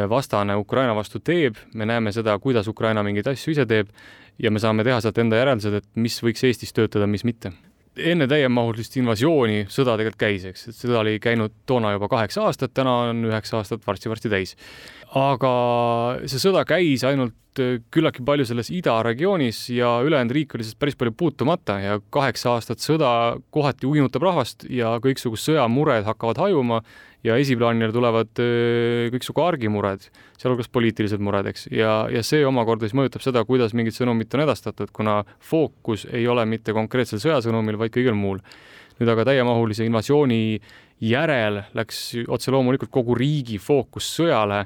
vastane 0.09 0.55
Ukraina 0.55 0.95
vastu 0.95 1.19
teeb, 1.19 1.57
me 1.73 1.85
näeme 1.85 2.11
seda, 2.15 2.37
kuidas 2.39 2.67
Ukraina 2.67 3.03
mingeid 3.03 3.27
asju 3.27 3.51
ise 3.51 3.65
teeb 3.67 3.89
ja 4.39 4.51
me 4.51 4.59
saame 4.59 4.85
teha 4.87 5.01
sealt 5.03 5.19
enda 5.21 5.39
järeldused, 5.41 5.75
et 5.81 5.87
mis 5.99 6.17
võiks 6.23 6.45
Eestis 6.47 6.73
töötada, 6.73 7.07
mis 7.07 7.25
mitte. 7.27 7.51
enne 7.97 8.23
täiemahulist 8.27 8.95
invasiooni 8.97 9.65
sõda 9.69 9.97
tegelikult 9.99 10.21
käis, 10.21 10.45
eks, 10.47 10.67
et 10.69 10.77
sõda 10.77 11.01
oli 11.01 11.17
käinud 11.19 11.51
toona 11.67 11.91
juba 11.91 12.07
kaheksa 12.07 12.45
aastat, 12.47 12.71
täna 12.73 12.93
on 13.09 13.25
üheksa 13.27 13.57
aastat 13.59 13.83
varsti-varsti 13.87 14.31
täis. 14.31 14.55
Aga 15.17 15.53
see 16.29 16.39
sõda 16.39 16.63
käis 16.67 17.03
ainult 17.07 17.59
äh, 17.59 17.79
küllaltki 17.91 18.23
palju 18.27 18.47
selles 18.47 18.71
idaregioonis 18.71 19.65
ja 19.75 19.97
ülejäänud 20.05 20.35
riik 20.35 20.55
oli 20.55 20.63
sellest 20.63 20.79
päris 20.79 20.97
palju 20.99 21.15
puutumata 21.17 21.79
ja 21.83 21.99
kaheksa 22.13 22.55
aastat 22.55 22.83
sõda 22.83 23.11
kohati 23.51 23.89
uinutab 23.89 24.23
rahvast 24.23 24.65
ja 24.71 24.95
kõiksugused 25.03 25.51
sõjamured 25.51 26.07
hakkavad 26.07 26.39
hajuma 26.45 26.81
ja 27.27 27.35
esiplaanile 27.37 27.91
tulevad 27.93 28.31
kõiksugu 29.13 29.43
argimured, 29.43 30.07
sealhulgas 30.41 30.71
poliitilised 30.73 31.21
mured, 31.21 31.51
eks, 31.51 31.67
ja, 31.69 32.07
ja 32.09 32.23
see 32.25 32.41
omakorda 32.47 32.87
siis 32.87 32.97
mõjutab 32.97 33.21
seda, 33.21 33.43
kuidas 33.45 33.75
mingit 33.77 33.93
sõnumit 33.93 34.33
on 34.33 34.45
edastatud, 34.47 34.89
kuna 34.95 35.19
fookus 35.37 36.07
ei 36.09 36.25
ole 36.31 36.47
mitte 36.49 36.73
konkreetsel 36.73 37.21
sõjasõnumil, 37.21 37.77
vaid 37.77 37.93
kõigel 37.93 38.17
muul. 38.17 38.41
nüüd 38.97 39.09
aga 39.09 39.23
täiemahulise 39.25 39.85
invasiooni 39.85 40.59
järel 41.01 41.63
läks 41.73 42.01
otse 42.29 42.51
loomulikult 42.53 42.91
kogu 42.93 43.15
riigi 43.17 43.57
fookus 43.57 44.09
sõjale 44.17 44.65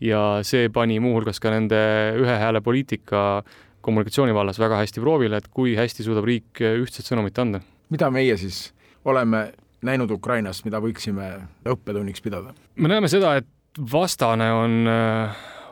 ja 0.00 0.40
see 0.46 0.68
pani 0.72 0.98
muuhulgas 1.00 1.40
ka 1.40 1.52
nende 1.54 1.78
ühe 2.20 2.38
hääle 2.40 2.60
poliitika 2.64 3.42
kommunikatsiooni 3.86 4.34
vallas 4.34 4.58
väga 4.58 4.80
hästi 4.82 5.02
proovile, 5.02 5.38
et 5.38 5.48
kui 5.48 5.76
hästi 5.78 6.04
suudab 6.06 6.26
riik 6.26 6.60
ühtset 6.60 7.06
sõnumit 7.06 7.38
anda. 7.38 7.60
mida 7.90 8.10
meie 8.10 8.36
siis 8.36 8.72
oleme 9.04 9.52
näinud 9.86 10.10
Ukrainast, 10.10 10.64
mida 10.66 10.80
võiksime 10.82 11.28
õppetunniks 11.68 12.24
pidada? 12.24 12.54
me 12.76 12.90
näeme 12.90 13.08
seda, 13.08 13.36
et 13.40 13.46
vastane 13.92 14.48
on, 14.52 14.88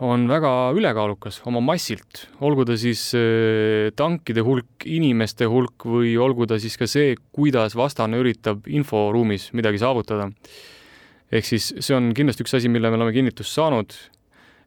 on 0.04 0.26
väga 0.28 0.52
ülekaalukas 0.76 1.40
oma 1.48 1.62
massilt, 1.64 2.26
olgu 2.44 2.66
ta 2.68 2.76
siis 2.80 3.06
äh, 3.18 3.90
tankide 3.96 4.44
hulk, 4.44 4.86
inimeste 4.86 5.48
hulk 5.50 5.86
või 5.88 6.14
olgu 6.20 6.48
ta 6.50 6.60
siis 6.60 6.76
ka 6.80 6.88
see, 6.90 7.16
kuidas 7.32 7.76
vastane 7.78 8.20
üritab 8.20 8.68
inforuumis 8.68 9.50
midagi 9.56 9.80
saavutada. 9.82 10.30
Ehk 11.34 11.46
siis 11.48 11.70
see 11.82 11.94
on 11.96 12.12
kindlasti 12.14 12.44
üks 12.44 12.54
asi, 12.58 12.70
mille 12.70 12.90
me 12.90 12.98
oleme 13.00 13.14
kinnitust 13.14 13.56
saanud. 13.56 13.94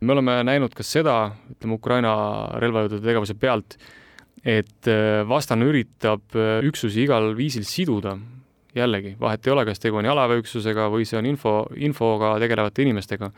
me 0.02 0.14
oleme 0.14 0.44
näinud 0.46 0.76
ka 0.78 0.84
seda, 0.86 1.32
ütleme 1.56 1.74
Ukraina 1.80 2.12
relvajõudude 2.62 3.02
tegevuse 3.02 3.34
pealt, 3.34 3.78
et 4.46 4.90
äh, 4.92 5.24
vastane 5.26 5.66
üritab 5.66 6.36
äh, 6.38 6.60
üksusi 6.68 7.02
igal 7.08 7.32
viisil 7.38 7.64
siduda, 7.66 8.14
jällegi, 8.78 9.16
vahet 9.20 9.48
ei 9.48 9.54
ole, 9.56 9.64
kas 9.66 9.82
tegu 9.82 9.98
on 9.98 10.06
jalaväeüksusega 10.06 10.86
või 10.94 11.08
see 11.10 11.18
on 11.18 11.26
info, 11.26 11.54
infoga 11.76 12.36
tegelevate 12.44 12.86
inimestega. 12.86 13.32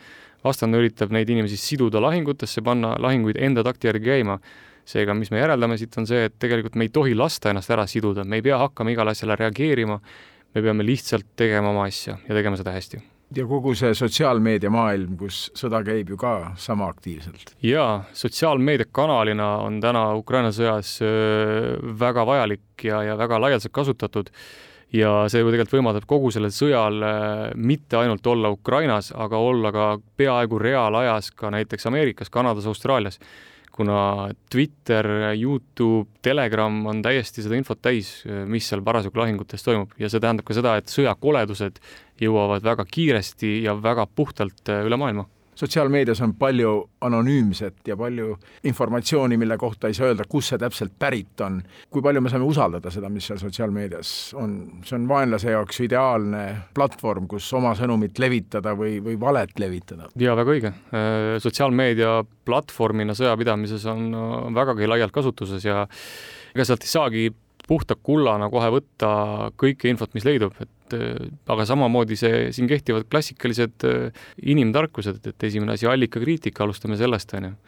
vastane 0.43 0.77
üritab 0.79 1.11
neid 1.11 1.29
inimesi 1.29 1.57
siduda 1.57 2.01
lahingutesse, 2.01 2.61
panna 2.61 2.95
lahinguid 2.99 3.39
enda 3.39 3.63
takti 3.63 3.87
järgi 3.87 4.05
käima. 4.05 4.39
seega, 4.89 5.13
mis 5.13 5.29
me 5.31 5.37
järeldame 5.37 5.77
siit, 5.77 5.93
on 6.01 6.07
see, 6.09 6.25
et 6.25 6.33
tegelikult 6.39 6.75
me 6.75 6.87
ei 6.87 6.89
tohi 6.89 7.13
lasta 7.15 7.51
ennast 7.51 7.69
ära 7.69 7.85
siduda, 7.87 8.23
me 8.25 8.39
ei 8.39 8.41
pea 8.41 8.57
hakkama 8.57 8.91
igale 8.91 9.11
asjale 9.13 9.35
reageerima, 9.37 9.99
me 10.55 10.61
peame 10.61 10.83
lihtsalt 10.83 11.35
tegema 11.37 11.69
oma 11.69 11.85
asja 11.85 12.17
ja 12.27 12.35
tegema 12.35 12.57
seda 12.57 12.73
hästi 12.73 13.18
ja 13.35 13.45
kogu 13.47 13.75
see 13.77 13.93
sotsiaalmeedia 13.97 14.71
maailm, 14.73 15.17
kus 15.19 15.49
sõda 15.57 15.81
käib 15.85 16.09
ju 16.13 16.17
ka 16.19 16.53
sama 16.57 16.89
aktiivselt. 16.89 17.53
jaa, 17.63 18.03
sotsiaalmeediakanalina 18.13 19.49
on 19.65 19.79
täna 19.83 20.07
Ukraina 20.17 20.53
sõjas 20.55 20.97
väga 21.99 22.25
vajalik 22.25 22.87
ja, 22.89 23.03
ja 23.03 23.17
väga 23.19 23.41
laialdaselt 23.41 23.75
kasutatud 23.75 24.31
ja 24.93 25.11
see 25.29 25.43
ju 25.43 25.51
tegelikult 25.51 25.77
võimaldab 25.77 26.07
kogu 26.09 26.31
sellel 26.33 26.53
sõjal 26.53 27.03
mitte 27.55 27.99
ainult 27.99 28.25
olla 28.27 28.49
Ukrainas, 28.53 29.11
aga 29.13 29.37
olla 29.37 29.71
ka 29.75 29.85
peaaegu 30.17 30.59
reaalajas 30.59 31.31
ka 31.37 31.51
näiteks 31.53 31.85
Ameerikas, 31.91 32.33
Kanadas, 32.33 32.65
Austraalias 32.65 33.19
kuna 33.79 34.29
Twitter, 34.51 35.07
Youtube, 35.39 36.19
Telegram 36.25 36.81
on 36.91 36.99
täiesti 37.05 37.45
seda 37.45 37.55
infot 37.55 37.79
täis, 37.79 38.11
mis 38.51 38.67
seal 38.67 38.83
parasjagu 38.83 39.21
lahingutes 39.21 39.63
toimub. 39.63 39.95
Ja 40.01 40.11
see 40.11 40.19
tähendab 40.19 40.47
ka 40.49 40.57
seda, 40.57 40.75
et 40.81 40.91
sõjakoledused 40.91 41.79
jõuavad 42.19 42.65
väga 42.67 42.83
kiiresti 42.89 43.61
ja 43.63 43.77
väga 43.79 44.09
puhtalt 44.11 44.73
üle 44.83 44.99
maailma 44.99 45.29
sotsiaalmeedias 45.59 46.21
on 46.23 46.33
palju 46.39 46.73
anonüümset 47.01 47.87
ja 47.87 47.97
palju 47.99 48.35
informatsiooni, 48.69 49.37
mille 49.37 49.57
kohta 49.57 49.89
ei 49.89 49.97
saa 49.97 50.09
öelda, 50.09 50.25
kust 50.29 50.53
see 50.53 50.61
täpselt 50.61 50.93
pärit 50.99 51.41
on. 51.43 51.59
kui 51.89 52.03
palju 52.05 52.21
me 52.23 52.31
saame 52.31 52.47
usaldada 52.47 52.91
seda, 52.93 53.09
mis 53.11 53.27
seal 53.27 53.41
sotsiaalmeedias 53.41 54.13
on, 54.39 54.55
see 54.87 54.95
on 54.99 55.07
vaenlase 55.09 55.51
jaoks 55.55 55.81
ideaalne 55.85 56.43
platvorm, 56.75 57.27
kus 57.31 57.49
oma 57.57 57.73
sõnumit 57.77 58.19
levitada 58.21 58.75
või, 58.77 58.99
või 59.03 59.19
valet 59.19 59.59
levitada. 59.59 60.09
jaa, 60.15 60.37
väga 60.39 60.55
õige. 60.55 60.73
Äh, 60.95 61.35
sotsiaalmeedia 61.43 62.15
platvormina 62.47 63.15
sõjapidamises 63.17 63.85
on 63.91 64.09
vägagi 64.55 64.87
laialt 64.87 65.13
kasutuses 65.15 65.65
ja 65.65 65.83
ega 66.55 66.65
sealt 66.65 66.87
ei 66.87 66.95
saagi 66.95 67.29
puhta 67.69 67.95
kullana 67.95 68.49
kohe 68.51 68.69
võtta 68.73 69.09
kõike 69.59 69.91
infot, 69.91 70.13
mis 70.17 70.25
leidub, 70.25 70.55
et 70.63 70.95
äh, 70.97 71.27
aga 71.53 71.67
samamoodi 71.69 72.17
see, 72.19 72.47
siin 72.55 72.69
kehtivad 72.69 73.05
klassikalised 73.11 73.85
äh, 73.87 74.23
inimtarkused, 74.53 75.21
et 75.31 75.49
esimene 75.49 75.75
asi, 75.75 75.89
allikakriitika, 75.89 76.65
alustame 76.65 76.99
sellest, 76.99 77.35
on 77.37 77.51
ju. 77.51 77.59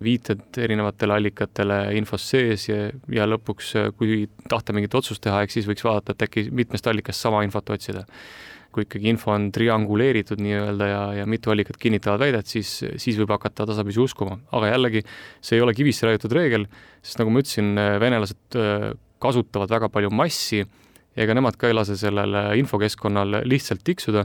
viited 0.00 0.56
erinevatele 0.56 1.12
allikatele 1.12 1.74
infos 1.98 2.22
sees 2.30 2.62
ja, 2.70 2.86
ja 3.12 3.26
lõpuks, 3.28 3.74
äh, 3.76 3.90
kui 3.96 4.22
tahta 4.48 4.72
mingit 4.72 4.96
otsust 4.96 5.22
teha, 5.26 5.42
eks 5.44 5.58
siis 5.58 5.68
võiks 5.68 5.84
vaadata, 5.84 6.16
et 6.16 6.24
äkki 6.28 6.46
mitmest 6.56 6.88
allikast 6.88 7.20
sama 7.20 7.44
infot 7.44 7.76
otsida 7.76 8.06
kui 8.70 8.84
ikkagi 8.84 9.08
info 9.10 9.32
on 9.34 9.48
trianguleeritud 9.50 10.38
nii-öelda 10.38 10.86
ja, 10.86 10.98
ja 11.18 11.24
mitu 11.26 11.50
allikat 11.50 11.74
kinnitavad 11.82 12.22
väidet, 12.22 12.46
siis, 12.46 12.68
siis 13.02 13.16
võib 13.18 13.32
hakata 13.34 13.66
tasapisi 13.66 13.98
uskuma. 13.98 14.36
aga 14.54 14.70
jällegi, 14.70 15.02
see 15.42 15.58
ei 15.58 15.64
ole 15.64 15.74
kivisse 15.74 16.06
raiutud 16.06 16.30
reegel, 16.38 16.68
sest 17.02 17.18
nagu 17.18 17.34
ma 17.34 17.42
ütlesin, 17.42 17.72
venelased 17.98 18.60
kasutavad 19.20 19.70
väga 19.70 19.90
palju 19.92 20.10
massi 20.10 20.62
ja 20.62 21.24
ega 21.24 21.36
nemad 21.36 21.58
ka 21.60 21.68
ei 21.68 21.76
lase 21.76 21.96
sellel 22.00 22.36
infokeskkonnal 22.60 23.42
lihtsalt 23.48 23.84
tiksuda. 23.84 24.24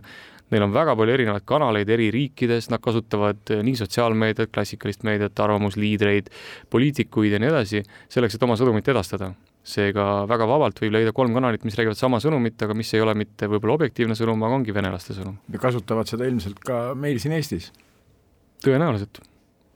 Neil 0.53 0.61
on 0.61 0.73
väga 0.75 0.93
palju 0.97 1.15
erinevaid 1.15 1.45
kanaleid 1.49 1.89
eri 1.89 2.11
riikides, 2.13 2.69
nad 2.69 2.83
kasutavad 2.83 3.49
nii 3.65 3.79
sotsiaalmeediat, 3.79 4.51
klassikalist 4.53 5.01
meediat, 5.07 5.39
arvamusliidreid, 5.41 6.29
poliitikuid 6.69 7.33
ja 7.33 7.41
nii 7.41 7.49
edasi, 7.49 7.81
selleks, 8.13 8.37
et 8.37 8.45
oma 8.45 8.57
sõnumit 8.59 8.93
edastada 8.93 9.31
seega 9.65 10.25
väga 10.29 10.45
vabalt 10.45 10.79
võib 10.83 10.93
leida 10.93 11.13
kolm 11.15 11.33
kanalit, 11.33 11.63
mis 11.65 11.77
räägivad 11.77 11.97
sama 11.97 12.19
sõnumit, 12.21 12.59
aga 12.61 12.75
mis 12.77 12.91
ei 12.93 13.01
ole 13.01 13.15
mitte 13.17 13.49
võib-olla 13.49 13.79
objektiivne 13.79 14.17
sõnum, 14.17 14.43
aga 14.45 14.59
ongi 14.59 14.75
venelaste 14.75 15.17
sõnum. 15.17 15.39
ja 15.49 15.61
kasutavad 15.61 16.09
seda 16.09 16.29
ilmselt 16.29 16.61
ka 16.61 16.81
meil 16.93 17.17
siin 17.23 17.33
Eestis? 17.33 17.71
tõenäoliselt 18.65 19.23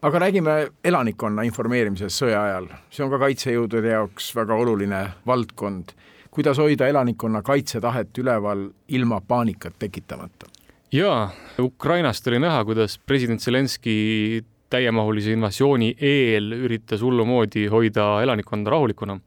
aga 0.02 0.20
räägime 0.20 0.54
elanikkonna 0.84 1.44
informeerimisest 1.48 2.22
sõja 2.22 2.44
ajal, 2.44 2.70
see 2.92 3.04
on 3.04 3.12
ka 3.12 3.20
kaitsejõudude 3.26 3.92
jaoks 3.92 4.32
väga 4.36 4.56
oluline 4.56 5.02
valdkond. 5.28 5.92
kuidas 6.32 6.58
hoida 6.58 6.88
elanikkonna 6.88 7.42
kaitsetahet 7.42 8.18
üleval 8.18 8.70
ilma 8.88 9.22
paanikat 9.22 9.74
tekitamata? 9.80 10.48
jaa, 10.92 11.32
Ukrainast 11.60 12.28
oli 12.28 12.40
näha, 12.40 12.66
kuidas 12.66 13.00
president 13.06 13.42
Zelenskõi 13.42 14.44
täiemahulise 14.70 15.32
invasiooni 15.32 15.96
eel 16.00 16.54
üritas 16.54 17.02
hullumoodi 17.02 17.68
hoida 17.68 18.22
elanikkonda 18.24 18.72
rahulikuna 18.72 19.20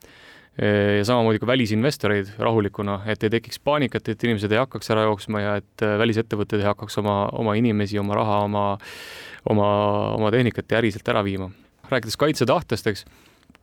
ja 0.61 1.05
samamoodi 1.09 1.39
ka 1.41 1.47
välisinvestoreid 1.49 2.35
rahulikuna, 2.39 2.99
et 3.09 3.23
ei 3.25 3.31
tekiks 3.33 3.57
paanikat, 3.65 4.11
et 4.13 4.25
inimesed 4.27 4.53
ei 4.53 4.61
hakkaks 4.61 4.93
ära 4.93 5.07
jooksma 5.07 5.41
ja 5.41 5.55
et 5.63 5.85
välisettevõtted 6.03 6.61
ei 6.61 6.69
hakkaks 6.69 6.99
oma, 7.01 7.15
oma 7.41 7.55
inimesi, 7.57 7.97
oma 7.99 8.19
raha, 8.19 8.37
oma 8.45 8.65
oma, 9.51 9.69
oma 10.17 10.31
tehnikat 10.31 10.71
ja 10.71 10.81
äriselt 10.83 11.09
ära 11.09 11.25
viima. 11.25 11.51
rääkides 11.91 12.17
kaitsetahtest, 12.17 12.87
eks, 12.87 13.05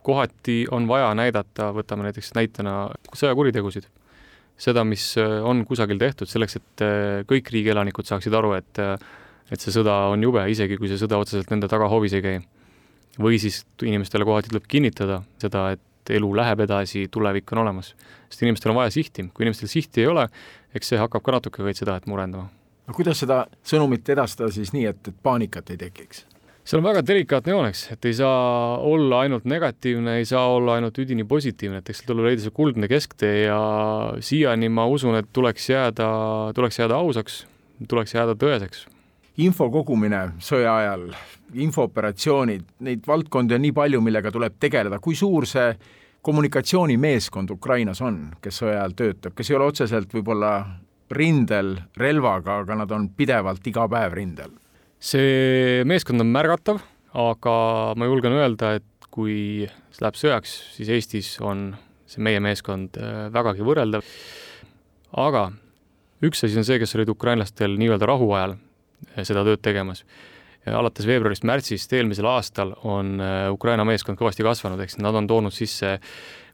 kohati 0.06 0.64
on 0.70 0.86
vaja 0.88 1.08
näidata, 1.18 1.72
võtame 1.74 2.06
näiteks 2.06 2.30
näitena 2.36 2.74
sõjakuritegusid, 3.16 3.88
seda, 4.60 4.84
mis 4.86 5.16
äh, 5.18 5.40
on 5.42 5.64
kusagil 5.66 5.98
tehtud, 5.98 6.30
selleks 6.30 6.60
et 6.60 6.84
äh, 6.84 7.24
kõik 7.28 7.50
riigi 7.50 7.72
elanikud 7.72 8.06
saaksid 8.06 8.34
aru, 8.36 8.54
et 8.60 8.82
äh, 8.82 8.94
et 9.50 9.58
see 9.58 9.72
sõda 9.74 9.96
on 10.12 10.22
jube, 10.22 10.44
isegi 10.46 10.76
kui 10.78 10.86
see 10.86 11.00
sõda 11.00 11.18
otseselt 11.18 11.48
nende 11.50 11.66
tagahoovis 11.66 12.12
ei 12.14 12.22
käi. 12.22 12.40
või 13.18 13.40
siis 13.42 13.64
inimestele 13.82 14.24
kohati 14.24 14.52
tuleb 14.52 14.68
kinnitada 14.70 15.24
seda, 15.42 15.72
et 15.74 15.82
elu 16.16 16.30
läheb 16.36 16.64
edasi, 16.66 17.08
tulevik 17.10 17.52
on 17.52 17.64
olemas. 17.64 17.94
sest 18.28 18.42
inimestel 18.42 18.74
on 18.74 18.82
vaja 18.82 18.94
sihti, 18.94 19.30
kui 19.34 19.46
inimestel 19.46 19.70
sihti 19.70 20.04
ei 20.04 20.10
ole, 20.10 20.28
eks 20.74 20.92
see 20.92 20.98
hakkab 20.98 21.22
ka 21.22 21.38
natuke 21.38 21.62
kaitsetahet 21.62 22.06
murendama 22.10 22.50
no 22.90 22.96
kuidas 22.96 23.22
seda 23.22 23.44
sõnumit 23.66 24.08
edastada 24.10 24.50
siis 24.54 24.74
nii, 24.74 24.88
et, 24.90 25.00
et 25.12 25.22
paanikat 25.22 25.70
ei 25.70 25.80
tekiks? 25.80 26.24
see 26.70 26.78
on 26.78 26.84
väga 26.84 27.00
delikaatne 27.06 27.54
joon, 27.54 27.66
eks, 27.70 27.86
et 27.94 28.06
ei 28.06 28.14
saa 28.14 28.76
olla 28.86 29.22
ainult 29.24 29.46
negatiivne, 29.48 30.18
ei 30.20 30.26
saa 30.28 30.44
olla 30.52 30.76
ainult 30.76 30.98
üdini 31.02 31.24
positiivne, 31.26 31.80
et 31.80 31.88
eks 31.90 32.04
tuleb 32.06 32.28
leida 32.28 32.44
see 32.44 32.54
kuldne 32.54 32.86
kesktee 32.90 33.46
ja 33.46 33.60
siiani 34.22 34.68
ma 34.70 34.84
usun, 34.90 35.16
et 35.18 35.30
tuleks 35.34 35.70
jääda, 35.70 36.10
tuleks 36.54 36.78
jääda 36.82 37.00
ausaks, 37.00 37.40
tuleks 37.88 38.14
jääda 38.14 38.36
tõeseks. 38.38 38.84
info 39.40 39.70
kogumine 39.72 40.20
sõja 40.42 40.76
ajal, 40.82 41.08
infooperatsioonid, 41.64 42.66
neid 42.86 43.08
valdkondi 43.08 43.56
on 43.56 43.64
nii 43.64 43.74
palju, 43.74 44.02
millega 44.04 44.30
tuleb 44.30 44.60
tegeleda, 44.60 45.00
kui 45.00 45.16
suur 45.18 45.48
see 45.48 45.72
kommunikatsioonimeeskond 46.22 47.50
Ukrainas 47.50 48.00
on, 48.04 48.22
kes 48.42 48.60
sõja 48.62 48.80
ajal 48.80 48.96
töötab, 48.96 49.34
kes 49.36 49.50
ei 49.50 49.56
ole 49.56 49.70
otseselt 49.70 50.12
võib-olla 50.14 50.54
rindel 51.10 51.74
relvaga, 51.98 52.60
aga 52.62 52.76
nad 52.82 52.92
on 52.94 53.08
pidevalt 53.16 53.66
iga 53.66 53.86
päev 53.90 54.14
rindel. 54.18 54.52
see 55.00 55.80
meeskond 55.88 56.20
on 56.20 56.28
märgatav, 56.28 56.82
aga 57.16 57.54
ma 57.96 58.06
julgen 58.06 58.36
öelda, 58.36 58.74
et 58.76 59.08
kui 59.10 59.66
läheb 60.00 60.18
sõjaks, 60.18 60.52
siis 60.76 60.90
Eestis 60.92 61.30
on 61.40 61.70
see 62.10 62.22
meie 62.22 62.40
meeskond 62.42 62.98
äh, 63.00 63.28
vägagi 63.32 63.64
võrreldav. 63.66 64.04
aga 65.16 65.50
üks 66.22 66.44
asi 66.44 66.58
on 66.58 66.66
see, 66.66 66.78
kes 66.78 66.94
olid 66.98 67.10
ukrainlastel 67.12 67.76
nii-öelda 67.80 68.08
rahuajal 68.10 68.56
äh, 68.56 69.24
seda 69.24 69.44
tööd 69.46 69.62
tegemas. 69.64 70.04
Alates 70.66 71.06
veebruarist-märtsist 71.08 71.92
eelmisel 71.96 72.28
aastal 72.28 72.74
on 72.84 73.16
äh, 73.20 73.46
Ukraina 73.52 73.86
meeskond 73.88 74.18
kõvasti 74.20 74.44
kasvanud, 74.46 74.80
ehk 74.80 74.92
siis 74.92 75.04
nad 75.04 75.16
on 75.16 75.30
toonud 75.30 75.54
sisse 75.54 75.96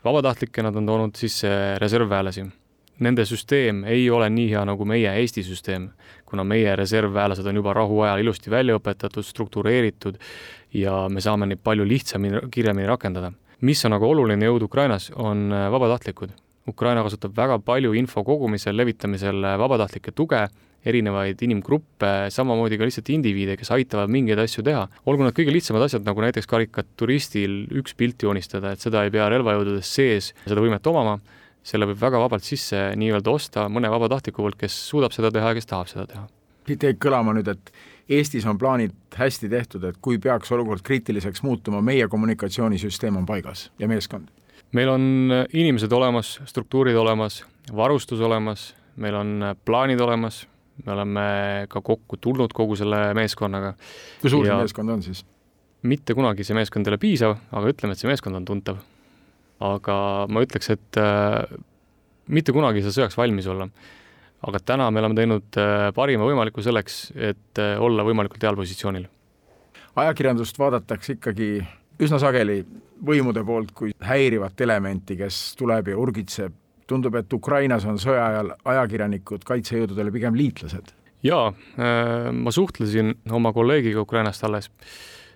vabatahtlikke, 0.05 0.63
nad 0.63 0.77
on 0.79 0.87
toonud 0.87 1.19
sisse 1.19 1.51
reservväelasi 1.83 2.47
nende 2.99 3.25
süsteem 3.29 3.85
ei 3.85 4.09
ole 4.11 4.29
nii 4.33 4.51
hea 4.51 4.63
nagu 4.69 4.85
meie 4.89 5.11
Eesti 5.21 5.45
süsteem, 5.45 5.91
kuna 6.29 6.45
meie 6.45 6.77
reservväelased 6.77 7.47
on 7.47 7.61
juba 7.61 7.75
rahuajal 7.77 8.23
ilusti 8.23 8.51
välja 8.51 8.77
õpetatud, 8.79 9.27
struktureeritud 9.27 10.19
ja 10.75 11.07
me 11.13 11.21
saame 11.25 11.49
neid 11.51 11.63
palju 11.65 11.85
lihtsamini, 11.89 12.47
kiiremini 12.53 12.89
rakendada. 12.89 13.33
mis 13.61 13.85
on 13.85 13.93
aga 13.97 14.07
oluline 14.07 14.47
jõud 14.47 14.63
Ukrainas, 14.63 15.11
on 15.17 15.53
äh, 15.53 15.71
vabatahtlikud. 15.73 16.31
Ukraina 16.69 17.03
kasutab 17.03 17.33
väga 17.37 17.59
palju 17.59 17.95
info 17.97 18.25
kogumisel, 18.25 18.77
levitamisel 18.77 19.45
äh, 19.45 19.59
vabatahtlike 19.59 20.13
tuge, 20.13 20.43
erinevaid 20.87 21.41
inimgruppe, 21.43 22.13
samamoodi 22.35 22.79
ka 22.79 22.87
lihtsalt 22.89 23.11
indiviide, 23.15 23.57
kes 23.59 23.73
aitavad 23.75 24.13
mingeid 24.13 24.41
asju 24.43 24.65
teha. 24.67 24.87
olgu 25.07 25.27
need 25.27 25.37
kõige 25.37 25.55
lihtsamad 25.55 25.87
asjad, 25.89 26.07
nagu 26.07 26.23
näiteks 26.23 26.47
karikaturistil 26.51 27.65
üks 27.83 27.97
pilt 27.99 28.23
joonistada, 28.23 28.73
et 28.73 28.85
seda 28.85 29.05
ei 29.05 29.11
pea 29.15 29.29
relvajõududes 29.33 29.91
sees 29.99 30.33
seda 30.47 30.63
võimet 30.63 30.87
omama 30.87 31.19
selle 31.67 31.89
võib 31.91 31.99
väga 32.01 32.21
vabalt 32.23 32.47
sisse 32.47 32.79
nii-öelda 32.99 33.33
osta 33.33 33.67
mõne 33.73 33.91
vabatahtliku 33.91 34.43
poolt, 34.43 34.59
kes 34.61 34.77
suudab 34.91 35.15
seda 35.15 35.33
teha 35.35 35.51
ja 35.51 35.59
kes 35.59 35.69
tahab 35.71 35.91
seda 35.91 36.07
teha. 36.11 36.25
siit 36.67 36.83
jäi 36.83 36.97
kõlama 37.03 37.35
nüüd, 37.37 37.49
et 37.51 37.73
Eestis 38.07 38.45
on 38.47 38.59
plaanid 38.59 38.93
hästi 39.19 39.49
tehtud, 39.51 39.85
et 39.85 39.97
kui 40.03 40.19
peaks 40.23 40.53
olukord 40.55 40.83
kriitiliseks 40.87 41.43
muutuma, 41.43 41.81
meie 41.83 42.07
kommunikatsioonisüsteem 42.09 43.17
on 43.19 43.27
paigas 43.27 43.71
ja 43.79 43.89
meeskond? 43.91 44.31
meil 44.73 44.91
on 44.91 45.33
inimesed 45.53 45.93
olemas, 45.93 46.37
struktuurid 46.47 46.97
olemas, 46.99 47.45
varustus 47.75 48.21
olemas, 48.21 48.75
meil 48.97 49.15
on 49.15 49.55
plaanid 49.65 50.01
olemas, 50.01 50.45
me 50.85 50.93
oleme 50.93 51.29
ka 51.73 51.81
kokku 51.81 52.19
tulnud 52.21 52.53
kogu 52.53 52.77
selle 52.77 53.15
meeskonnaga. 53.17 53.75
kui 54.21 54.33
suur 54.33 54.45
see 54.47 54.61
meeskond 54.61 54.97
on 54.97 55.07
siis? 55.07 55.25
mitte 55.87 56.15
kunagi 56.19 56.45
see 56.45 56.57
meeskond 56.59 56.87
ei 56.87 56.95
ole 56.95 57.01
piisav, 57.01 57.39
aga 57.53 57.73
ütleme, 57.73 57.95
et 57.95 58.03
see 58.03 58.11
meeskond 58.11 58.37
on 58.37 58.45
tuntav 58.49 58.83
aga 59.63 59.99
ma 60.29 60.43
ütleks, 60.45 60.71
et 60.75 60.99
äh, 61.01 61.45
mitte 62.33 62.55
kunagi 62.55 62.81
ei 62.81 62.87
saa 62.87 62.97
sõjaks 63.01 63.17
valmis 63.19 63.49
olla. 63.51 63.69
aga 64.47 64.59
täna 64.61 64.91
me 64.93 65.01
oleme 65.01 65.17
teinud 65.17 65.59
äh, 65.59 65.89
parima 65.97 66.27
võimaliku 66.29 66.63
selleks, 66.63 67.11
et 67.17 67.61
äh, 67.63 67.77
olla 67.81 68.05
võimalikult 68.05 68.43
heal 68.43 68.59
positsioonil. 68.59 69.09
ajakirjandust 69.97 70.59
vaadatakse 70.59 71.17
ikkagi 71.17 71.51
üsna 72.01 72.21
sageli 72.21 72.61
võimude 73.07 73.45
poolt 73.45 73.73
kui 73.73 73.93
häirivat 74.01 74.61
elementi, 74.61 75.17
kes 75.17 75.57
tuleb 75.57 75.89
ja 75.89 75.99
urgitseb 75.99 76.53
tundub, 76.87 77.17
et 77.19 77.33
Ukrainas 77.33 77.87
on 77.89 77.99
sõja 78.03 78.29
ajal 78.31 78.53
ajakirjanikud 78.65 79.45
kaitsejõududele 79.49 80.15
pigem 80.15 80.39
liitlased. 80.39 80.95
jaa, 81.27 81.49
äh, 81.51 82.31
ma 82.33 82.53
suhtlesin 82.55 83.15
oma 83.31 83.53
kolleegiga 83.53 84.01
Ukrainast 84.01 84.45
alles. 84.45 84.71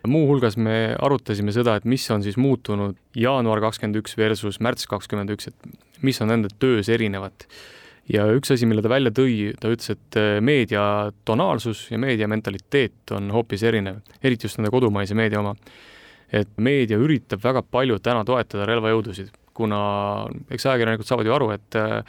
muuhulgas 0.07 0.57
me 0.57 0.97
arutasime 0.99 1.53
seda, 1.53 1.75
et 1.77 1.85
mis 1.85 2.11
on 2.11 2.23
siis 2.23 2.37
muutunud 2.37 2.97
jaanuar 3.15 3.61
kakskümmend 3.61 4.01
üks 4.01 4.17
versus 4.17 4.61
märts 4.61 4.87
kakskümmend 4.87 5.31
üks, 5.31 5.49
et 5.49 5.77
mis 6.03 6.21
on 6.23 6.29
nende 6.29 6.49
töös 6.59 6.89
erinevat 6.89 7.45
ja 8.13 8.27
üks 8.35 8.53
asi, 8.55 8.67
mille 8.69 8.83
ta 8.83 8.91
välja 8.91 9.13
tõi, 9.15 9.53
ta 9.61 9.71
ütles, 9.73 9.93
et 9.95 10.19
äh, 10.19 10.39
meedia 10.45 10.83
tonaalsus 11.29 11.87
ja 11.91 11.99
meedia 12.01 12.29
mentaliteet 12.31 13.15
on 13.17 13.31
hoopis 13.35 13.65
erinev, 13.67 14.01
eriti 14.23 14.49
just 14.49 14.61
nende 14.61 14.73
kodumaise 14.75 15.17
meedia 15.19 15.41
oma. 15.43 15.57
et 16.31 16.51
meedia 16.63 16.95
üritab 16.95 17.41
väga 17.43 17.65
palju 17.67 17.99
täna 17.99 18.23
toetada 18.25 18.63
relvajõudusid, 18.69 19.33
kuna 19.55 19.83
eks 20.51 20.67
ajakirjanikud 20.67 21.09
saavad 21.09 21.29
ju 21.29 21.37
aru, 21.37 21.51
et 21.57 21.79
äh, 21.79 22.01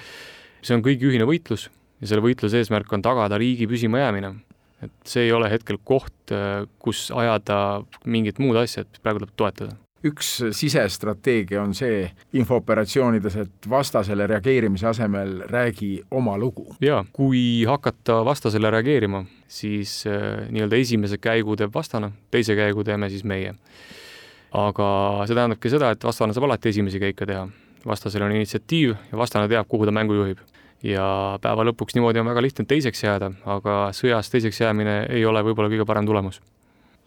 see 0.61 0.77
on 0.77 0.85
kõigi 0.85 1.09
ühine 1.09 1.27
võitlus 1.29 1.67
ja 2.01 2.09
selle 2.09 2.25
võitluse 2.25 2.61
eesmärk 2.61 2.91
on 2.93 3.03
tagada 3.05 3.39
riigi 3.41 3.69
püsimajäämine. 3.69 4.33
et 4.81 4.91
see 5.05 5.27
ei 5.27 5.31
ole 5.31 5.49
hetkel 5.51 5.77
koht, 5.83 6.33
äh, 6.33 6.65
kus 6.79 7.09
ajada 7.13 7.83
mingit 8.05 8.39
muud 8.41 8.57
asja, 8.57 8.81
et 8.85 9.01
praegu 9.03 9.21
tuleb 9.21 9.37
toetada 9.37 9.77
üks 10.05 10.29
sisestrateegia 10.57 11.61
on 11.61 11.75
see 11.77 12.05
infooperatsioonides, 12.37 13.37
et 13.43 13.69
vastasele 13.69 14.25
reageerimise 14.29 14.87
asemel 14.89 15.41
räägi 15.49 15.91
oma 16.11 16.37
lugu. 16.37 16.75
jaa, 16.81 17.03
kui 17.13 17.63
hakata 17.67 18.21
vastasele 18.25 18.71
reageerima, 18.71 19.23
siis 19.47 20.03
äh, 20.07 20.47
nii-öelda 20.49 20.81
esimese 20.81 21.21
käigu 21.21 21.55
teeb 21.55 21.73
vastane, 21.73 22.11
teise 22.31 22.55
käigu 22.57 22.83
teeme 22.83 23.09
siis 23.09 23.23
meie. 23.23 23.53
Aga 24.51 24.87
see 25.27 25.35
tähendabki 25.35 25.71
seda, 25.71 25.91
et 25.91 26.03
vastane 26.03 26.35
saab 26.35 26.49
alati 26.49 26.69
esimesi 26.69 26.99
käike 26.99 27.25
teha. 27.25 27.47
vastasel 27.85 28.21
on 28.21 28.31
initsiatiiv 28.31 28.91
ja 29.11 29.17
vastane 29.17 29.47
teab, 29.49 29.65
kuhu 29.67 29.85
ta 29.85 29.91
mängu 29.91 30.13
juhib 30.13 30.37
ja 30.83 31.37
päeva 31.41 31.65
lõpuks 31.65 31.95
niimoodi 31.95 32.21
on 32.21 32.29
väga 32.29 32.41
lihtne 32.41 32.65
teiseks 32.65 33.03
jääda, 33.03 33.31
aga 33.45 33.77
sõjas 33.95 34.29
teiseks 34.33 34.61
jäämine 34.61 35.05
ei 35.09 35.25
ole 35.25 35.43
võib-olla 35.45 35.69
kõige 35.71 35.85
parem 35.85 36.05
tulemus. 36.05 36.41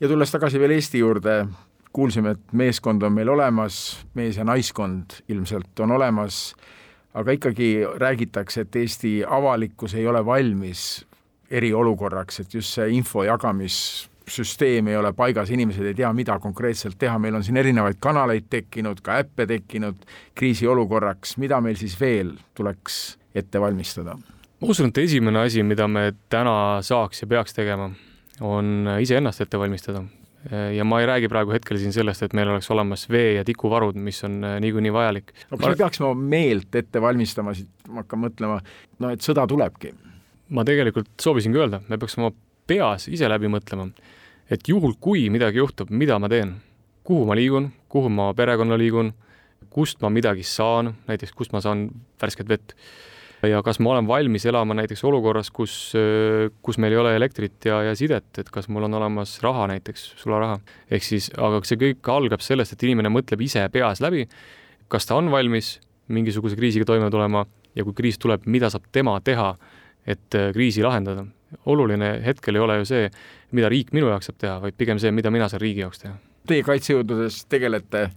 ja 0.01 0.09
tulles 0.09 0.31
tagasi 0.31 0.61
veel 0.61 0.75
Eesti 0.75 0.99
juurde, 0.99 1.47
kuulsime, 1.93 2.31
et 2.31 2.53
meeskond 2.53 3.03
on 3.03 3.13
meil 3.13 3.29
olemas, 3.29 4.05
mees- 4.15 4.37
ja 4.37 4.45
naiskond 4.45 5.21
ilmselt 5.29 5.81
on 5.81 5.91
olemas, 5.91 6.55
aga 7.15 7.33
ikkagi 7.33 7.87
räägitakse, 7.97 8.61
et 8.61 8.77
Eesti 8.77 9.25
avalikkus 9.27 9.95
ei 9.95 10.07
ole 10.07 10.25
valmis 10.27 11.05
eriolukorraks, 11.51 12.41
et 12.41 12.55
just 12.55 12.75
see 12.75 12.91
info 12.91 13.25
jagamissüsteem 14.25 14.89
ei 14.89 14.97
ole 14.97 15.13
paigas, 15.13 15.51
inimesed 15.51 15.85
ei 15.85 15.95
tea, 15.95 16.13
mida 16.13 16.39
konkreetselt 16.41 16.97
teha, 16.99 17.19
meil 17.19 17.35
on 17.35 17.45
siin 17.45 17.57
erinevaid 17.57 17.97
kanaleid 18.01 18.47
tekkinud, 18.51 19.01
ka 19.03 19.19
äppe 19.21 19.47
tekkinud 19.47 19.97
kriisiolukorraks, 20.35 21.37
mida 21.39 21.61
meil 21.61 21.77
siis 21.77 21.99
veel 22.01 22.35
tuleks 22.55 23.19
ette 23.35 23.61
valmistada? 23.61 24.17
ma 24.61 24.69
usun, 24.71 24.89
et 24.89 24.99
esimene 24.99 25.45
asi, 25.45 25.63
mida 25.63 25.87
me 25.89 26.15
täna 26.31 26.81
saaks 26.83 27.23
ja 27.23 27.27
peaks 27.27 27.53
tegema, 27.53 27.91
on 28.41 28.89
iseennast 29.01 29.41
ette 29.41 29.59
valmistada 29.59 30.05
ja 30.77 30.85
ma 30.85 31.01
ei 31.01 31.07
räägi 31.07 31.29
praegu 31.29 31.53
hetkel 31.53 31.79
siin 31.81 31.93
sellest, 31.93 32.23
et 32.23 32.33
meil 32.33 32.49
oleks 32.49 32.71
olemas 32.71 33.07
vee- 33.11 33.35
ja 33.35 33.45
tikuvarud, 33.45 33.97
mis 33.97 34.25
on 34.25 34.43
äh, 34.45 34.59
niikuinii 34.61 34.93
vajalik. 34.93 35.33
no 35.51 35.57
kas 35.57 35.69
me 35.69 35.77
peaksime 35.77 36.15
meelt 36.15 36.75
ette 36.75 37.01
valmistama, 37.01 37.55
siit 37.55 37.69
ma 37.89 38.03
hakkan 38.05 38.21
mõtlema, 38.27 38.59
no 39.01 39.13
et 39.13 39.25
sõda 39.25 39.47
tulebki? 39.49 39.95
ma 40.49 40.65
tegelikult 40.65 41.09
soovisingi 41.21 41.59
öelda, 41.59 41.81
me 41.89 41.99
peaksime 41.99 42.27
oma 42.27 42.37
peas 42.67 43.09
ise 43.13 43.29
läbi 43.31 43.51
mõtlema, 43.53 43.89
et 44.51 44.69
juhul, 44.69 44.97
kui 45.01 45.29
midagi 45.33 45.61
juhtub, 45.61 45.91
mida 45.91 46.19
ma 46.21 46.31
teen, 46.33 46.57
kuhu 47.05 47.27
ma 47.29 47.37
liigun, 47.37 47.71
kuhu 47.93 48.11
ma 48.13 48.31
perekonna 48.37 48.79
liigun, 48.81 49.13
kust 49.75 50.01
ma 50.05 50.11
midagi 50.13 50.45
saan, 50.47 50.95
näiteks 51.09 51.35
kust 51.35 51.53
ma 51.53 51.61
saan 51.65 51.89
värsket 52.23 52.49
vett 52.49 52.77
ja 53.49 53.61
kas 53.65 53.79
ma 53.83 53.93
olen 53.93 54.07
valmis 54.09 54.47
elama 54.47 54.77
näiteks 54.79 55.03
olukorras, 55.05 55.51
kus, 55.55 55.75
kus 56.63 56.79
meil 56.81 56.95
ei 56.95 57.01
ole 57.01 57.15
elektrit 57.17 57.67
ja, 57.69 57.81
ja 57.89 57.95
sidet, 57.99 58.27
et 58.41 58.51
kas 58.53 58.69
mul 58.73 58.87
on 58.89 58.97
olemas 59.01 59.37
raha 59.45 59.67
näiteks, 59.75 60.07
sularaha. 60.21 60.59
ehk 60.91 61.05
siis, 61.05 61.31
aga 61.37 61.61
see 61.67 61.81
kõik 61.81 62.13
algab 62.15 62.45
sellest, 62.45 62.77
et 62.77 62.87
inimene 62.87 63.13
mõtleb 63.13 63.45
ise 63.45 63.67
peas 63.73 64.01
läbi, 64.05 64.27
kas 64.89 65.09
ta 65.09 65.19
on 65.19 65.31
valmis 65.33 65.79
mingisuguse 66.13 66.57
kriisiga 66.57 66.89
toime 66.89 67.11
tulema 67.13 67.45
ja 67.75 67.85
kui 67.85 67.97
kriis 67.97 68.21
tuleb, 68.21 68.47
mida 68.47 68.71
saab 68.73 68.87
tema 68.93 69.17
teha, 69.25 69.55
et 70.07 70.39
äh, 70.39 70.53
kriisi 70.53 70.83
lahendada. 70.83 71.27
oluline 71.67 72.21
hetkel 72.25 72.57
ei 72.57 72.61
ole 72.61 72.77
ju 72.81 72.85
see, 72.85 73.11
mida 73.53 73.69
riik 73.71 73.93
minu 73.93 74.09
jaoks 74.11 74.27
saab 74.27 74.39
teha, 74.39 74.55
vaid 74.61 74.75
pigem 74.77 74.99
see, 74.99 75.13
mida 75.15 75.31
mina 75.31 75.49
saan 75.49 75.61
riigi 75.63 75.85
jaoks 75.85 76.03
teha. 76.03 76.15
Teie 76.47 76.63
kaitsejõududes 76.67 77.45
tegelete 77.49 78.09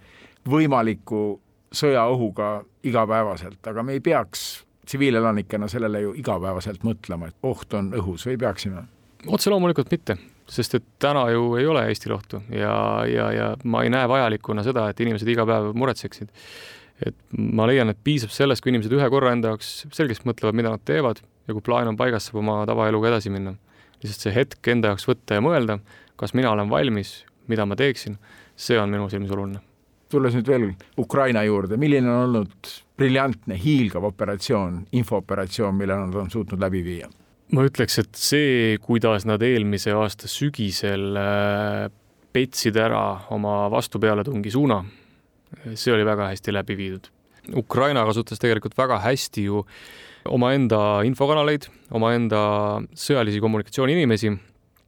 võimaliku 0.50 1.40
sõjaohuga 1.72 2.64
igapäevaselt, 2.88 3.60
aga 3.68 3.84
me 3.84 3.98
ei 3.98 4.02
peaks 4.02 4.64
tsiviilelanikena 4.88 5.68
sellele 5.68 6.02
ju 6.02 6.14
igapäevaselt 6.18 6.84
mõtlema, 6.88 7.28
et 7.28 7.36
oht 7.44 7.74
on 7.78 7.92
õhus 7.98 8.26
või 8.30 8.40
peaksime? 8.40 8.88
otse 9.28 9.52
loomulikult 9.52 9.92
mitte, 9.92 10.16
sest 10.48 10.78
et 10.78 10.86
täna 11.02 11.26
ju 11.34 11.56
ei 11.60 11.66
ole 11.68 11.84
Eestil 11.90 12.14
ohtu 12.16 12.42
ja, 12.54 12.74
ja, 13.10 13.32
ja 13.34 13.48
ma 13.64 13.84
ei 13.84 13.92
näe 13.92 14.08
vajalikuna 14.08 14.64
seda, 14.64 14.88
et 14.90 15.00
inimesed 15.04 15.28
iga 15.34 15.46
päev 15.48 15.74
muretseksid. 15.76 16.32
Et 17.06 17.16
ma 17.38 17.68
leian, 17.70 17.92
et 17.92 18.00
piisab 18.04 18.34
sellest, 18.34 18.64
kui 18.64 18.74
inimesed 18.74 18.94
ühe 18.98 19.08
korra 19.14 19.32
enda 19.36 19.54
jaoks 19.54 19.86
selgeks 19.94 20.24
mõtlevad, 20.26 20.58
mida 20.58 20.74
nad 20.74 20.84
teevad 20.88 21.22
ja 21.22 21.56
kui 21.56 21.64
plaan 21.66 21.92
on 21.92 22.00
paigas, 22.00 22.30
saab 22.30 22.42
oma 22.42 22.60
tavaeluga 22.70 23.12
edasi 23.14 23.34
minna. 23.34 23.56
lihtsalt 24.02 24.28
see 24.28 24.34
hetk 24.36 24.68
enda 24.74 24.94
jaoks 24.94 25.08
võtta 25.10 25.38
ja 25.38 25.46
mõelda, 25.46 25.80
kas 26.18 26.34
mina 26.38 26.52
olen 26.52 26.70
valmis, 26.70 27.24
mida 27.48 27.66
ma 27.66 27.78
teeksin, 27.78 28.18
see 28.56 28.78
on 28.80 28.94
minu 28.94 29.10
silmis 29.10 29.34
oluline 29.34 29.64
tulles 30.12 30.36
nüüd 30.38 30.48
veel 30.48 30.68
Ukraina 31.00 31.44
juurde, 31.44 31.78
milline 31.80 32.10
on 32.10 32.28
olnud 32.28 32.70
briljantne 32.98 33.58
hiilgav 33.60 34.08
operatsioon, 34.08 34.82
infooperatsioon, 34.98 35.76
mille 35.78 35.98
nad 36.00 36.16
on 36.16 36.30
suutnud 36.34 36.62
läbi 36.64 36.84
viia? 36.86 37.10
ma 37.56 37.64
ütleks, 37.64 37.96
et 38.02 38.18
see, 38.20 38.76
kuidas 38.84 39.24
nad 39.28 39.44
eelmise 39.46 39.94
aasta 39.96 40.28
sügisel 40.28 41.16
äh, 41.16 41.86
petsid 42.36 42.76
ära 42.76 43.30
oma 43.32 43.70
vastupealetungi 43.72 44.52
suuna, 44.52 44.82
see 45.74 45.94
oli 45.94 46.06
väga 46.08 46.32
hästi 46.32 46.54
läbi 46.56 46.78
viidud. 46.80 47.08
Ukraina 47.56 48.04
kasutas 48.06 48.40
tegelikult 48.40 48.76
väga 48.78 49.00
hästi 49.00 49.48
ju 49.48 49.64
omaenda 50.28 51.02
infokanaleid, 51.08 51.70
omaenda 51.96 52.42
sõjalisi 52.98 53.40
kommunikatsiooniinimesi 53.44 54.34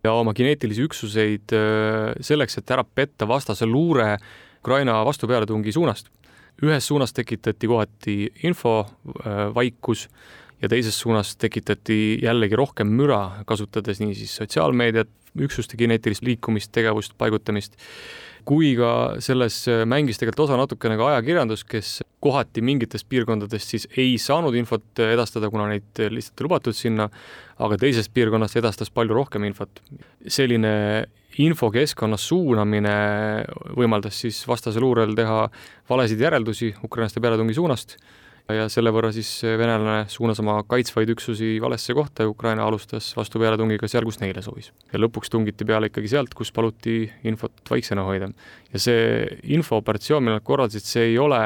ja 0.03 0.13
oma 0.15 0.33
kineetilisi 0.35 0.83
üksuseid 0.87 1.55
äh, 1.55 2.13
selleks, 2.19 2.59
et 2.59 2.71
ära 2.75 2.83
petta 2.83 3.27
vastase 3.27 3.67
luure 3.67 4.17
Ukraina 4.59 4.99
vastupealetungi 5.07 5.71
suunast. 5.71 6.09
ühes 6.59 6.83
suunas 6.83 7.13
tekitati 7.15 7.67
kohati 7.71 8.13
infovaikus 8.43 10.01
äh, 10.05 10.15
ja 10.61 10.69
teises 10.69 10.97
suunas 10.99 11.35
tekitati 11.39 12.19
jällegi 12.23 12.57
rohkem 12.59 12.91
müra, 12.91 13.21
kasutades 13.47 14.01
nii 14.03 14.15
siis 14.17 14.35
sotsiaalmeediat, 14.41 15.11
üksuste 15.37 15.77
kineetilist 15.79 16.25
liikumist, 16.25 16.71
tegevust, 16.75 17.15
paigutamist, 17.19 17.77
kui 18.47 18.71
ka 18.77 19.19
selles 19.21 19.61
mängis 19.89 20.17
tegelikult 20.17 20.47
osa 20.47 20.57
natukene 20.57 20.97
ka 20.97 21.11
ajakirjandus, 21.13 21.65
kes 21.69 21.91
kohati 22.23 22.63
mingitest 22.65 23.07
piirkondadest 23.11 23.75
siis 23.75 23.87
ei 23.99 24.15
saanud 24.21 24.55
infot 24.57 25.03
edastada, 25.05 25.51
kuna 25.51 25.67
neid 25.69 26.03
lihtsalt 26.15 26.41
ei 26.41 26.47
lubatud 26.47 26.77
sinna, 26.77 27.09
aga 27.59 27.77
teisest 27.81 28.13
piirkonnast 28.15 28.57
edastas 28.61 28.91
palju 28.93 29.17
rohkem 29.17 29.45
infot. 29.49 29.81
selline 30.27 31.07
infokeskkonna 31.39 32.17
suunamine 32.19 32.95
võimaldas 33.77 34.17
siis 34.25 34.41
vastase 34.47 34.81
luurel 34.81 35.13
teha 35.15 35.45
valesid 35.89 36.19
järeldusi 36.19 36.73
ukrainlaste 36.83 37.21
pealetungi 37.23 37.55
suunast 37.55 37.97
ja 38.55 38.67
selle 38.71 38.91
võrra 38.93 39.11
siis 39.15 39.29
venelane 39.43 40.05
suunas 40.11 40.39
oma 40.43 40.59
kaitsvaid 40.69 41.11
üksusi 41.13 41.57
valesse 41.61 41.93
kohta 41.97 42.25
ja 42.25 42.31
Ukraina 42.31 42.65
alustas 42.67 43.11
vastupealetungiga 43.17 43.89
seal, 43.91 44.07
kus 44.07 44.19
neile 44.21 44.43
sobis. 44.45 44.71
ja 44.93 45.01
lõpuks 45.01 45.31
tungiti 45.31 45.67
peale 45.67 45.91
ikkagi 45.91 46.11
sealt, 46.11 46.33
kus 46.37 46.51
paluti 46.55 47.03
infot 47.29 47.61
vaiksena 47.69 48.05
hoida. 48.07 48.31
ja 48.73 48.79
see 48.79 49.27
infooperatsioon, 49.57 50.23
mille 50.23 50.39
nad 50.39 50.47
korraldasid, 50.47 50.85
see 50.85 51.11
ei 51.11 51.17
ole 51.17 51.41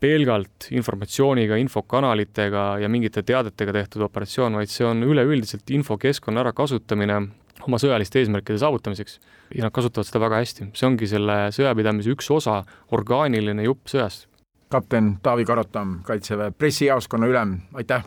pelgalt 0.00 0.68
informatsiooniga, 0.76 1.56
infokanalitega 1.56 2.66
ja 2.82 2.88
mingite 2.92 3.22
teadetega 3.24 3.72
tehtud 3.72 4.04
operatsioon, 4.06 4.58
vaid 4.60 4.70
see 4.70 4.84
on 4.86 5.02
üleüldiselt 5.06 5.70
infokeskkonna 5.72 6.44
ärakasutamine 6.44 7.20
oma 7.64 7.80
sõjaliste 7.80 8.20
eesmärkide 8.20 8.60
saavutamiseks 8.60 9.18
ja 9.56 9.66
nad 9.66 9.74
kasutavad 9.74 10.08
seda 10.08 10.22
väga 10.22 10.40
hästi. 10.42 10.70
see 10.76 10.88
ongi 10.88 11.08
selle 11.10 11.36
sõjapidamise 11.56 12.12
üks 12.14 12.28
osa, 12.34 12.62
orgaaniline 12.94 13.66
jupp 13.66 13.88
sõjast. 13.92 14.28
Kapten 14.68 15.18
Taavi 15.22 15.44
Karotam, 15.44 15.98
Kaitseväe 16.02 16.50
pressijaoskonna 16.50 17.26
ülem, 17.26 17.58
aitäh! 17.74 18.04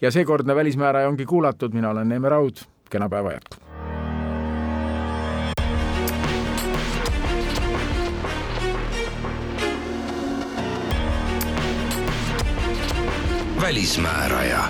ja 0.00 0.10
seekordne 0.10 0.54
Välismääraja 0.54 1.08
ongi 1.08 1.26
kuulatud, 1.26 1.72
mina 1.72 1.90
olen 1.90 2.08
Neeme 2.08 2.28
Raud, 2.28 2.56
kena 2.90 3.08
päeva 3.08 3.32
jätku! 3.32 3.68
välismääraja 13.60 14.64